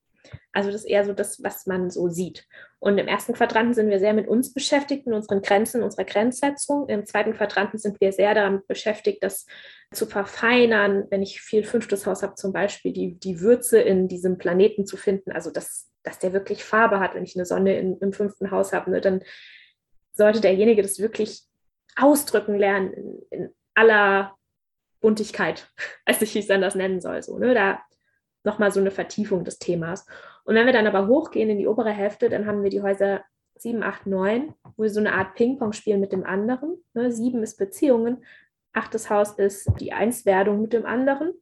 Also 0.52 0.70
das 0.70 0.82
ist 0.82 0.90
eher 0.90 1.04
so 1.04 1.12
das, 1.12 1.42
was 1.42 1.66
man 1.66 1.90
so 1.90 2.08
sieht. 2.08 2.46
Und 2.78 2.98
im 2.98 3.08
ersten 3.08 3.32
Quadranten 3.32 3.74
sind 3.74 3.90
wir 3.90 3.98
sehr 3.98 4.12
mit 4.12 4.28
uns 4.28 4.52
beschäftigt, 4.52 5.06
mit 5.06 5.14
unseren 5.14 5.42
Grenzen, 5.42 5.82
unserer 5.82 6.04
Grenzsetzung. 6.04 6.88
Im 6.88 7.06
zweiten 7.06 7.32
Quadranten 7.32 7.78
sind 7.78 8.00
wir 8.00 8.12
sehr 8.12 8.35
damit 8.35 8.66
beschäftigt, 8.66 9.22
das 9.22 9.46
zu 9.92 10.06
verfeinern, 10.06 11.06
wenn 11.11 11.22
ich 11.22 11.40
viel 11.40 11.64
fünftes 11.64 12.06
Haus 12.06 12.22
habe, 12.22 12.35
zum 12.35 12.52
Beispiel 12.52 12.92
die, 12.92 13.18
die 13.18 13.40
Würze 13.40 13.80
in 13.80 14.08
diesem 14.08 14.38
Planeten 14.38 14.87
zu 14.87 14.96
finden. 14.96 15.32
Also 15.32 15.50
dass, 15.50 15.90
dass 16.02 16.18
der 16.18 16.32
wirklich 16.32 16.64
Farbe 16.64 17.00
hat, 17.00 17.14
wenn 17.14 17.24
ich 17.24 17.37
eine 17.37 17.44
Sonne 17.44 17.78
in, 17.78 17.98
im 17.98 18.12
fünften 18.12 18.50
Haus 18.50 18.72
habe, 18.72 18.90
ne, 18.90 19.00
dann 19.00 19.22
sollte 20.12 20.40
derjenige 20.40 20.83
das 20.83 20.98
wirklich 20.98 21.42
ausdrücken 21.96 22.57
lernen 22.57 22.92
in, 22.92 23.22
in 23.31 23.55
aller 23.75 24.37
Buntigkeit, 25.01 25.68
als 26.05 26.22
ich 26.22 26.37
es 26.37 26.51
anders 26.51 26.75
nennen 26.75 27.01
soll. 27.01 27.22
So, 27.22 27.38
ne? 27.38 27.55
Da 27.55 27.83
nochmal 28.44 28.72
so 28.72 28.81
eine 28.81 28.90
Vertiefung 28.90 29.44
des 29.44 29.59
Themas. 29.59 30.07
Und 30.44 30.55
wenn 30.55 30.66
wir 30.66 30.72
dann 30.72 30.87
aber 30.87 31.07
hochgehen 31.07 31.51
in 31.51 31.59
die 31.59 31.68
obere 31.68 31.90
Hälfte, 31.90 32.29
dann 32.29 32.46
haben 32.46 32.62
wir 32.62 32.70
die 32.70 32.83
Häuser 32.83 33.22
7, 33.57 33.83
8, 33.83 34.07
9, 34.07 34.55
wo 34.77 34.83
wir 34.83 34.90
so 34.90 35.01
eine 35.01 35.12
Art 35.12 35.35
Ping-Pong 35.35 35.72
spielen 35.72 36.01
mit 36.01 36.12
dem 36.12 36.25
anderen. 36.25 36.83
Ne? 36.94 37.12
7 37.12 37.42
ist 37.42 37.59
Beziehungen, 37.59 38.25
achtes 38.72 39.11
Haus 39.11 39.38
ist 39.38 39.70
die 39.79 39.92
Einswerdung 39.92 40.61
mit 40.61 40.72
dem 40.72 40.87
anderen. 40.87 41.33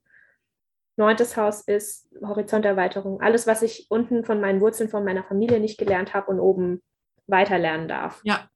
Neuntes 0.97 1.37
Haus 1.37 1.63
ist 1.63 2.11
Horizonterweiterung. 2.21 3.23
Alles, 3.23 3.47
was 3.47 3.63
ich 3.63 3.87
unten 3.89 4.25
von 4.25 4.41
meinen 4.41 4.61
Wurzeln, 4.61 4.91
von 4.91 5.05
meiner 5.05 5.25
Familie 5.25 5.59
nicht 5.59 5.79
gelernt 5.79 6.13
habe 6.13 6.31
und 6.31 6.41
oben 6.41 6.83
weiterlernen 7.27 7.89
darf. 7.89 8.21
Ja. 8.25 8.51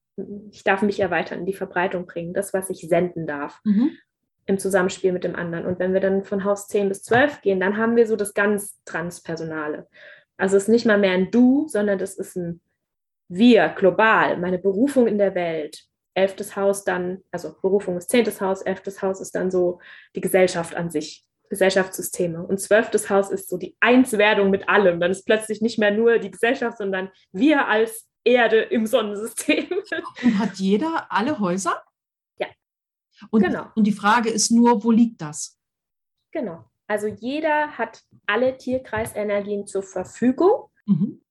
Ich 0.51 0.65
darf 0.65 0.83
mich 0.83 1.01
erweitern, 1.01 1.47
die 1.47 1.53
Verbreitung 1.53 2.07
bringen, 2.07 2.35
das, 2.35 2.55
was 2.55 2.71
ich 2.71 2.89
senden 2.89 3.27
darf. 3.27 3.61
Mhm 3.65 3.97
im 4.47 4.59
Zusammenspiel 4.59 5.13
mit 5.13 5.25
dem 5.25 5.37
anderen. 5.37 5.67
Und 5.67 5.79
wenn 5.79 5.95
wir 5.95 6.01
dann 6.01 6.25
von 6.25 6.45
Haus 6.45 6.69
10 6.69 6.89
bis 6.89 7.03
12 7.03 7.41
gehen, 7.41 7.61
dann 7.61 7.77
haben 7.77 7.97
wir 7.97 8.07
so 8.07 8.17
das 8.17 8.35
ganz 8.35 8.79
Transpersonale. 8.85 9.87
Also 10.37 10.57
es 10.57 10.65
ist 10.65 10.69
nicht 10.69 10.87
mal 10.87 10.99
mehr 10.99 11.13
ein 11.13 11.31
Du, 11.31 11.67
sondern 11.69 11.99
das 11.99 12.15
ist 12.17 12.37
ein 12.37 12.61
Wir, 13.29 13.69
global, 13.71 14.37
meine 14.37 14.59
Berufung 14.59 15.07
in 15.07 15.19
der 15.19 15.35
Welt. 15.35 15.85
Elftes 16.15 16.57
Haus 16.57 16.85
dann, 16.85 17.23
also 17.31 17.57
Berufung 17.61 17.97
ist 17.97 18.11
zehntes 18.11 18.41
Haus, 18.41 18.63
elftes 18.63 19.03
Haus 19.03 19.21
ist 19.21 19.35
dann 19.35 19.51
so 19.51 19.81
die 20.15 20.21
Gesellschaft 20.21 20.77
an 20.77 20.91
sich, 20.91 21.25
Gesellschaftssysteme. 21.49 22.45
Und 22.45 22.61
zwölftes 22.61 23.11
Haus 23.11 23.31
ist 23.31 23.49
so 23.49 23.57
die 23.57 23.77
Einswerdung 23.81 24.51
mit 24.51 24.69
allem. 24.69 25.01
Dann 25.01 25.11
ist 25.11 25.25
plötzlich 25.25 25.61
nicht 25.61 25.79
mehr 25.79 25.91
nur 25.91 26.19
die 26.19 26.31
Gesellschaft, 26.31 26.79
sondern 26.79 27.11
wir 27.33 27.67
als 27.67 28.09
Erde 28.25 28.61
im 28.61 28.87
Sonnensystem. 28.87 29.69
Und 30.23 30.39
hat 30.39 30.55
jeder 30.57 31.13
alle 31.13 31.39
Häuser? 31.39 31.83
Und, 33.31 33.43
genau. 33.43 33.67
und 33.75 33.85
die 33.85 33.93
Frage 33.93 34.31
ist 34.31 34.51
nur, 34.51 34.83
wo 34.85 34.91
liegt 34.91 35.21
das? 35.21 35.59
Genau. 36.33 36.65
Also 36.87 37.07
jeder 37.07 37.79
hat 37.79 38.03
alle 38.27 38.57
Tierkreisenergien 38.57 39.67
zur 39.67 39.83
Verfügung, 39.83 40.71
mhm. 40.87 41.23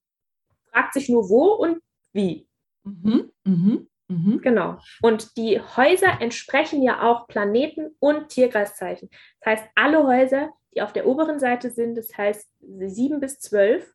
fragt 0.72 0.94
sich 0.94 1.10
nur 1.10 1.30
wo 1.30 1.54
und 1.54 1.82
wie. 2.12 2.48
Mhm. 2.84 3.32
Mhm. 3.44 3.88
mhm. 4.08 4.42
Genau. 4.42 4.80
Und 5.02 5.38
die 5.38 5.60
Häuser 5.60 6.22
entsprechen 6.22 6.82
ja 6.82 7.02
auch 7.02 7.28
Planeten 7.28 7.96
und 8.00 8.30
Tierkreiszeichen. 8.30 9.10
Das 9.42 9.60
heißt, 9.60 9.70
alle 9.76 10.08
Häuser, 10.08 10.52
die 10.74 10.82
auf 10.82 10.94
der 10.94 11.06
oberen 11.06 11.40
Seite 11.40 11.70
sind, 11.70 11.96
das 11.96 12.18
heißt 12.18 12.50
sieben 12.88 13.20
bis 13.20 13.40
zwölf, 13.40 13.94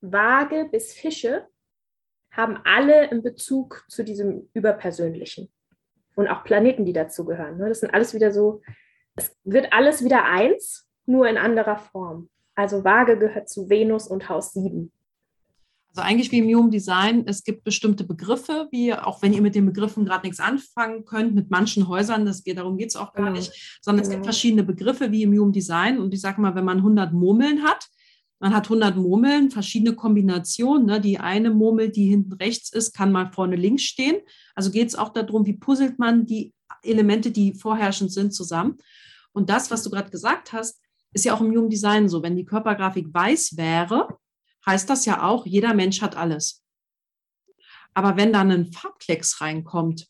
Waage 0.00 0.68
bis 0.70 0.92
Fische, 0.92 1.48
haben 2.36 2.58
alle 2.64 3.10
einen 3.10 3.22
Bezug 3.22 3.84
zu 3.88 4.04
diesem 4.04 4.48
Überpersönlichen 4.52 5.48
und 6.14 6.28
auch 6.28 6.44
Planeten, 6.44 6.84
die 6.84 6.92
dazugehören. 6.92 7.58
Ne? 7.58 7.68
Das 7.68 7.80
sind 7.80 7.94
alles 7.94 8.14
wieder 8.14 8.32
so, 8.32 8.60
es 9.16 9.36
wird 9.44 9.72
alles 9.72 10.04
wieder 10.04 10.24
eins, 10.24 10.86
nur 11.06 11.28
in 11.28 11.36
anderer 11.36 11.76
Form. 11.76 12.28
Also 12.54 12.84
Waage 12.84 13.18
gehört 13.18 13.48
zu 13.48 13.68
Venus 13.68 14.06
und 14.06 14.28
Haus 14.28 14.52
7. 14.52 14.90
Also 15.96 16.08
eigentlich 16.08 16.32
wie 16.32 16.38
im 16.38 16.46
Human 16.46 16.72
Design, 16.72 17.24
es 17.28 17.44
gibt 17.44 17.62
bestimmte 17.62 18.02
Begriffe, 18.02 18.66
wie 18.72 18.92
auch 18.92 19.22
wenn 19.22 19.32
ihr 19.32 19.42
mit 19.42 19.54
den 19.54 19.66
Begriffen 19.66 20.04
gerade 20.04 20.26
nichts 20.26 20.40
anfangen 20.40 21.04
könnt, 21.04 21.36
mit 21.36 21.52
manchen 21.52 21.86
Häusern, 21.86 22.26
das 22.26 22.42
geht, 22.42 22.58
darum 22.58 22.76
geht 22.76 22.88
es 22.88 22.96
auch 22.96 23.12
gar 23.12 23.26
genau. 23.26 23.36
nicht, 23.36 23.78
sondern 23.80 24.02
genau. 24.02 24.06
es 24.06 24.10
gibt 24.10 24.22
genau. 24.22 24.32
verschiedene 24.32 24.64
Begriffe 24.64 25.12
wie 25.12 25.22
im 25.22 25.38
Human 25.38 25.52
Design. 25.52 26.00
Und 26.00 26.12
ich 26.12 26.20
sage 26.20 26.40
mal, 26.40 26.56
wenn 26.56 26.64
man 26.64 26.78
100 26.78 27.12
Murmeln 27.12 27.62
hat, 27.62 27.86
man 28.44 28.54
hat 28.54 28.66
100 28.66 28.94
Murmeln, 28.96 29.50
verschiedene 29.50 29.94
Kombinationen. 29.94 30.84
Ne? 30.84 31.00
Die 31.00 31.18
eine 31.18 31.48
Murmel, 31.48 31.88
die 31.88 32.10
hinten 32.10 32.34
rechts 32.34 32.70
ist, 32.70 32.92
kann 32.92 33.10
mal 33.10 33.32
vorne 33.32 33.56
links 33.56 33.84
stehen. 33.84 34.20
Also 34.54 34.70
geht 34.70 34.86
es 34.86 34.94
auch 34.94 35.14
darum, 35.14 35.46
wie 35.46 35.54
puzzelt 35.54 35.98
man 35.98 36.26
die 36.26 36.52
Elemente, 36.82 37.30
die 37.30 37.54
vorherrschend 37.54 38.12
sind, 38.12 38.34
zusammen. 38.34 38.76
Und 39.32 39.48
das, 39.48 39.70
was 39.70 39.82
du 39.82 39.88
gerade 39.88 40.10
gesagt 40.10 40.52
hast, 40.52 40.78
ist 41.14 41.24
ja 41.24 41.32
auch 41.32 41.40
im 41.40 41.52
Human 41.52 41.70
Design 41.70 42.06
so. 42.06 42.22
Wenn 42.22 42.36
die 42.36 42.44
Körpergrafik 42.44 43.14
weiß 43.14 43.56
wäre, 43.56 44.08
heißt 44.66 44.90
das 44.90 45.06
ja 45.06 45.22
auch, 45.22 45.46
jeder 45.46 45.72
Mensch 45.72 46.02
hat 46.02 46.14
alles. 46.14 46.62
Aber 47.94 48.18
wenn 48.18 48.30
dann 48.30 48.50
ein 48.50 48.72
Farbklecks 48.72 49.40
reinkommt, 49.40 50.06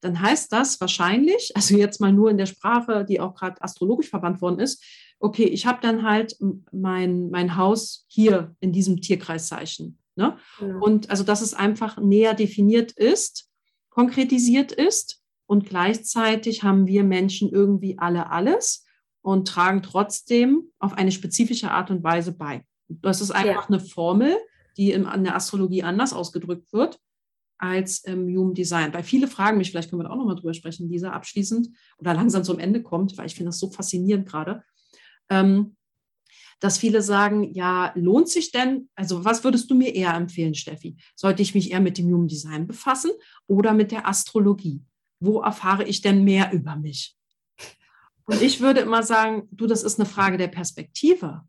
dann 0.00 0.20
heißt 0.20 0.52
das 0.52 0.80
wahrscheinlich, 0.80 1.52
also 1.54 1.76
jetzt 1.76 2.00
mal 2.00 2.12
nur 2.12 2.30
in 2.30 2.38
der 2.38 2.46
Sprache, 2.46 3.04
die 3.04 3.20
auch 3.20 3.36
gerade 3.36 3.62
astrologisch 3.62 4.08
verwandt 4.08 4.40
worden 4.40 4.58
ist, 4.58 4.82
okay, 5.20 5.44
ich 5.44 5.66
habe 5.66 5.78
dann 5.80 6.02
halt 6.02 6.36
mein, 6.72 7.30
mein 7.30 7.56
Haus 7.56 8.06
hier 8.08 8.56
in 8.60 8.72
diesem 8.72 9.00
Tierkreiszeichen. 9.00 9.98
Ne? 10.16 10.36
Ja. 10.60 10.78
Und 10.78 11.10
also, 11.10 11.22
dass 11.22 11.42
es 11.42 11.54
einfach 11.54 11.98
näher 11.98 12.34
definiert 12.34 12.92
ist, 12.92 13.48
konkretisiert 13.90 14.72
ist 14.72 15.22
und 15.46 15.66
gleichzeitig 15.66 16.62
haben 16.62 16.86
wir 16.86 17.04
Menschen 17.04 17.50
irgendwie 17.50 17.98
alle 17.98 18.30
alles 18.30 18.84
und 19.20 19.46
tragen 19.46 19.82
trotzdem 19.82 20.70
auf 20.78 20.94
eine 20.94 21.12
spezifische 21.12 21.70
Art 21.70 21.90
und 21.90 22.02
Weise 22.02 22.32
bei. 22.32 22.64
Das 22.88 23.20
ist 23.20 23.30
einfach 23.30 23.68
ja. 23.68 23.76
eine 23.76 23.80
Formel, 23.80 24.36
die 24.76 24.92
in, 24.92 25.04
in 25.04 25.24
der 25.24 25.36
Astrologie 25.36 25.82
anders 25.82 26.12
ausgedrückt 26.12 26.72
wird 26.72 26.98
als 27.58 28.04
im 28.04 28.26
Human 28.26 28.54
Design. 28.54 28.90
Bei 28.90 29.02
viele 29.02 29.28
fragen 29.28 29.58
mich, 29.58 29.70
vielleicht 29.70 29.90
können 29.90 30.00
wir 30.00 30.08
da 30.08 30.10
auch 30.10 30.16
nochmal 30.16 30.36
drüber 30.36 30.54
sprechen, 30.54 30.88
dieser 30.88 31.12
abschließend 31.12 31.68
oder 31.98 32.14
langsam 32.14 32.42
zum 32.42 32.58
Ende 32.58 32.82
kommt, 32.82 33.18
weil 33.18 33.26
ich 33.26 33.34
finde 33.34 33.50
das 33.50 33.58
so 33.58 33.70
faszinierend 33.70 34.26
gerade 34.26 34.62
ähm, 35.30 35.76
dass 36.60 36.76
viele 36.76 37.00
sagen, 37.00 37.54
ja, 37.54 37.92
lohnt 37.94 38.28
sich 38.28 38.52
denn, 38.52 38.90
also 38.94 39.24
was 39.24 39.44
würdest 39.44 39.70
du 39.70 39.74
mir 39.74 39.94
eher 39.94 40.14
empfehlen, 40.14 40.54
Steffi? 40.54 40.96
Sollte 41.16 41.42
ich 41.42 41.54
mich 41.54 41.70
eher 41.70 41.80
mit 41.80 41.96
dem 41.96 42.06
Human 42.06 42.28
Design 42.28 42.66
befassen 42.66 43.10
oder 43.46 43.72
mit 43.72 43.90
der 43.90 44.06
Astrologie? 44.06 44.82
Wo 45.20 45.40
erfahre 45.40 45.84
ich 45.84 46.02
denn 46.02 46.22
mehr 46.22 46.52
über 46.52 46.76
mich? 46.76 47.16
Und 48.24 48.42
ich 48.42 48.60
würde 48.60 48.80
immer 48.80 49.02
sagen, 49.02 49.48
du, 49.50 49.66
das 49.66 49.82
ist 49.82 49.98
eine 49.98 50.08
Frage 50.08 50.36
der 50.36 50.48
Perspektive. 50.48 51.42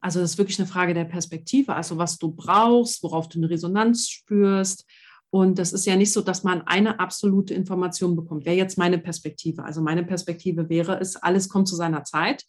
Also 0.00 0.20
das 0.20 0.32
ist 0.32 0.38
wirklich 0.38 0.58
eine 0.58 0.68
Frage 0.68 0.94
der 0.94 1.04
Perspektive, 1.04 1.74
also 1.74 1.98
was 1.98 2.18
du 2.18 2.32
brauchst, 2.32 3.02
worauf 3.02 3.28
du 3.28 3.38
eine 3.38 3.50
Resonanz 3.50 4.08
spürst 4.08 4.86
Und 5.30 5.58
das 5.58 5.72
ist 5.72 5.86
ja 5.86 5.96
nicht 5.96 6.12
so, 6.12 6.22
dass 6.22 6.42
man 6.42 6.62
eine 6.62 7.00
absolute 7.00 7.52
Information 7.52 8.16
bekommt. 8.16 8.46
Wäre 8.46 8.56
jetzt 8.56 8.78
meine 8.78 8.98
Perspektive. 8.98 9.64
Also 9.64 9.82
meine 9.82 10.04
Perspektive 10.04 10.68
wäre 10.68 10.98
es, 11.00 11.16
alles 11.16 11.48
kommt 11.48 11.68
zu 11.68 11.76
seiner 11.76 12.04
Zeit. 12.04 12.44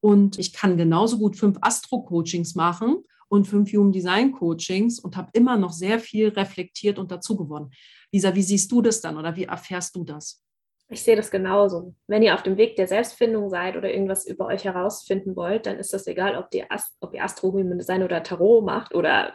Und 0.00 0.38
ich 0.38 0.52
kann 0.52 0.76
genauso 0.76 1.18
gut 1.18 1.36
fünf 1.36 1.58
Astro-Coachings 1.60 2.54
machen 2.54 3.04
und 3.28 3.46
fünf 3.46 3.72
Human 3.72 3.92
Design 3.92 4.32
Coachings 4.32 5.00
und 5.00 5.16
habe 5.16 5.30
immer 5.32 5.56
noch 5.56 5.72
sehr 5.72 5.98
viel 5.98 6.28
reflektiert 6.28 6.98
und 6.98 7.10
dazu 7.10 7.36
gewonnen. 7.36 7.70
Lisa, 8.12 8.34
wie 8.34 8.42
siehst 8.42 8.70
du 8.72 8.80
das 8.80 9.00
dann 9.00 9.16
oder 9.16 9.36
wie 9.36 9.44
erfährst 9.44 9.96
du 9.96 10.04
das? 10.04 10.42
Ich 10.90 11.02
sehe 11.02 11.16
das 11.16 11.30
genauso. 11.30 11.94
Wenn 12.06 12.22
ihr 12.22 12.34
auf 12.34 12.42
dem 12.42 12.56
Weg 12.56 12.76
der 12.76 12.88
Selbstfindung 12.88 13.50
seid 13.50 13.76
oder 13.76 13.92
irgendwas 13.92 14.26
über 14.26 14.46
euch 14.46 14.64
herausfinden 14.64 15.36
wollt, 15.36 15.66
dann 15.66 15.78
ist 15.78 15.92
das 15.92 16.06
egal, 16.06 16.36
ob, 16.36 16.50
die 16.50 16.70
Ast 16.70 16.96
ob 17.00 17.14
ihr 17.14 17.22
Astro 17.22 17.52
Human 17.52 17.78
Design 17.78 18.02
oder 18.02 18.22
Tarot 18.22 18.64
macht 18.64 18.94
oder 18.94 19.34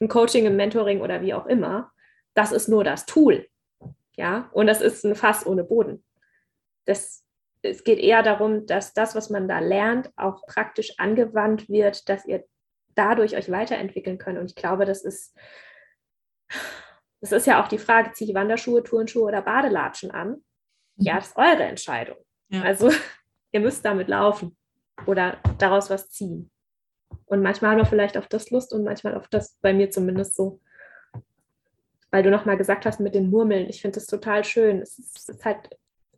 ein 0.00 0.08
Coaching, 0.08 0.46
ein 0.46 0.56
Mentoring 0.56 1.00
oder 1.00 1.22
wie 1.22 1.34
auch 1.34 1.46
immer. 1.46 1.90
Das 2.34 2.52
ist 2.52 2.68
nur 2.68 2.84
das 2.84 3.04
Tool. 3.04 3.48
Ja, 4.16 4.48
und 4.52 4.68
das 4.68 4.80
ist 4.80 5.04
ein 5.04 5.16
Fass 5.16 5.44
ohne 5.44 5.64
Boden. 5.64 6.04
Das, 6.84 7.24
es 7.64 7.82
geht 7.82 7.98
eher 7.98 8.22
darum, 8.22 8.66
dass 8.66 8.92
das, 8.92 9.14
was 9.14 9.30
man 9.30 9.48
da 9.48 9.58
lernt, 9.58 10.10
auch 10.16 10.46
praktisch 10.46 10.98
angewandt 10.98 11.68
wird, 11.68 12.08
dass 12.08 12.26
ihr 12.26 12.44
dadurch 12.94 13.36
euch 13.36 13.50
weiterentwickeln 13.50 14.18
könnt. 14.18 14.38
Und 14.38 14.46
ich 14.46 14.54
glaube, 14.54 14.84
das 14.84 15.02
ist, 15.02 15.34
das 17.20 17.32
ist 17.32 17.46
ja 17.46 17.62
auch 17.62 17.68
die 17.68 17.78
Frage, 17.78 18.12
ziehe 18.12 18.30
ich 18.30 18.34
Wanderschuhe, 18.34 18.82
Turnschuhe 18.82 19.24
oder 19.24 19.42
Badelatschen 19.42 20.10
an? 20.10 20.44
Ja, 20.96 21.16
das 21.16 21.28
ist 21.28 21.36
eure 21.36 21.64
Entscheidung. 21.64 22.16
Ja. 22.48 22.62
Also 22.62 22.90
ihr 23.52 23.60
müsst 23.60 23.84
damit 23.84 24.08
laufen 24.08 24.56
oder 25.06 25.38
daraus 25.58 25.90
was 25.90 26.10
ziehen. 26.10 26.50
Und 27.26 27.42
manchmal 27.42 27.70
haben 27.72 27.78
wir 27.78 27.86
vielleicht 27.86 28.16
auf 28.16 28.28
das 28.28 28.50
Lust 28.50 28.72
und 28.72 28.84
manchmal 28.84 29.14
auf 29.14 29.28
das, 29.28 29.58
bei 29.62 29.72
mir 29.72 29.90
zumindest 29.90 30.36
so. 30.36 30.60
Weil 32.10 32.22
du 32.22 32.30
nochmal 32.30 32.56
gesagt 32.56 32.86
hast 32.86 33.00
mit 33.00 33.14
den 33.14 33.30
Murmeln, 33.30 33.68
ich 33.68 33.80
finde 33.80 33.96
das 33.96 34.06
total 34.06 34.44
schön. 34.44 34.82
Es 34.82 34.98
ist, 34.98 35.18
es 35.18 35.28
ist 35.28 35.44
halt, 35.44 35.70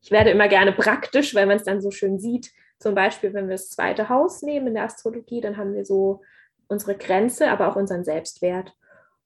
ich 0.07 0.13
werde 0.13 0.31
immer 0.31 0.47
gerne 0.47 0.71
praktisch, 0.71 1.35
weil 1.35 1.47
man 1.47 1.57
es 1.57 1.65
dann 1.65 1.81
so 1.81 1.91
schön 1.91 2.21
sieht. 2.21 2.53
Zum 2.79 2.95
Beispiel, 2.95 3.35
wenn 3.35 3.49
wir 3.49 3.55
das 3.55 3.71
zweite 3.71 4.09
Haus 4.09 4.41
nehmen 4.43 4.69
in 4.69 4.75
der 4.75 4.85
Astrologie, 4.85 5.41
dann 5.41 5.57
haben 5.57 5.75
wir 5.75 5.85
so 5.85 6.23
unsere 6.69 6.97
Grenze, 6.97 7.51
aber 7.51 7.67
auch 7.67 7.75
unseren 7.75 8.05
Selbstwert. 8.05 8.73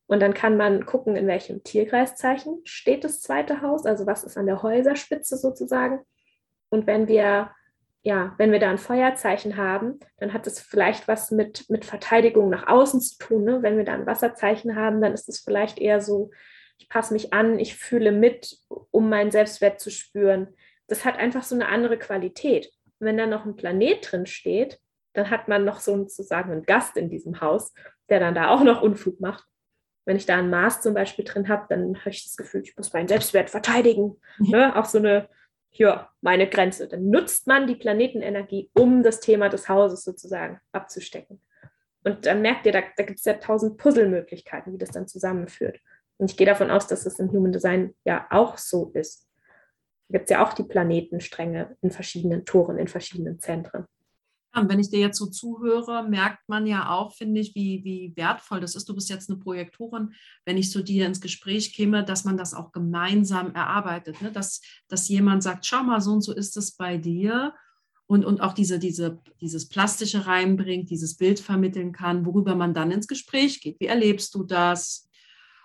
Und 0.07 0.21
dann 0.21 0.33
kann 0.33 0.57
man 0.57 0.87
gucken, 0.87 1.17
in 1.17 1.27
welchem 1.27 1.63
Tierkreiszeichen 1.65 2.63
steht 2.65 3.05
das 3.05 3.21
zweite 3.21 3.61
Haus, 3.61 3.85
also 3.85 4.07
was 4.07 4.25
ist 4.25 4.39
an 4.39 4.47
der 4.47 4.63
Häuserspitze 4.63 5.37
sozusagen. 5.37 6.01
Und 6.71 6.87
wenn 6.87 7.09
wir 7.09 7.51
ja, 8.03 8.35
wenn 8.39 8.51
wir 8.51 8.59
da 8.59 8.71
ein 8.71 8.79
Feuerzeichen 8.79 9.59
haben, 9.59 10.01
dann 10.17 10.33
hat 10.33 10.47
es 10.47 10.61
vielleicht 10.61 11.07
was 11.09 11.31
mit, 11.31 11.69
mit 11.69 11.85
Verteidigung 11.85 12.49
nach 12.49 12.67
außen 12.69 13.03
zu 13.03 13.19
tun. 13.19 13.45
Ne? 13.45 13.63
Wenn 13.63 13.77
wir 13.77 13.85
da 13.85 13.93
ein 13.93 14.07
Wasserzeichen 14.07 14.77
haben, 14.77 15.03
dann 15.03 15.13
ist 15.13 15.29
es 15.29 15.41
vielleicht 15.41 15.79
eher 15.79 16.01
so, 16.01 16.31
ich 16.79 16.89
passe 16.89 17.13
mich 17.13 17.35
an, 17.35 17.59
ich 17.59 17.77
fühle 17.77 18.11
mit, 18.11 18.57
um 18.91 19.11
meinen 19.11 19.31
Selbstwert 19.31 19.81
zu 19.81 19.91
spüren. 19.91 20.49
Das 20.91 21.05
hat 21.05 21.19
einfach 21.19 21.43
so 21.43 21.55
eine 21.55 21.69
andere 21.69 21.99
Qualität. 21.99 22.71
Und 22.99 23.07
wenn 23.07 23.17
da 23.17 23.27
noch 23.27 23.47
ein 23.47 23.57
Planet 23.57 24.07
drin 24.11 24.27
steht, 24.27 24.79
dann 25.15 25.31
hat 25.31 25.49
man 25.49 25.65
noch 25.65 25.81
sozusagen 25.81 26.53
einen 26.53 26.63
Gast 26.65 26.97
in 26.97 27.09
diesem 27.09 27.41
Haus, 27.41 27.73
der 28.09 28.21
dann 28.21 28.35
da 28.35 28.51
auch 28.51 28.63
noch 28.63 28.83
Unfug 28.83 29.21
macht. 29.21 29.45
Wenn 30.05 30.17
ich 30.17 30.27
da 30.27 30.37
ein 30.37 30.51
Maß 30.51 30.83
zum 30.83 30.95
Beispiel 30.95 31.25
drin 31.25 31.49
habe, 31.49 31.67
dann 31.69 31.99
habe 32.01 32.11
ich 32.11 32.25
das 32.25 32.37
Gefühl, 32.37 32.63
ich 32.63 32.77
muss 32.77 32.93
meinen 32.93 33.09
Selbstwert 33.09 33.51
verteidigen. 33.51 34.21
Mhm. 34.39 34.51
Ne? 34.51 34.77
Auch 34.77 34.85
so 34.85 34.99
eine 34.99 35.29
ja, 35.73 36.11
meine 36.21 36.49
Grenze. 36.49 36.89
Dann 36.89 37.11
nutzt 37.11 37.47
man 37.47 37.67
die 37.67 37.77
Planetenenergie, 37.77 38.71
um 38.75 39.03
das 39.03 39.21
Thema 39.21 39.49
des 39.49 39.69
Hauses 39.69 40.05
sozusagen 40.05 40.61
abzustecken. 40.73 41.41
Und 42.03 42.27
dann 42.27 42.43
merkt 42.43 42.67
ihr, 42.67 42.73
da, 42.73 42.83
da 42.97 43.03
gibt 43.05 43.19
es 43.19 43.25
ja 43.25 43.35
tausend 43.35 43.77
Puzzlemöglichkeiten, 43.77 44.73
wie 44.73 44.79
das 44.79 44.91
dann 44.91 45.07
zusammenführt. 45.07 45.79
Und 46.17 46.31
ich 46.31 46.37
gehe 46.37 46.47
davon 46.47 46.71
aus, 46.71 46.87
dass 46.87 47.07
es 47.07 47.19
im 47.19 47.31
Human 47.31 47.53
Design 47.53 47.95
ja 48.05 48.27
auch 48.31 48.59
so 48.59 48.91
ist. 48.95 49.29
Gibt 50.11 50.25
es 50.25 50.31
ja 50.31 50.45
auch 50.45 50.53
die 50.53 50.65
Planetenstränge 50.65 51.77
in 51.83 51.91
verschiedenen 51.91 52.45
Toren, 52.45 52.79
in 52.79 52.89
verschiedenen 52.89 53.39
Zentren. 53.39 53.87
Und 54.53 54.69
wenn 54.69 54.81
ich 54.81 54.91
dir 54.91 54.99
jetzt 54.99 55.19
so 55.19 55.27
zuhöre, 55.27 56.09
merkt 56.09 56.49
man 56.49 56.67
ja 56.67 56.91
auch, 56.91 57.15
finde 57.15 57.41
ich, 57.41 57.55
wie, 57.55 57.85
wie 57.85 58.13
wertvoll 58.17 58.61
das 58.61 58.75
ist. 58.75 58.89
Du 58.89 58.95
bist 58.95 59.09
jetzt 59.09 59.31
eine 59.31 59.39
Projektorin, 59.39 60.13
wenn 60.45 60.59
ich 60.59 60.73
zu 60.73 60.83
dir 60.83 61.07
ins 61.07 61.21
Gespräch 61.21 61.73
käme, 61.73 62.05
dass 62.05 62.25
man 62.25 62.37
das 62.37 62.53
auch 62.53 62.73
gemeinsam 62.73 63.55
erarbeitet. 63.55 64.21
Ne? 64.21 64.33
Dass, 64.33 64.61
dass 64.89 65.09
jemand 65.09 65.45
sagt, 65.45 65.67
schau 65.67 65.85
mal, 65.85 66.01
so 66.01 66.13
und 66.13 66.23
so 66.23 66.35
ist 66.35 66.57
es 66.57 66.73
bei 66.73 66.97
dir. 66.97 67.55
Und, 68.07 68.25
und 68.25 68.41
auch 68.41 68.55
diese, 68.55 68.81
diese, 68.81 69.21
dieses 69.41 69.69
Plastische 69.69 70.27
reinbringt, 70.27 70.91
dieses 70.91 71.17
Bild 71.17 71.39
vermitteln 71.39 71.93
kann, 71.93 72.27
worüber 72.27 72.57
man 72.57 72.75
dann 72.75 72.91
ins 72.91 73.07
Gespräch 73.07 73.61
geht. 73.61 73.79
Wie 73.79 73.87
erlebst 73.87 74.35
du 74.35 74.43
das? 74.43 75.09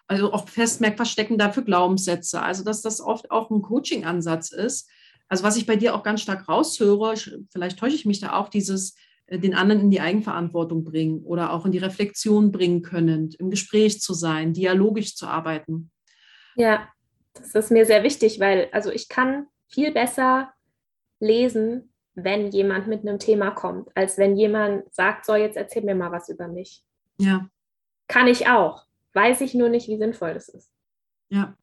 Also 0.08 0.32
auch 0.34 0.48
festmerkt, 0.48 1.00
was 1.00 1.10
stecken 1.10 1.38
da 1.38 1.52
für 1.52 1.64
Glaubenssätze? 1.64 2.42
Also, 2.42 2.64
dass 2.64 2.82
das 2.82 3.02
oft 3.02 3.32
auch 3.32 3.50
ein 3.50 3.62
Coaching-Ansatz 3.62 4.52
ist, 4.52 4.90
also 5.28 5.44
was 5.44 5.58
ich 5.58 5.66
bei 5.66 5.76
dir 5.76 5.96
auch 5.96 6.04
ganz 6.04 6.22
stark 6.22 6.48
raushöre, 6.48 7.16
vielleicht 7.52 7.80
täusche 7.80 7.96
ich 7.96 8.06
mich 8.06 8.20
da 8.20 8.34
auch, 8.34 8.50
dieses 8.50 8.96
äh, 9.28 9.40
den 9.40 9.56
anderen 9.56 9.82
in 9.82 9.92
die 9.92 10.02
Eigenverantwortung 10.02 10.84
bringen 10.84 11.24
oder 11.24 11.52
auch 11.52 11.66
in 11.66 11.72
die 11.72 11.80
Reflexion 11.80 12.52
bringen 12.52 12.82
können, 12.82 13.32
im 13.40 13.50
Gespräch 13.50 14.02
zu 14.02 14.14
sein, 14.14 14.54
dialogisch 14.54 15.16
zu 15.16 15.28
arbeiten. 15.28 15.92
Ja, 16.56 16.88
das 17.34 17.56
ist 17.56 17.72
mir 17.72 17.86
sehr 17.86 18.04
wichtig, 18.04 18.40
weil 18.40 18.70
also 18.72 18.92
ich 18.92 19.10
kann 19.10 19.48
viel 19.68 19.92
besser 19.92 20.54
lesen, 21.20 21.94
wenn 22.14 22.50
jemand 22.52 22.88
mit 22.88 23.02
einem 23.02 23.20
Thema 23.20 23.52
kommt, 23.52 23.90
als 23.96 24.18
wenn 24.18 24.38
jemand 24.38 24.94
sagt, 24.94 25.26
so 25.26 25.36
jetzt 25.36 25.58
erzähl 25.58 25.84
mir 25.84 25.96
mal 25.96 26.12
was 26.12 26.30
über 26.30 26.48
mich. 26.48 26.84
Ja. 27.18 27.50
Kann 28.08 28.28
ich 28.28 28.48
auch. 28.48 28.85
Weiß 29.16 29.42
ich 29.42 29.54
nur 29.54 29.70
nicht, 29.70 29.88
wie 29.88 29.98
sinnvoll 29.98 30.34
das 30.34 30.50
ist. 30.50 30.72
Ja. 31.30 31.58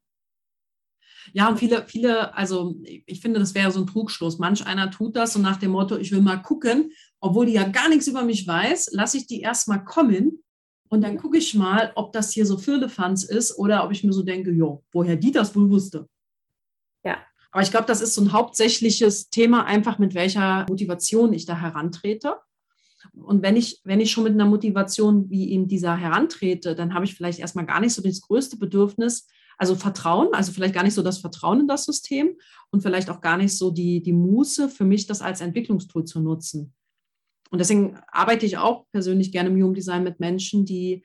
Ja, 1.32 1.48
und 1.48 1.59
viele, 1.59 1.86
viele, 1.86 2.34
also 2.34 2.74
ich 2.82 3.20
finde, 3.20 3.38
das 3.38 3.55
wäre 3.55 3.70
so 3.70 3.80
ein 3.80 3.86
Trugschluss. 3.86 4.38
Manch 4.38 4.66
einer 4.66 4.90
tut 4.90 5.14
das 5.14 5.36
und 5.36 5.42
nach 5.42 5.59
dem 5.59 5.70
Motto, 5.70 5.96
ich 5.96 6.11
will 6.11 6.22
mal 6.22 6.42
gucken, 6.42 6.90
obwohl 7.20 7.46
die 7.46 7.53
ja 7.53 7.68
gar 7.68 7.88
nichts 7.88 8.09
über 8.09 8.24
mich 8.24 8.46
weiß, 8.46 8.90
lasse 8.92 9.18
ich 9.18 9.26
die 9.26 9.40
erstmal 9.40 9.84
kommen 9.84 10.42
und 10.88 11.03
dann 11.03 11.16
gucke 11.16 11.38
ich 11.38 11.55
mal, 11.55 11.92
ob 11.94 12.12
das 12.12 12.32
hier 12.32 12.44
so 12.44 12.59
Firlefanz 12.59 13.22
ist 13.22 13.57
oder 13.57 13.84
ob 13.84 13.92
ich 13.92 14.03
mir 14.03 14.12
so 14.12 14.22
denke, 14.22 14.50
jo, 14.50 14.82
woher 14.92 15.16
die 15.16 15.30
das 15.30 15.55
wohl 15.55 15.70
wusste. 15.70 16.09
Ja. 17.05 17.18
Aber 17.50 17.62
ich 17.62 17.70
glaube, 17.70 17.86
das 17.86 18.00
ist 18.00 18.14
so 18.14 18.22
ein 18.22 18.32
hauptsächliches 18.32 19.30
Thema, 19.30 19.64
einfach 19.64 19.98
mit 19.98 20.14
welcher 20.14 20.66
Motivation 20.68 21.32
ich 21.32 21.46
da 21.46 21.57
herantrete. 21.57 22.36
Und 23.15 23.43
wenn 23.43 23.57
ich, 23.57 23.81
wenn 23.85 24.01
ich 24.01 24.11
schon 24.11 24.25
mit 24.25 24.33
einer 24.33 24.47
Motivation 24.47 25.29
wie 25.29 25.53
in 25.53 25.69
dieser 25.69 25.97
herantrete, 25.97 26.75
dann 26.75 26.95
habe 26.95 27.05
ich 27.05 27.15
vielleicht 27.15 27.39
erstmal 27.39 27.67
gar 27.67 27.81
nicht 27.81 27.93
so 27.93 28.03
das 28.03 28.23
größte 28.23 28.57
Bedürfnis, 28.57 29.29
also 29.59 29.77
Vertrauen, 29.77 30.29
also 30.33 30.51
vielleicht 30.53 30.75
gar 30.75 30.83
nicht 30.83 30.95
so 30.95 31.03
das 31.03 31.19
Vertrauen 31.19 31.61
in 31.61 31.69
das 31.69 31.85
System 31.85 32.37
und 32.71 32.83
vielleicht 32.83 33.11
auch 33.11 33.21
gar 33.21 33.37
nicht 33.37 33.57
so 33.57 33.71
die, 33.71 34.03
die 34.03 34.15
Muße 34.15 34.69
für 34.69 34.85
mich, 34.85 35.07
das 35.07 35.21
als 35.21 35.41
Entwicklungstool 35.41 36.05
zu 36.05 36.21
nutzen. 36.21 36.73
Und 37.51 37.59
deswegen 37.59 37.99
arbeite 38.09 38.47
ich 38.47 38.57
auch 38.57 38.87
persönlich 38.93 39.31
gerne 39.31 39.51
im 39.51 39.57
Human 39.57 39.75
Design 39.75 40.05
mit 40.05 40.21
Menschen, 40.21 40.65
die, 40.65 41.05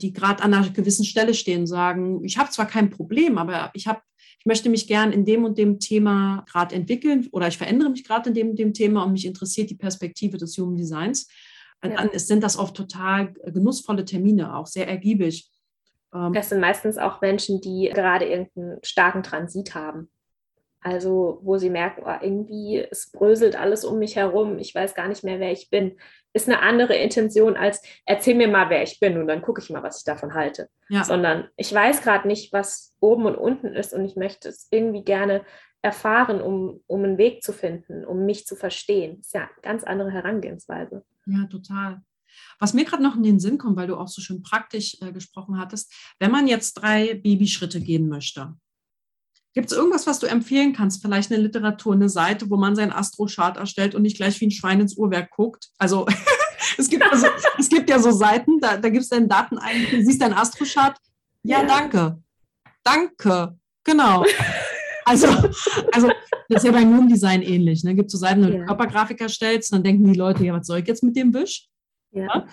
die 0.00 0.12
gerade 0.12 0.44
an 0.44 0.54
einer 0.54 0.70
gewissen 0.70 1.04
Stelle 1.04 1.34
stehen, 1.34 1.66
sagen, 1.66 2.22
ich 2.24 2.38
habe 2.38 2.50
zwar 2.50 2.66
kein 2.66 2.88
Problem, 2.88 3.36
aber 3.36 3.72
ich 3.74 3.88
habe 3.88 4.00
möchte 4.48 4.70
mich 4.70 4.88
gern 4.88 5.12
in 5.12 5.24
dem 5.24 5.44
und 5.44 5.58
dem 5.58 5.78
Thema 5.78 6.44
gerade 6.50 6.74
entwickeln 6.74 7.28
oder 7.30 7.46
ich 7.46 7.58
verändere 7.58 7.90
mich 7.90 8.02
gerade 8.02 8.30
in 8.30 8.34
dem 8.34 8.50
und 8.50 8.58
dem 8.58 8.72
Thema 8.72 9.04
und 9.04 9.12
mich 9.12 9.26
interessiert 9.26 9.70
die 9.70 9.76
Perspektive 9.76 10.38
des 10.38 10.56
Human 10.58 10.74
Designs. 10.74 11.28
Ja. 11.84 11.90
Dann 11.90 12.10
sind 12.18 12.42
das 12.42 12.58
oft 12.58 12.74
total 12.74 13.34
genussvolle 13.44 14.04
Termine, 14.04 14.56
auch 14.56 14.66
sehr 14.66 14.88
ergiebig. 14.88 15.48
Ähm, 16.12 16.32
das 16.32 16.48
sind 16.48 16.60
meistens 16.60 16.98
auch 16.98 17.20
Menschen, 17.20 17.60
die 17.60 17.90
gerade 17.94 18.24
irgendeinen 18.24 18.78
starken 18.82 19.22
Transit 19.22 19.74
haben. 19.76 20.10
Also 20.80 21.40
wo 21.42 21.58
sie 21.58 21.70
merken, 21.70 22.02
oh, 22.06 22.18
irgendwie 22.20 22.78
es 22.90 23.10
bröselt 23.12 23.54
alles 23.54 23.84
um 23.84 23.98
mich 23.98 24.16
herum, 24.16 24.58
ich 24.58 24.74
weiß 24.74 24.94
gar 24.94 25.08
nicht 25.08 25.24
mehr, 25.24 25.40
wer 25.40 25.52
ich 25.52 25.70
bin. 25.70 25.98
Ist 26.32 26.48
eine 26.48 26.60
andere 26.60 26.94
Intention 26.94 27.56
als 27.56 27.82
erzähl 28.04 28.34
mir 28.34 28.48
mal, 28.48 28.70
wer 28.70 28.82
ich 28.82 29.00
bin 29.00 29.18
und 29.18 29.26
dann 29.26 29.42
gucke 29.42 29.62
ich 29.62 29.70
mal, 29.70 29.82
was 29.82 29.98
ich 29.98 30.04
davon 30.04 30.34
halte. 30.34 30.68
Ja. 30.88 31.04
Sondern 31.04 31.48
ich 31.56 31.72
weiß 31.72 32.02
gerade 32.02 32.28
nicht, 32.28 32.52
was 32.52 32.94
oben 33.00 33.26
und 33.26 33.36
unten 33.36 33.68
ist 33.74 33.94
und 33.94 34.04
ich 34.04 34.16
möchte 34.16 34.48
es 34.48 34.68
irgendwie 34.70 35.02
gerne 35.02 35.44
erfahren, 35.82 36.40
um, 36.40 36.80
um 36.86 37.04
einen 37.04 37.18
Weg 37.18 37.42
zu 37.42 37.52
finden, 37.52 38.04
um 38.04 38.26
mich 38.26 38.46
zu 38.46 38.56
verstehen. 38.56 39.18
Das 39.18 39.26
ist 39.28 39.34
ja 39.34 39.42
eine 39.42 39.62
ganz 39.62 39.84
andere 39.84 40.10
Herangehensweise. 40.10 41.04
Ja, 41.26 41.46
total. 41.46 42.02
Was 42.58 42.74
mir 42.74 42.84
gerade 42.84 43.02
noch 43.02 43.16
in 43.16 43.22
den 43.22 43.40
Sinn 43.40 43.58
kommt, 43.58 43.76
weil 43.76 43.86
du 43.86 43.96
auch 43.96 44.08
so 44.08 44.20
schön 44.20 44.42
praktisch 44.42 44.96
äh, 45.00 45.12
gesprochen 45.12 45.58
hattest, 45.58 45.92
wenn 46.18 46.30
man 46.30 46.46
jetzt 46.46 46.74
drei 46.74 47.14
Babyschritte 47.14 47.80
gehen 47.80 48.08
möchte, 48.08 48.54
gibt 49.54 49.70
es 49.70 49.76
irgendwas, 49.76 50.06
was 50.06 50.18
du 50.18 50.26
empfehlen 50.26 50.72
kannst? 50.72 51.02
Vielleicht 51.02 51.32
eine 51.32 51.42
Literatur, 51.42 51.94
eine 51.94 52.08
Seite, 52.08 52.50
wo 52.50 52.56
man 52.56 52.76
seinen 52.76 52.92
Astrochart 52.92 53.56
erstellt 53.56 53.94
und 53.94 54.02
nicht 54.02 54.16
gleich 54.16 54.40
wie 54.40 54.46
ein 54.46 54.50
Schwein 54.50 54.80
ins 54.80 54.96
Uhrwerk 54.96 55.30
guckt? 55.30 55.68
Also 55.78 56.06
es, 56.78 56.88
gibt 56.88 57.04
also, 57.10 57.26
es 57.58 57.68
gibt 57.68 57.90
ja 57.90 57.98
so 57.98 58.10
Seiten, 58.10 58.60
da, 58.60 58.76
da 58.76 58.88
gibst 58.88 59.10
du 59.10 59.16
deine 59.16 59.28
Daten 59.28 59.58
ein, 59.58 59.86
du 59.90 60.02
siehst 60.04 60.20
deinen 60.20 60.34
Astrochart. 60.34 60.98
Ja, 61.42 61.60
ja, 61.60 61.66
danke. 61.66 62.22
Danke. 62.84 63.58
Genau. 63.84 64.24
Also, 65.04 65.26
also 65.92 66.08
das 66.48 66.62
ist 66.62 66.64
ja 66.64 66.72
bei 66.72 66.84
Moon 66.84 67.08
Design 67.08 67.42
ähnlich. 67.42 67.82
Ne? 67.84 67.94
Gibt 67.94 68.08
es 68.08 68.12
so 68.12 68.18
Seiten, 68.18 68.44
wo 68.44 68.48
du 68.48 68.58
ja. 68.58 68.64
Körpergrafik 68.64 69.20
erstellst, 69.20 69.72
dann 69.72 69.82
denken 69.82 70.12
die 70.12 70.18
Leute, 70.18 70.44
ja, 70.44 70.52
was 70.54 70.66
soll 70.66 70.80
ich 70.80 70.86
jetzt 70.86 71.02
mit 71.02 71.16
dem 71.16 71.32
Wisch? 71.32 71.68
Ja. 72.12 72.46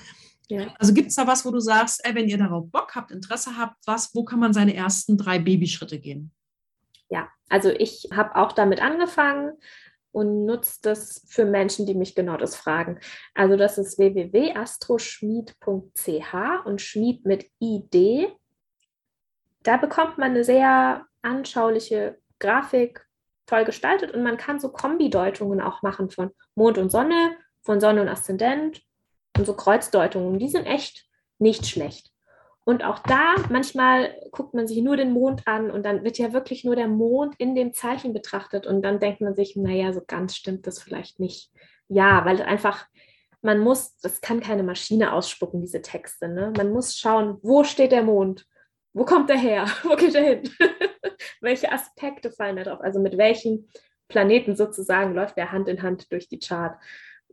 Ja. 0.49 0.67
Also 0.77 0.93
gibt 0.93 1.09
es 1.09 1.15
da 1.15 1.25
was, 1.25 1.45
wo 1.45 1.51
du 1.51 1.59
sagst, 1.59 2.05
ey, 2.05 2.13
wenn 2.13 2.29
ihr 2.29 2.37
darauf 2.37 2.69
Bock 2.69 2.93
habt, 2.95 3.11
Interesse 3.11 3.57
habt, 3.57 3.75
was, 3.85 4.13
wo 4.13 4.23
kann 4.23 4.39
man 4.39 4.53
seine 4.53 4.75
ersten 4.75 5.17
drei 5.17 5.39
Babyschritte 5.39 5.99
gehen? 5.99 6.31
Also 7.49 7.69
ich 7.69 8.09
habe 8.13 8.35
auch 8.35 8.51
damit 8.51 8.81
angefangen 8.81 9.53
und 10.11 10.45
nutze 10.45 10.79
das 10.81 11.23
für 11.27 11.45
Menschen, 11.45 11.85
die 11.85 11.93
mich 11.93 12.15
genau 12.15 12.37
das 12.37 12.55
fragen. 12.55 12.99
Also 13.33 13.57
das 13.57 13.77
ist 13.77 13.99
www.astroschmied.ch 13.99 16.65
und 16.65 16.81
Schmied 16.81 17.25
mit 17.25 17.51
ID. 17.59 18.29
Da 19.63 19.75
bekommt 19.77 20.17
man 20.17 20.31
eine 20.31 20.45
sehr 20.45 21.05
anschauliche 21.21 22.17
Grafik, 22.39 23.05
toll 23.45 23.65
gestaltet 23.65 24.13
und 24.13 24.23
man 24.23 24.37
kann 24.37 24.59
so 24.59 24.69
Kombideutungen 24.69 25.59
auch 25.59 25.81
machen 25.81 26.09
von 26.09 26.31
Mond 26.55 26.77
und 26.77 26.91
Sonne, 26.91 27.35
von 27.61 27.81
Sonne 27.81 28.01
und 28.01 28.07
Aszendent 28.07 28.81
und 29.37 29.45
so 29.45 29.53
Kreuzdeutungen. 29.53 30.39
Die 30.39 30.49
sind 30.49 30.65
echt 30.65 31.05
nicht 31.39 31.67
schlecht. 31.67 32.14
Und 32.65 32.83
auch 32.83 32.97
da, 32.97 33.35
manchmal 33.51 34.15
guckt 34.31 34.55
man 34.55 34.67
sich 34.67 34.81
nur 34.81 34.97
den 34.97 35.13
Mond 35.13 35.47
an 35.47 35.69
und 35.69 35.85
dann 35.85 36.03
wird 36.03 36.17
ja 36.17 36.33
wirklich 36.33 36.63
nur 36.63 36.75
der 36.75 36.87
Mond 36.87 37.35
in 37.37 37.53
dem 37.53 37.73
Zeichen 37.73 38.11
betrachtet 38.11 38.65
und 38.65 38.81
dann 38.81 38.99
denkt 38.99 39.21
man 39.21 39.35
sich, 39.35 39.55
naja, 39.55 39.93
so 39.93 40.01
ganz 40.05 40.35
stimmt 40.35 40.65
das 40.65 40.81
vielleicht 40.81 41.19
nicht. 41.19 41.51
Ja, 41.87 42.25
weil 42.25 42.41
einfach, 42.41 42.87
man 43.43 43.59
muss, 43.59 43.99
das 43.99 44.19
kann 44.19 44.39
keine 44.39 44.63
Maschine 44.63 45.13
ausspucken, 45.13 45.61
diese 45.61 45.83
Texte. 45.83 46.27
Ne? 46.27 46.51
Man 46.57 46.73
muss 46.73 46.97
schauen, 46.97 47.37
wo 47.43 47.63
steht 47.63 47.91
der 47.91 48.01
Mond? 48.01 48.47
Wo 48.93 49.05
kommt 49.05 49.29
er 49.29 49.37
her? 49.37 49.67
Wo 49.83 49.95
geht 49.95 50.15
er 50.15 50.23
hin? 50.23 50.49
Welche 51.41 51.71
Aspekte 51.71 52.31
fallen 52.31 52.55
da 52.55 52.63
drauf? 52.63 52.81
Also 52.81 52.99
mit 52.99 53.17
welchen 53.17 53.69
Planeten 54.07 54.55
sozusagen 54.55 55.13
läuft 55.13 55.37
der 55.37 55.51
Hand 55.51 55.67
in 55.67 55.83
Hand 55.83 56.11
durch 56.11 56.29
die 56.29 56.39
Chart? 56.39 56.79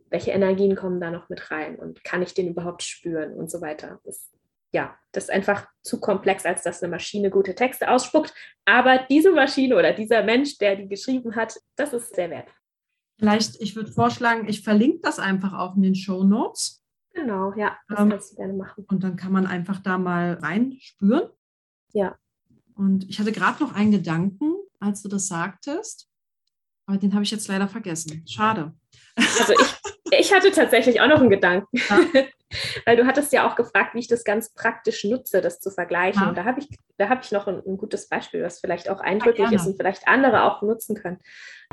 Welche 0.09 0.31
Energien 0.31 0.75
kommen 0.75 0.99
da 0.99 1.09
noch 1.09 1.29
mit 1.29 1.49
rein? 1.49 1.77
Und 1.77 2.03
kann 2.03 2.21
ich 2.21 2.35
den 2.35 2.49
überhaupt 2.49 2.83
spüren 2.83 3.33
und 3.33 3.49
so 3.49 3.61
weiter? 3.61 3.99
Das 4.03 4.29
ja, 4.73 4.97
das 5.11 5.25
ist 5.25 5.29
einfach 5.29 5.67
zu 5.83 5.99
komplex, 5.99 6.45
als 6.45 6.63
dass 6.63 6.81
eine 6.81 6.91
Maschine 6.91 7.29
gute 7.29 7.55
Texte 7.55 7.89
ausspuckt. 7.89 8.33
Aber 8.65 9.05
diese 9.09 9.31
Maschine 9.31 9.77
oder 9.77 9.93
dieser 9.93 10.23
Mensch, 10.23 10.57
der 10.57 10.75
die 10.75 10.87
geschrieben 10.87 11.35
hat, 11.35 11.59
das 11.75 11.93
ist 11.93 12.15
sehr 12.15 12.29
wertvoll. 12.29 12.55
Vielleicht, 13.19 13.61
ich 13.61 13.75
würde 13.75 13.91
vorschlagen, 13.91 14.49
ich 14.49 14.63
verlinke 14.63 14.99
das 15.03 15.19
einfach 15.19 15.53
auch 15.53 15.75
in 15.75 15.83
den 15.83 15.95
Show 15.95 16.23
Notes. 16.23 16.83
Genau, 17.13 17.53
ja, 17.55 17.77
das 17.87 17.99
ähm, 17.99 18.09
kannst 18.09 18.31
du 18.31 18.35
gerne 18.37 18.53
machen. 18.53 18.85
Und 18.89 19.03
dann 19.03 19.15
kann 19.15 19.31
man 19.31 19.45
einfach 19.45 19.79
da 19.79 19.99
mal 19.99 20.33
reinspüren. 20.33 21.29
Ja. 21.93 22.17
Und 22.75 23.07
ich 23.07 23.19
hatte 23.19 23.31
gerade 23.31 23.63
noch 23.63 23.75
einen 23.75 23.91
Gedanken, 23.91 24.55
als 24.79 25.03
du 25.03 25.09
das 25.09 25.27
sagtest, 25.27 26.09
aber 26.87 26.97
den 26.97 27.13
habe 27.13 27.23
ich 27.23 27.31
jetzt 27.31 27.47
leider 27.47 27.67
vergessen. 27.67 28.25
Schade. 28.27 28.73
Also 29.15 29.53
ich, 29.53 30.19
ich 30.19 30.33
hatte 30.33 30.51
tatsächlich 30.51 30.99
auch 30.99 31.07
noch 31.07 31.21
einen 31.21 31.29
Gedanken. 31.29 31.77
Ja. 31.77 31.99
Weil 32.85 32.97
du 32.97 33.05
hattest 33.05 33.33
ja 33.33 33.47
auch 33.47 33.55
gefragt, 33.55 33.93
wie 33.93 33.99
ich 33.99 34.07
das 34.07 34.23
ganz 34.23 34.53
praktisch 34.53 35.03
nutze, 35.03 35.41
das 35.41 35.59
zu 35.59 35.71
vergleichen. 35.71 36.23
Ja. 36.23 36.29
Und 36.29 36.37
da 36.37 36.45
habe 36.45 36.59
ich, 36.59 36.67
da 36.97 37.09
habe 37.09 37.21
ich 37.23 37.31
noch 37.31 37.47
ein, 37.47 37.61
ein, 37.65 37.77
gutes 37.77 38.07
Beispiel, 38.09 38.43
was 38.43 38.59
vielleicht 38.59 38.89
auch 38.89 38.99
eindrücklich 38.99 39.49
ja, 39.49 39.55
ist 39.55 39.65
und 39.65 39.77
vielleicht 39.77 40.07
andere 40.07 40.43
auch 40.43 40.61
nutzen 40.61 40.95
können. 40.95 41.19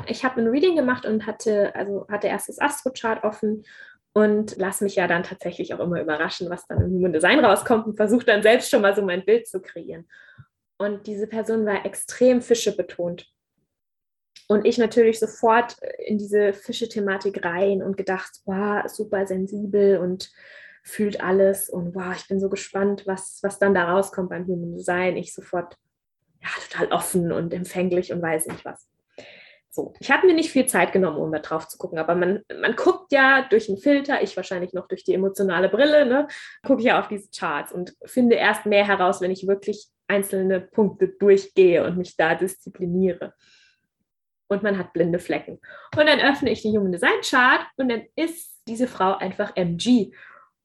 Ich 0.07 0.23
habe 0.23 0.41
ein 0.41 0.47
Reading 0.47 0.75
gemacht 0.75 1.05
und 1.05 1.25
hatte, 1.25 1.75
also 1.75 2.05
hatte 2.09 2.27
erst 2.27 2.49
das 2.49 2.59
Astrochart 2.59 3.23
offen 3.23 3.63
und 4.13 4.57
lasse 4.57 4.83
mich 4.83 4.95
ja 4.95 5.07
dann 5.07 5.23
tatsächlich 5.23 5.73
auch 5.73 5.79
immer 5.79 6.01
überraschen, 6.01 6.49
was 6.49 6.67
dann 6.67 6.81
im 6.81 6.91
Human 6.91 7.13
Design 7.13 7.43
rauskommt 7.43 7.87
und 7.87 7.95
versuche 7.95 8.25
dann 8.25 8.43
selbst 8.43 8.69
schon 8.69 8.81
mal 8.81 8.95
so 8.95 9.01
mein 9.01 9.25
Bild 9.25 9.47
zu 9.47 9.61
kreieren. 9.61 10.07
Und 10.77 11.07
diese 11.07 11.27
Person 11.27 11.65
war 11.65 11.85
extrem 11.85 12.41
Fische 12.41 12.75
betont. 12.75 13.27
Und 14.47 14.65
ich 14.65 14.77
natürlich 14.77 15.19
sofort 15.19 15.77
in 15.99 16.17
diese 16.17 16.51
Fische-Thematik 16.51 17.45
rein 17.45 17.81
und 17.81 17.95
gedacht, 17.95 18.31
wow, 18.45 18.83
super 18.87 19.25
sensibel 19.25 19.97
und 19.99 20.29
fühlt 20.83 21.21
alles 21.21 21.69
und 21.69 21.95
wow, 21.95 22.13
ich 22.15 22.27
bin 22.27 22.39
so 22.39 22.49
gespannt, 22.49 23.03
was, 23.05 23.39
was 23.43 23.59
dann 23.59 23.73
da 23.73 23.91
rauskommt 23.91 24.29
beim 24.29 24.45
Human 24.45 24.75
Design. 24.75 25.17
Ich 25.17 25.33
sofort 25.33 25.75
ja, 26.41 26.49
total 26.69 26.91
offen 26.91 27.31
und 27.31 27.53
empfänglich 27.53 28.11
und 28.11 28.21
weiß 28.21 28.47
nicht 28.47 28.65
was. 28.65 28.87
So, 29.73 29.93
ich 30.01 30.11
habe 30.11 30.27
mir 30.27 30.33
nicht 30.33 30.51
viel 30.51 30.65
Zeit 30.65 30.91
genommen, 30.91 31.17
um 31.17 31.31
da 31.31 31.39
drauf 31.39 31.65
zu 31.67 31.77
gucken, 31.77 31.97
aber 31.97 32.13
man, 32.13 32.43
man 32.59 32.75
guckt 32.75 33.13
ja 33.13 33.47
durch 33.49 33.69
einen 33.69 33.77
Filter, 33.77 34.21
ich 34.21 34.35
wahrscheinlich 34.35 34.73
noch 34.73 34.89
durch 34.89 35.05
die 35.05 35.13
emotionale 35.13 35.69
Brille, 35.69 36.05
ne, 36.05 36.27
gucke 36.61 36.83
ja 36.83 36.99
auf 36.99 37.07
diese 37.07 37.29
Charts 37.29 37.71
und 37.71 37.95
finde 38.03 38.35
erst 38.35 38.65
mehr 38.65 38.85
heraus, 38.85 39.21
wenn 39.21 39.31
ich 39.31 39.47
wirklich 39.47 39.87
einzelne 40.09 40.59
Punkte 40.59 41.07
durchgehe 41.07 41.85
und 41.85 41.97
mich 41.97 42.17
da 42.17 42.35
diszipliniere. 42.35 43.33
Und 44.49 44.61
man 44.61 44.77
hat 44.77 44.91
blinde 44.91 45.19
Flecken. 45.19 45.61
Und 45.97 46.05
dann 46.05 46.19
öffne 46.19 46.49
ich 46.49 46.61
die 46.61 46.77
Human 46.77 46.91
Design 46.91 47.21
Chart 47.21 47.65
und 47.77 47.87
dann 47.87 48.01
ist 48.17 48.59
diese 48.67 48.87
Frau 48.87 49.15
einfach 49.15 49.55
MG. 49.55 50.11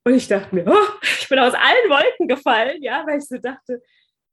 Und 0.07 0.13
ich 0.13 0.29
dachte 0.29 0.55
mir, 0.55 0.65
oh, 0.65 0.87
ich 1.01 1.27
bin 1.27 1.37
aus 1.37 1.53
allen 1.53 1.89
Wolken 1.89 2.29
gefallen, 2.29 2.81
ja, 2.81 3.05
weil 3.05 3.17
ich 3.17 3.27
so 3.27 3.39
dachte, 3.39 3.83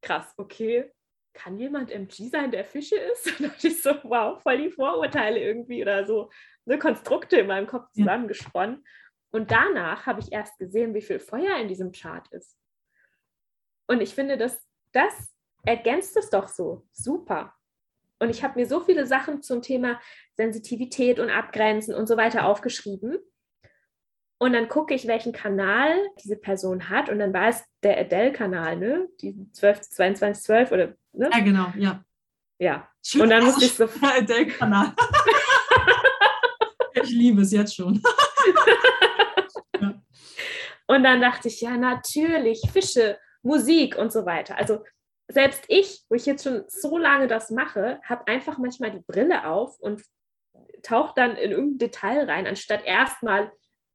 krass, 0.01 0.33
okay, 0.37 0.89
kann 1.33 1.59
jemand 1.59 1.91
MG 1.91 2.29
sein, 2.29 2.53
der 2.53 2.65
Fische 2.65 2.95
ist? 2.95 3.27
Und 3.41 3.49
dachte 3.49 3.67
ich 3.67 3.83
so, 3.83 3.91
wow, 4.05 4.41
voll 4.41 4.57
die 4.59 4.71
Vorurteile 4.71 5.41
irgendwie 5.41 5.83
oder 5.83 6.07
so 6.07 6.31
eine 6.65 6.79
Konstrukte 6.79 7.39
in 7.39 7.49
meinem 7.49 7.67
Kopf 7.67 7.91
zusammengesponnen. 7.91 8.85
Und 9.33 9.51
danach 9.51 10.07
habe 10.07 10.21
ich 10.21 10.31
erst 10.31 10.57
gesehen, 10.61 10.95
wie 10.95 11.03
viel 11.03 11.19
Feuer 11.19 11.57
in 11.57 11.67
diesem 11.67 11.91
Chart 11.91 12.29
ist. 12.31 12.57
Und 13.89 14.01
ich 14.01 14.15
finde, 14.15 14.37
dass 14.37 14.65
das 14.93 15.35
ergänzt 15.65 16.17
es 16.17 16.31
doch 16.31 16.47
so 16.47 16.87
super. 16.93 17.53
Und 18.21 18.31
ich 18.31 18.45
habe 18.45 18.61
mir 18.61 18.69
so 18.69 18.79
viele 18.79 19.07
Sachen 19.07 19.43
zum 19.43 19.61
Thema 19.61 20.01
Sensitivität 20.37 21.19
und 21.19 21.31
Abgrenzen 21.31 21.97
und 21.97 22.07
so 22.07 22.17
weiter 22.17 22.47
aufgeschrieben. 22.47 23.19
Und 24.39 24.53
dann 24.53 24.69
gucke 24.69 24.95
ich, 24.95 25.07
welchen 25.07 25.33
Kanal 25.33 25.97
diese 26.23 26.37
Person 26.37 26.89
hat. 26.89 27.09
Und 27.09 27.19
dann 27.19 27.33
war 27.33 27.49
es 27.49 27.65
der 27.83 27.99
Adele-Kanal, 27.99 28.77
ne? 28.77 29.09
Die 29.21 29.35
12, 29.53 29.81
22, 29.83 30.45
12 30.45 30.73
oder, 30.73 30.95
ne? 31.13 31.31
Ja, 31.33 31.41
genau, 31.41 31.73
ja. 31.77 32.05
Ja. 32.59 32.89
Schön, 33.03 33.23
und 33.23 33.31
dann 33.31 33.45
musste 33.45 33.65
ich 33.65 33.75
so. 33.75 33.85
Adele-Kanal. 34.03 34.93
ich 36.95 37.11
liebe 37.11 37.43
es 37.43 37.53
jetzt 37.53 37.75
schon. 37.75 38.03
ja. 39.81 39.95
Und 40.87 41.05
dann 41.05 41.21
dachte 41.21 41.49
ich, 41.49 41.61
ja, 41.61 41.77
natürlich, 41.77 42.61
Fische, 42.73 43.19
Musik 43.43 43.97
und 43.97 44.13
so 44.13 44.27
weiter. 44.27 44.59
Also 44.59 44.83
selbst 45.29 45.65
ich, 45.69 46.05
wo 46.09 46.17
ich 46.17 46.27
jetzt 46.27 46.45
schon 46.45 46.65
so 46.69 46.99
lange 46.99 47.29
das 47.29 47.51
mache, 47.51 48.01
habe 48.05 48.27
einfach 48.27 48.59
manchmal 48.59 48.91
die 48.91 49.05
Brille 49.07 49.47
auf 49.47 49.79
und 49.81 50.03
tauche 50.83 51.13
dann 51.17 51.37
in 51.37 51.51
irgendein 51.51 51.79
Detail 51.79 52.29
rein, 52.29 52.47
anstatt 52.47 52.85
erstmal 52.85 53.53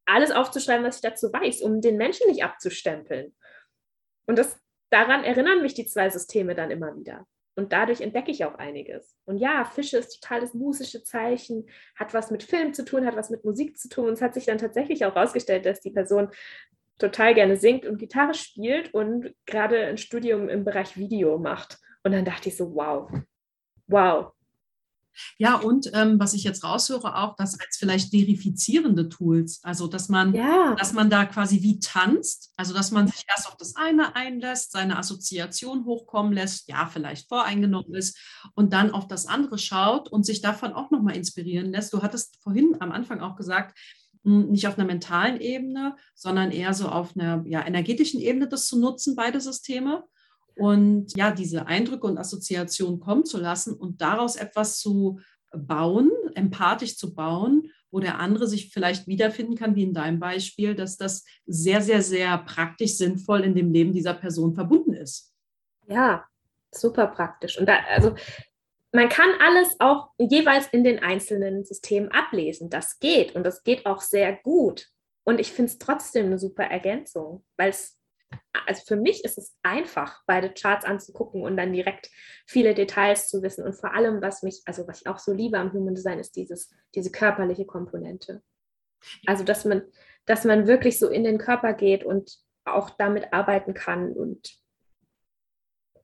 alles 0.10 0.32
aufzuschreiben, 0.32 0.86
was 0.86 0.98
ich 0.98 1.02
dazu 1.02 1.32
weiß, 1.32 1.62
um 1.62 1.82
den 1.82 1.98
Menschen 1.98 2.28
nicht 2.28 2.44
abzustempeln. 2.44 3.36
Und 4.26 4.38
das, 4.38 4.60
daran 4.90 5.24
erinnern 5.24 5.62
mich 5.62 5.74
die 5.74 5.86
zwei 5.86 6.10
Systeme 6.10 6.56
dann 6.56 6.72
immer 6.72 6.96
wieder. 6.96 7.26
Und 7.56 7.74
dadurch 7.74 8.00
entdecke 8.00 8.32
ich 8.32 8.46
auch 8.46 8.56
einiges. 8.56 9.16
Und 9.26 9.38
ja, 9.38 9.66
Fische 9.66 9.98
ist 9.98 10.22
total 10.22 10.40
das 10.40 10.54
musische 10.54 11.04
Zeichen, 11.04 11.70
hat 11.96 12.14
was 12.14 12.32
mit 12.32 12.44
Film 12.44 12.74
zu 12.74 12.86
tun, 12.86 13.06
hat 13.06 13.18
was 13.18 13.30
mit 13.30 13.44
Musik 13.44 13.78
zu 13.78 13.90
tun. 13.90 14.06
Und 14.06 14.14
es 14.14 14.22
hat 14.22 14.34
sich 14.34 14.46
dann 14.46 14.58
tatsächlich 14.58 15.06
auch 15.06 15.16
herausgestellt, 15.16 15.66
dass 15.66 15.82
die 15.82 15.92
Person 15.92 16.30
total 17.00 17.34
gerne 17.34 17.58
singt 17.58 17.86
und 17.86 17.98
Gitarre 17.98 18.34
spielt 18.34 18.94
und 18.94 19.34
gerade 19.46 19.86
ein 19.86 19.98
Studium 19.98 20.48
im 20.48 20.64
Bereich 20.64 20.96
Video 20.96 21.38
macht. 21.38 21.80
Und 22.04 22.14
dann 22.14 22.26
dachte 22.26 22.50
ich 22.50 22.56
so, 22.56 22.74
wow, 22.76 23.12
wow, 23.88 24.32
ja, 25.38 25.56
und 25.56 25.90
ähm, 25.94 26.20
was 26.20 26.34
ich 26.34 26.44
jetzt 26.44 26.64
raushöre, 26.64 27.16
auch 27.16 27.36
das 27.36 27.60
als 27.60 27.78
vielleicht 27.78 28.12
verifizierende 28.12 29.10
Tools. 29.10 29.60
Also, 29.64 29.88
dass 29.88 30.10
man, 30.10 30.34
ja. 30.34 30.76
dass 30.76 30.94
man 30.94 31.10
da 31.10 31.26
quasi 31.26 31.62
wie 31.62 31.80
tanzt, 31.80 32.52
also 32.58 32.74
dass 32.74 32.92
man 32.92 33.08
sich 33.08 33.26
erst 33.28 33.48
auf 33.48 33.58
das 33.58 33.76
eine 33.76 34.16
einlässt, 34.16 34.72
seine 34.72 34.98
Assoziation 34.98 35.86
hochkommen 35.86 36.34
lässt, 36.34 36.68
ja, 36.70 36.88
vielleicht 36.88 37.28
voreingenommen 37.28 37.94
ist 37.94 38.18
und 38.56 38.74
dann 38.74 38.92
auf 38.92 39.08
das 39.08 39.26
andere 39.26 39.58
schaut 39.58 40.10
und 40.10 40.26
sich 40.26 40.42
davon 40.42 40.74
auch 40.74 40.92
nochmal 40.92 41.16
inspirieren 41.16 41.72
lässt. 41.72 41.94
Du 41.94 42.02
hattest 42.02 42.38
vorhin 42.42 42.78
am 42.80 42.92
Anfang 42.92 43.22
auch 43.22 43.36
gesagt, 43.36 43.78
hm, 44.24 44.50
nicht 44.50 44.68
auf 44.68 44.78
einer 44.78 44.88
mentalen 44.88 45.40
Ebene, 45.40 45.96
sondern 46.16 46.52
eher 46.52 46.74
so 46.74 46.90
auf 46.90 47.16
einer 47.16 47.44
ja, 47.46 47.66
energetischen 47.66 48.20
Ebene 48.20 48.48
das 48.48 48.68
zu 48.68 48.80
nutzen, 48.80 49.16
beide 49.16 49.40
Systeme 49.40 50.04
und 50.60 51.16
ja, 51.16 51.32
diese 51.32 51.68
Eindrücke 51.68 52.08
und 52.08 52.18
Assoziationen 52.18 53.00
kommen 53.00 53.26
zu 53.26 53.38
lassen 53.38 53.74
und 53.74 54.02
daraus 54.02 54.36
etwas 54.36 54.80
zu 54.80 55.20
bauen, 55.52 56.12
empathisch 56.36 56.98
zu 56.98 57.16
bauen, 57.16 57.72
wo 57.92 58.00
der 58.00 58.20
andere 58.20 58.48
sich 58.48 58.72
vielleicht 58.72 59.08
wiederfinden 59.08 59.56
kann, 59.56 59.76
wie 59.76 59.84
in 59.84 59.94
deinem 59.94 60.20
Beispiel, 60.20 60.76
dass 60.76 60.98
das 60.98 61.26
sehr, 61.46 61.82
sehr, 61.82 62.02
sehr 62.02 62.38
praktisch 62.40 62.98
sinnvoll 62.98 63.42
in 63.42 63.56
dem 63.56 63.72
Leben 63.72 63.94
dieser 63.94 64.14
Person 64.14 64.54
verbunden 64.54 64.94
ist. 64.94 65.34
Ja, 65.88 66.26
super 66.72 67.08
praktisch. 67.08 67.58
Und 67.58 67.68
da, 67.68 67.78
also 67.90 68.14
man 68.92 69.10
kann 69.10 69.30
alles 69.40 69.76
auch 69.80 70.10
jeweils 70.18 70.68
in 70.68 70.84
den 70.84 71.00
einzelnen 71.00 71.64
Systemen 71.64 72.12
ablesen. 72.12 72.70
Das 72.70 73.00
geht 73.00 73.36
und 73.36 73.44
das 73.44 73.64
geht 73.64 73.86
auch 73.86 74.02
sehr 74.02 74.36
gut. 74.36 74.88
Und 75.24 75.40
ich 75.40 75.52
finde 75.52 75.72
es 75.72 75.78
trotzdem 75.78 76.28
eine 76.28 76.40
super 76.40 76.64
Ergänzung, 76.64 77.44
weil 77.58 77.70
es 77.70 77.99
also 78.68 78.84
für 78.86 78.96
mich 78.96 79.24
ist 79.24 79.38
es 79.38 79.58
einfach, 79.64 80.22
beide 80.26 80.54
Charts 80.54 80.86
anzugucken 80.86 81.42
und 81.42 81.58
dann 81.58 81.74
direkt 81.74 82.10
viele 82.46 82.74
Details 82.74 83.28
zu 83.28 83.42
wissen. 83.42 83.64
Und 83.64 83.74
vor 83.74 83.94
allem, 83.94 84.22
was 84.22 84.44
mich, 84.44 84.62
also 84.66 84.88
was 84.88 85.02
ich 85.02 85.08
auch 85.08 85.20
so 85.20 85.34
liebe 85.34 85.58
am 85.58 85.74
Human 85.74 85.96
Design, 85.96 86.20
ist 86.20 86.36
dieses, 86.36 86.70
diese 86.96 87.12
körperliche 87.12 87.66
Komponente. 87.66 88.44
Also, 89.26 89.44
dass 89.44 89.66
man, 89.66 89.84
dass 90.26 90.46
man 90.46 90.68
wirklich 90.68 91.00
so 91.00 91.10
in 91.10 91.24
den 91.24 91.38
Körper 91.38 91.74
geht 91.74 92.04
und 92.04 92.38
auch 92.66 92.92
damit 92.92 93.34
arbeiten 93.34 93.74
kann 93.74 94.12
und 94.12 94.56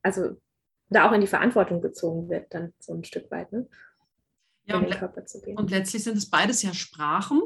also 0.02 0.38
da 0.90 1.08
auch 1.08 1.14
in 1.14 1.22
die 1.22 1.28
Verantwortung 1.28 1.82
gezogen 1.82 2.30
wird, 2.30 2.54
dann 2.54 2.74
so 2.80 2.94
ein 2.94 3.04
Stück 3.04 3.30
weit, 3.32 3.52
ne? 3.52 3.68
Ja, 4.68 4.80
zu 5.26 5.42
gehen. 5.42 5.58
Und 5.58 5.70
letztlich 5.70 6.04
sind 6.04 6.18
es 6.18 6.30
beides 6.30 6.64
ja 6.64 6.74
Sprachen. 6.74 7.42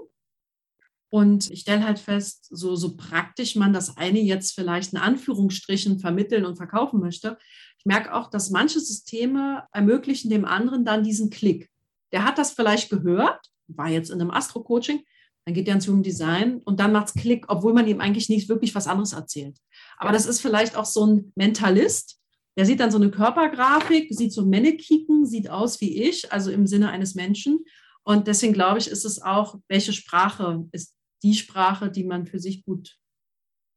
Und 1.09 1.49
ich 1.49 1.61
stelle 1.61 1.83
halt 1.83 1.99
fest, 1.99 2.47
so, 2.51 2.75
so 2.75 2.95
praktisch 2.95 3.55
man 3.55 3.73
das 3.73 3.97
eine 3.97 4.19
jetzt 4.19 4.53
vielleicht 4.53 4.93
in 4.93 4.99
Anführungsstrichen 4.99 5.99
vermitteln 5.99 6.45
und 6.45 6.57
verkaufen 6.57 6.99
möchte, 6.99 7.37
ich 7.79 7.85
merke 7.85 8.13
auch, 8.13 8.29
dass 8.29 8.51
manche 8.51 8.79
Systeme 8.79 9.63
ermöglichen 9.71 10.29
dem 10.29 10.45
anderen 10.45 10.85
dann 10.85 11.03
diesen 11.03 11.29
Klick. 11.29 11.69
Der 12.11 12.25
hat 12.25 12.37
das 12.37 12.51
vielleicht 12.51 12.89
gehört, 12.89 13.39
war 13.67 13.89
jetzt 13.89 14.09
in 14.11 14.19
einem 14.19 14.31
Astro-Coaching, 14.31 15.01
dann 15.45 15.53
geht 15.53 15.67
er 15.67 15.75
ins 15.75 15.87
Human 15.87 16.03
Design 16.03 16.61
und 16.65 16.79
dann 16.79 16.91
macht 16.91 17.07
es 17.07 17.13
Klick, 17.13 17.45
obwohl 17.47 17.73
man 17.73 17.87
ihm 17.87 18.01
eigentlich 18.01 18.29
nicht 18.29 18.49
wirklich 18.49 18.75
was 18.75 18.87
anderes 18.87 19.13
erzählt. 19.13 19.57
Aber 19.97 20.11
das 20.11 20.25
ist 20.25 20.41
vielleicht 20.41 20.75
auch 20.75 20.85
so 20.85 21.05
ein 21.05 21.31
Mentalist, 21.35 22.19
der 22.57 22.65
sieht 22.65 22.81
dann 22.81 22.91
so 22.91 22.97
eine 22.97 23.09
Körpergrafik, 23.09 24.09
sieht 24.11 24.33
so 24.33 24.45
Mannequin, 24.45 25.25
sieht 25.25 25.49
aus 25.49 25.79
wie 25.79 26.03
ich, 26.03 26.31
also 26.33 26.51
im 26.51 26.67
Sinne 26.67 26.89
eines 26.89 27.15
Menschen. 27.15 27.63
Und 28.03 28.27
deswegen 28.27 28.53
glaube 28.53 28.79
ich, 28.79 28.89
ist 28.89 29.05
es 29.05 29.21
auch, 29.21 29.55
welche 29.69 29.93
Sprache 29.93 30.67
ist 30.73 30.93
die 31.23 31.33
Sprache, 31.33 31.89
die 31.91 32.03
man 32.03 32.25
für 32.25 32.39
sich 32.39 32.63
gut 32.63 32.97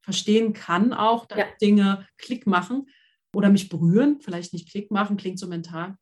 verstehen 0.03 0.53
kann, 0.53 0.93
auch 0.93 1.27
ja. 1.35 1.45
Dinge 1.61 2.07
Klick 2.17 2.45
machen 2.45 2.87
oder 3.33 3.49
mich 3.49 3.69
berühren, 3.69 4.19
vielleicht 4.21 4.53
nicht 4.53 4.69
Klick 4.69 4.91
machen, 4.91 5.17
klingt 5.17 5.39
so 5.39 5.47
mental. 5.47 5.97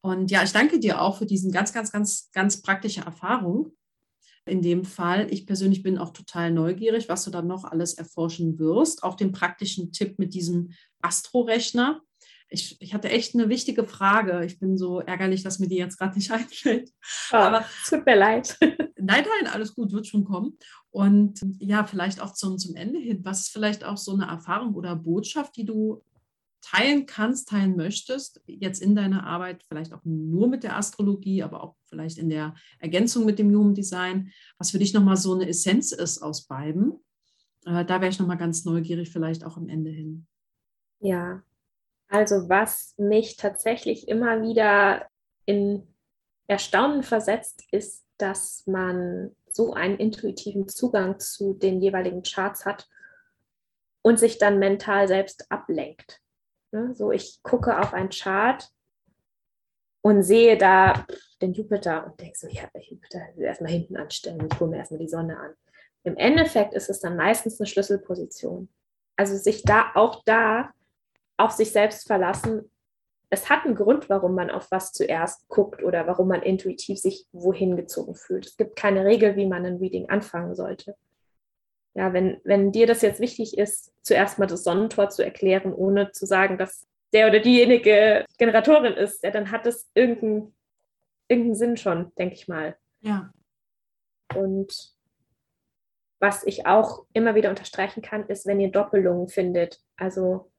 Und 0.00 0.30
ja, 0.30 0.42
ich 0.42 0.52
danke 0.52 0.78
dir 0.78 1.00
auch 1.00 1.18
für 1.18 1.26
diesen 1.26 1.50
ganz, 1.50 1.72
ganz, 1.72 1.90
ganz, 1.90 2.30
ganz 2.32 2.60
praktische 2.60 3.00
Erfahrung. 3.00 3.72
In 4.46 4.60
dem 4.60 4.84
Fall, 4.84 5.32
ich 5.32 5.46
persönlich 5.46 5.82
bin 5.82 5.96
auch 5.96 6.10
total 6.10 6.50
neugierig, 6.50 7.08
was 7.08 7.24
du 7.24 7.30
dann 7.30 7.46
noch 7.46 7.64
alles 7.64 7.94
erforschen 7.94 8.58
wirst. 8.58 9.02
Auch 9.02 9.14
den 9.14 9.32
praktischen 9.32 9.92
Tipp 9.92 10.18
mit 10.18 10.34
diesem 10.34 10.72
Astro-Rechner. 11.00 12.02
Ich, 12.50 12.76
ich, 12.82 12.92
hatte 12.92 13.08
echt 13.08 13.34
eine 13.34 13.48
wichtige 13.48 13.84
Frage. 13.84 14.44
Ich 14.44 14.60
bin 14.60 14.76
so 14.76 15.00
ärgerlich, 15.00 15.42
dass 15.42 15.58
mir 15.58 15.68
die 15.68 15.76
jetzt 15.76 15.96
gerade 15.96 16.16
nicht 16.18 16.30
einfällt. 16.30 16.90
Oh, 17.32 17.36
Aber 17.36 17.64
tut 17.88 18.04
mir 18.04 18.16
leid. 18.16 18.58
Nein, 19.04 19.24
nein, 19.40 19.52
alles 19.52 19.74
gut, 19.74 19.92
wird 19.92 20.06
schon 20.06 20.24
kommen. 20.24 20.58
Und 20.90 21.40
ja, 21.58 21.84
vielleicht 21.84 22.20
auch 22.20 22.32
zum, 22.32 22.58
zum 22.58 22.74
Ende 22.74 22.98
hin. 22.98 23.24
Was 23.24 23.42
ist 23.42 23.52
vielleicht 23.52 23.84
auch 23.84 23.96
so 23.96 24.12
eine 24.12 24.26
Erfahrung 24.26 24.74
oder 24.74 24.96
Botschaft, 24.96 25.56
die 25.56 25.64
du 25.64 26.02
teilen 26.64 27.04
kannst, 27.04 27.48
teilen 27.48 27.76
möchtest, 27.76 28.40
jetzt 28.46 28.80
in 28.80 28.94
deiner 28.94 29.26
Arbeit, 29.26 29.62
vielleicht 29.68 29.92
auch 29.92 30.00
nur 30.04 30.48
mit 30.48 30.62
der 30.62 30.76
Astrologie, 30.76 31.42
aber 31.42 31.62
auch 31.62 31.76
vielleicht 31.84 32.16
in 32.16 32.30
der 32.30 32.54
Ergänzung 32.78 33.26
mit 33.26 33.38
dem 33.38 33.54
Human 33.54 33.74
Design, 33.74 34.32
was 34.56 34.70
für 34.70 34.78
dich 34.78 34.94
nochmal 34.94 35.18
so 35.18 35.34
eine 35.34 35.46
Essenz 35.46 35.92
ist 35.92 36.22
aus 36.22 36.46
beiden. 36.46 36.92
Äh, 37.66 37.84
da 37.84 38.00
wäre 38.00 38.08
ich 38.10 38.18
nochmal 38.18 38.38
ganz 38.38 38.64
neugierig, 38.64 39.10
vielleicht 39.10 39.44
auch 39.44 39.58
am 39.58 39.68
Ende 39.68 39.90
hin. 39.90 40.26
Ja, 41.00 41.42
also 42.08 42.48
was 42.48 42.94
mich 42.96 43.36
tatsächlich 43.36 44.08
immer 44.08 44.40
wieder 44.40 45.06
in 45.44 45.86
Erstaunen 46.46 47.02
versetzt, 47.02 47.62
ist, 47.70 48.03
dass 48.18 48.66
man 48.66 49.34
so 49.50 49.74
einen 49.74 49.98
intuitiven 49.98 50.68
Zugang 50.68 51.20
zu 51.20 51.54
den 51.54 51.80
jeweiligen 51.80 52.22
Charts 52.22 52.66
hat 52.66 52.88
und 54.02 54.18
sich 54.18 54.38
dann 54.38 54.58
mental 54.58 55.08
selbst 55.08 55.50
ablenkt. 55.50 56.20
Ne? 56.72 56.94
So, 56.94 57.12
ich 57.12 57.40
gucke 57.42 57.80
auf 57.80 57.94
ein 57.94 58.10
Chart 58.10 58.68
und 60.02 60.22
sehe 60.22 60.58
da 60.58 61.06
den 61.40 61.54
Jupiter 61.54 62.04
und 62.06 62.20
denke 62.20 62.38
so, 62.38 62.48
ja, 62.48 62.68
der 62.74 62.82
Jupiter 62.82 63.20
erstmal 63.38 63.70
hinten 63.70 63.96
anstellen, 63.96 64.46
ich 64.50 64.60
hole 64.60 64.70
mir 64.70 64.78
erstmal 64.78 65.00
die 65.00 65.08
Sonne 65.08 65.38
an. 65.38 65.54
Im 66.02 66.16
Endeffekt 66.16 66.74
ist 66.74 66.90
es 66.90 67.00
dann 67.00 67.16
meistens 67.16 67.58
eine 67.58 67.66
Schlüsselposition. 67.66 68.68
Also 69.16 69.36
sich 69.36 69.62
da 69.62 69.92
auch 69.94 70.22
da 70.24 70.70
auf 71.36 71.52
sich 71.52 71.72
selbst 71.72 72.06
verlassen. 72.06 72.70
Es 73.30 73.50
hat 73.50 73.64
einen 73.64 73.74
Grund, 73.74 74.08
warum 74.08 74.34
man 74.34 74.50
auf 74.50 74.70
was 74.70 74.92
zuerst 74.92 75.48
guckt 75.48 75.82
oder 75.82 76.06
warum 76.06 76.28
man 76.28 76.42
intuitiv 76.42 76.98
sich 76.98 77.26
wohin 77.32 77.76
gezogen 77.76 78.14
fühlt. 78.14 78.46
Es 78.46 78.56
gibt 78.56 78.76
keine 78.76 79.04
Regel, 79.04 79.36
wie 79.36 79.46
man 79.46 79.64
ein 79.66 79.78
Reading 79.78 80.08
anfangen 80.08 80.54
sollte 80.54 80.94
ja, 81.94 82.12
wenn, 82.12 82.40
wenn 82.44 82.72
dir 82.72 82.86
das 82.86 83.02
jetzt 83.02 83.20
wichtig 83.20 83.56
ist, 83.56 83.92
zuerst 84.02 84.38
mal 84.38 84.46
das 84.46 84.64
Sonnentor 84.64 85.10
zu 85.10 85.24
erklären, 85.24 85.72
ohne 85.72 86.10
zu 86.10 86.26
sagen, 86.26 86.58
dass 86.58 86.86
der 87.12 87.28
oder 87.28 87.38
diejenige 87.38 88.24
Generatorin 88.38 88.94
ist, 88.94 89.22
ja, 89.22 89.30
dann 89.30 89.52
hat 89.52 89.64
das 89.64 89.88
irgendeinen, 89.94 90.54
irgendeinen 91.28 91.54
Sinn 91.54 91.76
schon, 91.76 92.12
denke 92.16 92.34
ich 92.34 92.48
mal. 92.48 92.76
Ja. 93.00 93.32
Und 94.34 94.92
was 96.18 96.44
ich 96.44 96.66
auch 96.66 97.06
immer 97.12 97.36
wieder 97.36 97.50
unterstreichen 97.50 98.02
kann, 98.02 98.26
ist, 98.26 98.46
wenn 98.46 98.58
ihr 98.58 98.72
Doppelungen 98.72 99.28
findet. 99.28 99.80
Also 99.96 100.50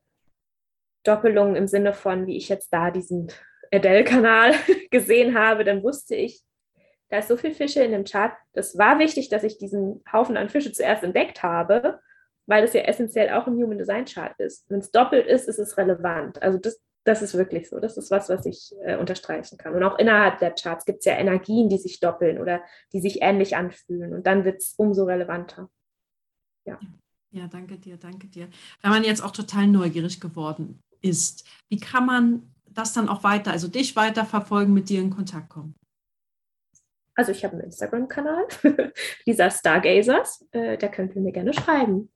Doppelungen 1.08 1.56
im 1.56 1.68
Sinne 1.68 1.94
von, 1.94 2.28
wie 2.28 2.38
ich 2.38 2.50
jetzt 2.50 2.74
da 2.74 2.92
diesen 2.92 3.32
Adele-Kanal 3.72 4.54
gesehen 4.92 5.38
habe, 5.38 5.64
dann 5.64 5.84
wusste 5.84 6.16
ich, 6.16 6.44
da 7.10 7.20
ist 7.20 7.28
so 7.28 7.38
viel 7.38 7.54
Fische 7.54 7.84
in 7.84 7.92
dem 7.92 8.04
Chart. 8.04 8.34
Das 8.54 8.78
war 8.78 9.00
wichtig, 9.00 9.30
dass 9.30 9.44
ich 9.44 9.58
diesen 9.58 10.04
Haufen 10.12 10.38
an 10.38 10.50
Fische 10.50 10.72
zuerst 10.72 11.04
entdeckt 11.04 11.44
habe, 11.44 12.00
weil 12.48 12.64
das 12.64 12.74
ja 12.74 12.82
essentiell 12.82 13.30
auch 13.32 13.48
ein 13.48 13.54
Human 13.54 13.78
Design 13.78 14.06
Chart 14.06 14.38
ist. 14.40 14.70
Wenn 14.70 14.80
es 14.80 14.92
doppelt 14.92 15.28
ist, 15.28 15.48
ist 15.48 15.60
es 15.60 15.78
relevant. 15.78 16.42
Also 16.42 16.58
das, 16.58 16.82
das 17.04 17.22
ist 17.22 17.36
wirklich 17.36 17.70
so. 17.70 17.80
Das 17.80 17.98
ist 17.98 18.10
was, 18.10 18.30
was 18.30 18.46
ich 18.46 18.74
äh, 18.84 18.98
unterstreichen 18.98 19.58
kann. 19.58 19.76
Und 19.76 19.84
auch 19.84 20.00
innerhalb 20.00 20.40
der 20.40 20.52
Charts 20.52 20.86
gibt 20.86 21.00
es 21.00 21.06
ja 21.06 21.14
Energien, 21.14 21.70
die 21.70 21.78
sich 21.78 22.00
doppeln 22.00 22.40
oder 22.40 22.62
die 22.92 23.02
sich 23.02 23.22
ähnlich 23.22 23.56
anfühlen. 23.56 24.14
Und 24.14 24.26
dann 24.26 24.44
wird 24.44 24.58
es 24.62 24.74
umso 24.78 25.06
relevanter. 25.06 25.70
Ja. 26.66 26.80
Ja, 27.32 27.48
danke 27.48 27.78
dir, 27.78 27.98
danke 27.98 28.28
dir. 28.28 28.48
Wenn 28.82 28.92
man 28.92 29.04
jetzt 29.04 29.22
auch 29.22 29.32
total 29.32 29.68
neugierig 29.68 30.22
geworden 30.22 30.82
ist, 31.06 31.48
wie 31.70 31.80
kann 31.80 32.06
man 32.06 32.54
das 32.70 32.94
dann 32.94 33.08
auch 33.08 33.24
weiter, 33.24 33.52
also 33.52 33.68
dich 33.68 33.96
weiter 33.96 34.26
verfolgen, 34.26 34.74
mit 34.74 34.90
dir 34.90 35.02
in 35.02 35.10
Kontakt 35.10 35.50
kommen? 35.50 35.76
Also 37.16 37.32
ich 37.32 37.46
habe 37.46 37.54
einen 37.54 37.66
Instagram-Kanal, 37.66 38.48
dieser 39.26 39.50
Stargazers, 39.50 40.46
äh, 40.52 40.78
da 40.78 40.90
könnt 40.90 41.16
ihr 41.16 41.22
mir 41.22 41.32
gerne 41.32 41.54
schreiben. 41.54 42.12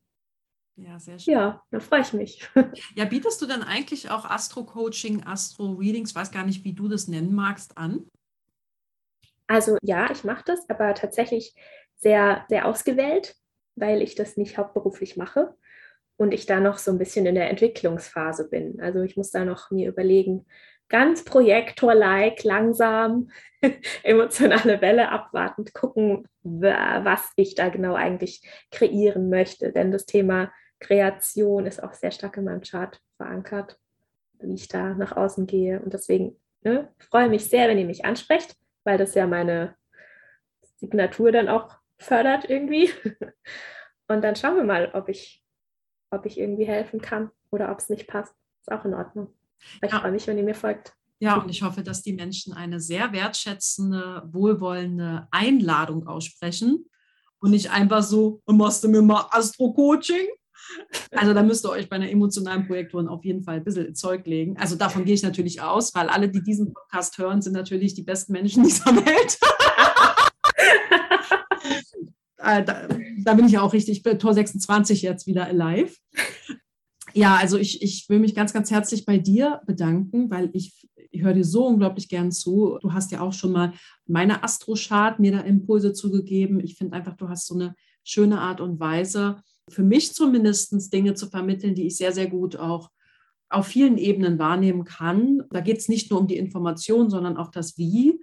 Ja, 0.76 1.00
sehr 1.00 1.20
schön. 1.20 1.34
Ja, 1.34 1.64
da 1.72 1.80
freue 1.80 2.02
ich 2.02 2.14
mich. 2.14 2.50
Ja, 2.96 3.06
bietest 3.06 3.42
du 3.42 3.46
dann 3.46 3.64
eigentlich 3.64 4.10
auch 4.10 4.26
Astro-Coaching, 4.26 5.24
Astro-Readings, 5.24 6.16
weiß 6.16 6.32
gar 6.32 6.46
nicht, 6.46 6.64
wie 6.64 6.74
du 6.74 6.88
das 6.88 7.08
nennen 7.08 7.34
magst, 7.34 7.78
an? 7.78 8.10
Also 9.48 9.78
ja, 9.82 10.12
ich 10.12 10.24
mache 10.24 10.44
das, 10.46 10.70
aber 10.70 10.94
tatsächlich 10.94 11.56
sehr, 11.96 12.46
sehr 12.50 12.66
ausgewählt, 12.66 13.36
weil 13.76 14.02
ich 14.02 14.16
das 14.16 14.38
nicht 14.38 14.58
hauptberuflich 14.58 15.18
mache 15.18 15.56
und 16.20 16.34
ich 16.34 16.46
da 16.46 16.60
noch 16.60 16.78
so 16.78 16.92
ein 16.92 16.98
bisschen 16.98 17.26
in 17.26 17.36
der 17.36 17.50
Entwicklungsphase 17.50 18.50
bin. 18.50 18.82
Also 18.82 19.02
ich 19.02 19.16
muss 19.16 19.32
da 19.32 19.46
noch 19.46 19.72
mir 19.72 19.88
überlegen, 19.88 20.46
ganz 20.90 21.24
Projektor-like, 21.24 22.44
langsam, 22.44 23.30
emotionale 24.04 24.82
Welle 24.82 25.10
abwartend 25.10 25.74
gucken, 25.74 26.28
was 26.44 27.32
ich 27.38 27.56
da 27.56 27.70
genau 27.70 27.94
eigentlich 27.94 28.42
kreieren 28.70 29.30
möchte. 29.30 29.72
Denn 29.72 29.92
das 29.92 30.06
Thema 30.06 30.52
Kreation 30.80 31.66
ist 31.66 31.82
auch 31.82 31.94
sehr 31.94 32.12
stark 32.12 32.36
in 32.36 32.44
meinem 32.44 32.62
Chart 32.62 33.00
verankert, 33.16 33.80
wie 34.40 34.56
ich 34.56 34.68
da 34.68 34.94
nach 34.96 35.16
außen 35.16 35.48
gehe. 35.48 35.80
Und 35.80 35.94
deswegen 35.94 36.36
ne, 36.64 36.90
freue 36.98 37.30
mich 37.30 37.46
sehr, 37.46 37.70
wenn 37.70 37.78
ihr 37.78 37.86
mich 37.86 38.04
ansprecht, 38.04 38.58
weil 38.84 38.98
das 38.98 39.16
ja 39.16 39.26
meine 39.26 39.76
Signatur 40.82 41.32
dann 41.32 41.48
auch 41.48 41.78
fördert 41.98 42.50
irgendwie. 42.50 42.90
Und 44.10 44.22
dann 44.22 44.36
schauen 44.36 44.58
wir 44.58 44.64
mal, 44.64 44.92
ob 44.94 45.08
ich, 45.08 45.44
ob 46.12 46.26
ich 46.26 46.40
irgendwie 46.40 46.66
helfen 46.66 47.02
kann 47.02 47.32
oder 47.52 47.72
ob 47.72 47.80
es 47.80 47.90
nicht 47.90 48.08
passt. 48.08 48.34
Ist 48.62 48.72
auch 48.72 48.86
in 48.86 48.94
Ordnung. 48.94 49.28
Ich 49.82 49.92
ja. 49.92 50.00
freue 50.00 50.12
mich, 50.12 50.28
wenn 50.28 50.38
ihr 50.38 50.44
mir 50.44 50.56
folgt. 50.56 50.94
Ja, 51.20 51.36
und 51.36 51.50
ich 51.50 51.64
hoffe, 51.64 51.84
dass 51.84 52.02
die 52.02 52.14
Menschen 52.14 52.54
eine 52.54 52.80
sehr 52.80 53.12
wertschätzende, 53.12 54.24
wohlwollende 54.32 55.28
Einladung 55.32 56.08
aussprechen 56.08 56.86
und 57.40 57.52
nicht 57.52 57.72
einfach 57.72 58.04
so, 58.04 58.42
machst 58.46 58.84
du 58.84 58.88
mir 58.88 59.02
mal 59.02 59.28
Astro-Coaching? 59.32 60.28
Also 61.12 61.34
da 61.34 61.44
müsst 61.44 61.66
ihr 61.66 61.72
euch 61.72 61.90
bei 61.90 61.96
einer 61.96 62.10
emotionalen 62.10 62.68
Projektorin 62.68 63.08
auf 63.08 63.26
jeden 63.26 63.44
Fall 63.44 63.58
ein 63.58 63.64
bisschen 63.64 63.96
Zeug 63.96 64.26
legen. 64.28 64.56
Also 64.58 64.76
davon 64.76 65.04
gehe 65.04 65.16
ich 65.16 65.24
natürlich 65.24 65.62
aus, 65.62 65.96
weil 65.96 66.10
alle, 66.10 66.30
die 66.30 66.44
diesen 66.44 66.74
Podcast 66.74 67.18
hören, 67.18 67.42
sind 67.42 67.54
natürlich 67.54 67.96
die 67.96 68.04
besten 68.04 68.34
Menschen 68.34 68.64
dieser 68.64 68.96
Welt. 68.96 69.40
Äh, 72.42 72.64
da, 72.64 72.88
da, 73.24 73.34
bin 73.34 73.46
ich 73.46 73.54
ja 73.54 73.62
auch 73.62 73.74
richtig, 73.74 74.02
Tor 74.04 74.34
26 74.34 75.02
jetzt 75.02 75.28
wieder 75.28 75.46
alive 75.46 75.94
ja, 77.14 77.36
also 77.36 77.58
ich, 77.58 77.82
ich 77.82 78.08
will 78.10 78.20
mich 78.20 78.36
ganz, 78.36 78.54
ganz 78.54 78.72
herzlich 78.72 79.06
bei 79.06 79.18
dir 79.18 79.62
bedanken, 79.66 80.30
weil 80.30 80.50
ich, 80.54 80.88
ich 81.12 81.22
höre 81.24 81.34
dir 81.34 81.44
so 81.44 81.66
unglaublich 81.66 82.10
gern 82.10 82.32
zu. 82.32 82.78
Du 82.82 82.94
hast 82.94 83.12
ja 83.12 83.22
auch 83.22 83.34
schon 83.34 83.52
mal 83.52 83.74
meine 84.06 84.44
Astrochart 84.44 85.20
mir 85.20 85.32
da 85.32 85.40
Impulse 85.42 85.94
zugegeben. 85.94 86.60
Ich 86.60 86.76
finde 86.76 86.96
einfach, 86.96 87.16
du 87.16 87.30
hast 87.30 87.48
so 87.48 87.56
eine 87.56 87.76
schöne 88.04 88.40
Art 88.40 88.62
und 88.62 88.80
Weise, 88.80 89.42
für 89.70 89.84
mich 89.84 90.14
zumindest 90.14 90.92
Dinge 90.94 91.14
zu 91.14 91.28
vermitteln, 91.28 91.76
die 91.76 91.88
ich 91.88 91.98
sehr, 91.98 92.12
sehr 92.12 92.28
gut 92.28 92.56
auch 92.56 92.90
auf 93.50 93.68
vielen 93.68 93.98
Ebenen 93.98 94.38
wahrnehmen 94.38 94.84
kann. 94.84 95.44
Da 95.52 95.62
geht 95.62 95.78
es 95.78 95.90
nicht 95.90 96.12
nur 96.12 96.20
um 96.20 96.28
die 96.28 96.38
Information, 96.38 97.10
sondern 97.10 97.38
auch 97.38 97.50
das 97.50 97.78
Wie. 97.78 98.20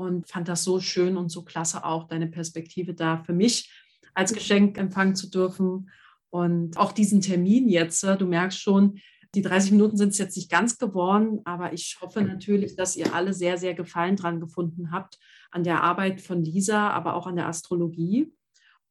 Und 0.00 0.26
fand 0.26 0.48
das 0.48 0.64
so 0.64 0.80
schön 0.80 1.18
und 1.18 1.28
so 1.28 1.42
klasse 1.42 1.84
auch, 1.84 2.08
deine 2.08 2.26
Perspektive 2.26 2.94
da 2.94 3.22
für 3.22 3.34
mich 3.34 3.70
als 4.14 4.32
Geschenk 4.32 4.78
empfangen 4.78 5.14
zu 5.14 5.28
dürfen. 5.28 5.90
Und 6.30 6.78
auch 6.78 6.92
diesen 6.92 7.20
Termin 7.20 7.68
jetzt, 7.68 8.02
du 8.02 8.24
merkst 8.24 8.58
schon, 8.58 8.98
die 9.34 9.42
30 9.42 9.72
Minuten 9.72 9.98
sind 9.98 10.08
es 10.08 10.18
jetzt 10.18 10.38
nicht 10.38 10.50
ganz 10.50 10.78
geworden, 10.78 11.40
aber 11.44 11.74
ich 11.74 11.98
hoffe 12.00 12.22
natürlich, 12.22 12.76
dass 12.76 12.96
ihr 12.96 13.14
alle 13.14 13.34
sehr, 13.34 13.58
sehr 13.58 13.74
Gefallen 13.74 14.16
dran 14.16 14.40
gefunden 14.40 14.90
habt 14.90 15.18
an 15.50 15.64
der 15.64 15.82
Arbeit 15.82 16.22
von 16.22 16.42
Lisa, 16.42 16.88
aber 16.88 17.14
auch 17.14 17.26
an 17.26 17.36
der 17.36 17.46
Astrologie. 17.46 18.32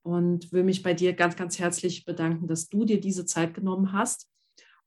Und 0.04 0.52
will 0.54 0.64
mich 0.64 0.84
bei 0.84 0.94
dir 0.94 1.14
ganz, 1.14 1.36
ganz 1.36 1.58
herzlich 1.58 2.06
bedanken, 2.06 2.46
dass 2.46 2.70
du 2.70 2.86
dir 2.86 3.00
diese 3.00 3.26
Zeit 3.26 3.56
genommen 3.56 3.94
hast. 3.94 4.30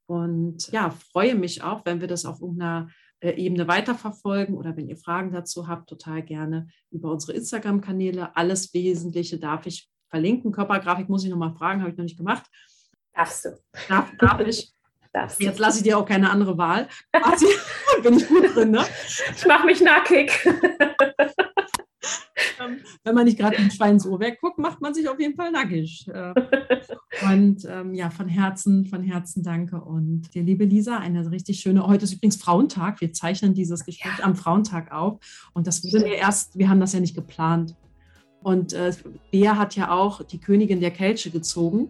Und 0.07 0.71
ja, 0.71 0.91
freue 0.91 1.35
mich 1.35 1.65
auch, 1.65 1.85
wenn 1.85 2.01
wir 2.01 2.09
das 2.09 2.25
auf 2.27 2.41
irgendeiner 2.41 2.87
äh, 2.89 3.02
Ebene 3.23 3.69
weiterverfolgen 3.69 4.57
oder 4.57 4.77
wenn 4.77 4.89
ihr 4.89 4.97
Fragen 4.97 5.33
dazu 5.33 5.69
habt, 5.69 5.89
total 5.89 6.23
gerne 6.23 6.69
über 6.91 7.11
unsere 7.11 7.33
Instagram-Kanäle. 7.35 8.37
Alles 8.37 8.75
Wesentliche 8.75 9.39
darf 9.39 9.67
ich 9.67 9.89
verlinken. 10.09 10.53
Körpergrafik 10.53 11.09
muss 11.09 11.25
ich 11.25 11.31
nochmal 11.31 11.55
fragen, 11.55 11.81
habe 11.81 11.91
ich 11.91 11.97
noch 11.97 12.05
nicht 12.05 12.19
gemacht. 12.19 12.45
Darfst 13.15 13.45
du. 13.45 13.59
Darf, 13.89 14.11
darf 14.19 14.41
ich. 14.41 14.73
Darfst 15.13 15.41
Jetzt 15.41 15.59
lasse 15.59 15.79
ich 15.79 15.85
dir 15.85 15.99
auch 15.99 16.07
keine 16.07 16.31
andere 16.31 16.57
Wahl. 16.57 16.89
bin 18.03 18.15
ich 18.15 18.27
gut 18.27 18.57
drin, 18.57 18.71
ne? 18.71 18.85
Ich 19.37 19.47
mache 19.47 19.67
mich 19.67 19.83
nackig. 19.83 20.33
Ähm, 22.65 22.79
wenn 23.05 23.15
man 23.15 23.25
nicht 23.25 23.39
gerade 23.39 23.57
im 23.57 23.71
Schweinsohr 23.71 24.21
wegguckt, 24.21 24.59
macht 24.59 24.81
man 24.81 24.95
sich 24.95 25.09
auf 25.09 25.19
jeden 25.21 25.37
Fall 25.37 25.51
nackig. 25.51 26.07
Äh, 26.09 26.35
und 27.33 27.67
ähm, 27.69 27.95
ja, 27.95 28.11
von 28.11 28.29
Herzen, 28.29 28.85
von 28.87 29.03
Herzen 29.03 29.43
danke. 29.43 29.81
Und 29.81 30.35
dir, 30.35 30.43
liebe 30.43 30.65
Lisa, 30.65 30.99
eine 30.99 31.31
richtig 31.31 31.61
schöne, 31.61 31.87
heute 31.87 32.05
ist 32.05 32.13
übrigens 32.15 32.37
Frauentag. 32.37 33.01
Wir 33.01 33.13
zeichnen 33.13 33.55
dieses 33.55 33.85
Gespräch 33.85 34.19
ja. 34.19 34.25
am 34.25 34.37
Frauentag 34.37 34.93
auf. 34.93 35.19
Und 35.55 35.67
das 35.67 35.85
wurde 35.85 36.05
mir 36.05 36.15
erst, 36.15 36.59
wir 36.59 36.69
haben 36.69 36.81
das 36.81 36.93
ja 36.93 37.01
nicht 37.01 37.15
geplant. 37.15 37.77
Und 38.43 38.73
äh, 38.73 38.93
Bea 39.31 39.57
hat 39.57 39.77
ja 39.77 39.91
auch 39.91 40.23
die 40.23 40.41
Königin 40.41 40.81
der 40.81 40.91
Kelche 40.91 41.31
gezogen. 41.31 41.89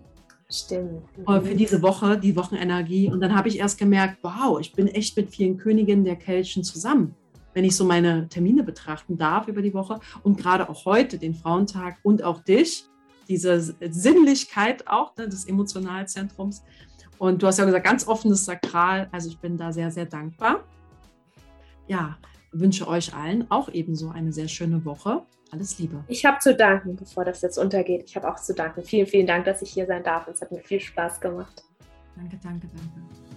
Stimmt. 0.51 1.03
Äh, 1.27 1.41
für 1.41 1.55
diese 1.55 1.81
Woche, 1.81 2.18
die 2.18 2.37
Wochenenergie. 2.37 3.11
Und 3.11 3.20
dann 3.20 3.35
habe 3.35 3.49
ich 3.49 3.59
erst 3.59 3.79
gemerkt, 3.79 4.18
wow, 4.23 4.61
ich 4.61 4.73
bin 4.73 4.87
echt 4.89 5.16
mit 5.16 5.31
vielen 5.31 5.57
Königinnen 5.57 6.05
der 6.05 6.16
Kelchen 6.16 6.62
zusammen 6.62 7.14
wenn 7.55 7.65
ich 7.65 7.77
so 7.77 7.85
meine 7.85 8.29
Termine 8.29 8.63
betrachten 8.63 9.17
darf 9.17 9.49
über 9.49 9.63
die 9.63 9.75
Woche 9.75 10.01
und 10.23 10.39
gerade 10.39 10.69
auch 10.69 10.85
heute, 10.85 11.19
den 11.19 11.35
Frauentag 11.35 11.99
und 12.03 12.23
auch 12.23 12.41
dich, 12.41 12.87
diese 13.29 13.61
Sinnlichkeit 13.61 14.87
auch 14.89 15.17
ne, 15.17 15.29
des 15.29 15.47
Emotionalzentrums. 15.47 16.63
Und 17.19 17.43
du 17.43 17.47
hast 17.47 17.59
ja 17.59 17.65
gesagt, 17.65 17.85
ganz 17.85 18.07
offenes 18.07 18.45
Sakral. 18.45 19.09
Also 19.13 19.29
ich 19.29 19.39
bin 19.39 19.57
da 19.57 19.73
sehr, 19.73 19.91
sehr 19.91 20.07
dankbar. 20.07 20.65
Ja, 21.87 22.19
wünsche 22.53 22.87
euch 22.89 23.15
allen 23.15 23.51
auch 23.51 23.69
ebenso 23.69 24.11
eine 24.11 24.33
sehr 24.33 24.49
schöne 24.49 24.85
Woche. 24.85 25.23
Alles 25.51 25.79
Liebe. 25.79 26.03
Ich 26.09 26.25
habe 26.25 26.39
zu 26.39 26.55
danken, 26.57 26.97
bevor 26.97 27.25
das 27.25 27.43
jetzt 27.43 27.59
untergeht. 27.59 28.05
Ich 28.07 28.17
habe 28.17 28.31
auch 28.31 28.41
zu 28.41 28.55
danken. 28.55 28.83
Vielen, 28.83 29.07
vielen 29.07 29.27
Dank, 29.27 29.45
dass 29.45 29.61
ich 29.63 29.71
hier 29.71 29.87
sein 29.87 30.03
darf. 30.03 30.27
Es 30.29 30.41
hat 30.41 30.51
mir 30.51 30.61
viel 30.61 30.81
Spaß 30.81 31.21
gemacht. 31.21 31.63
Danke, 32.17 32.39
danke, 32.43 32.69
danke. 32.69 33.32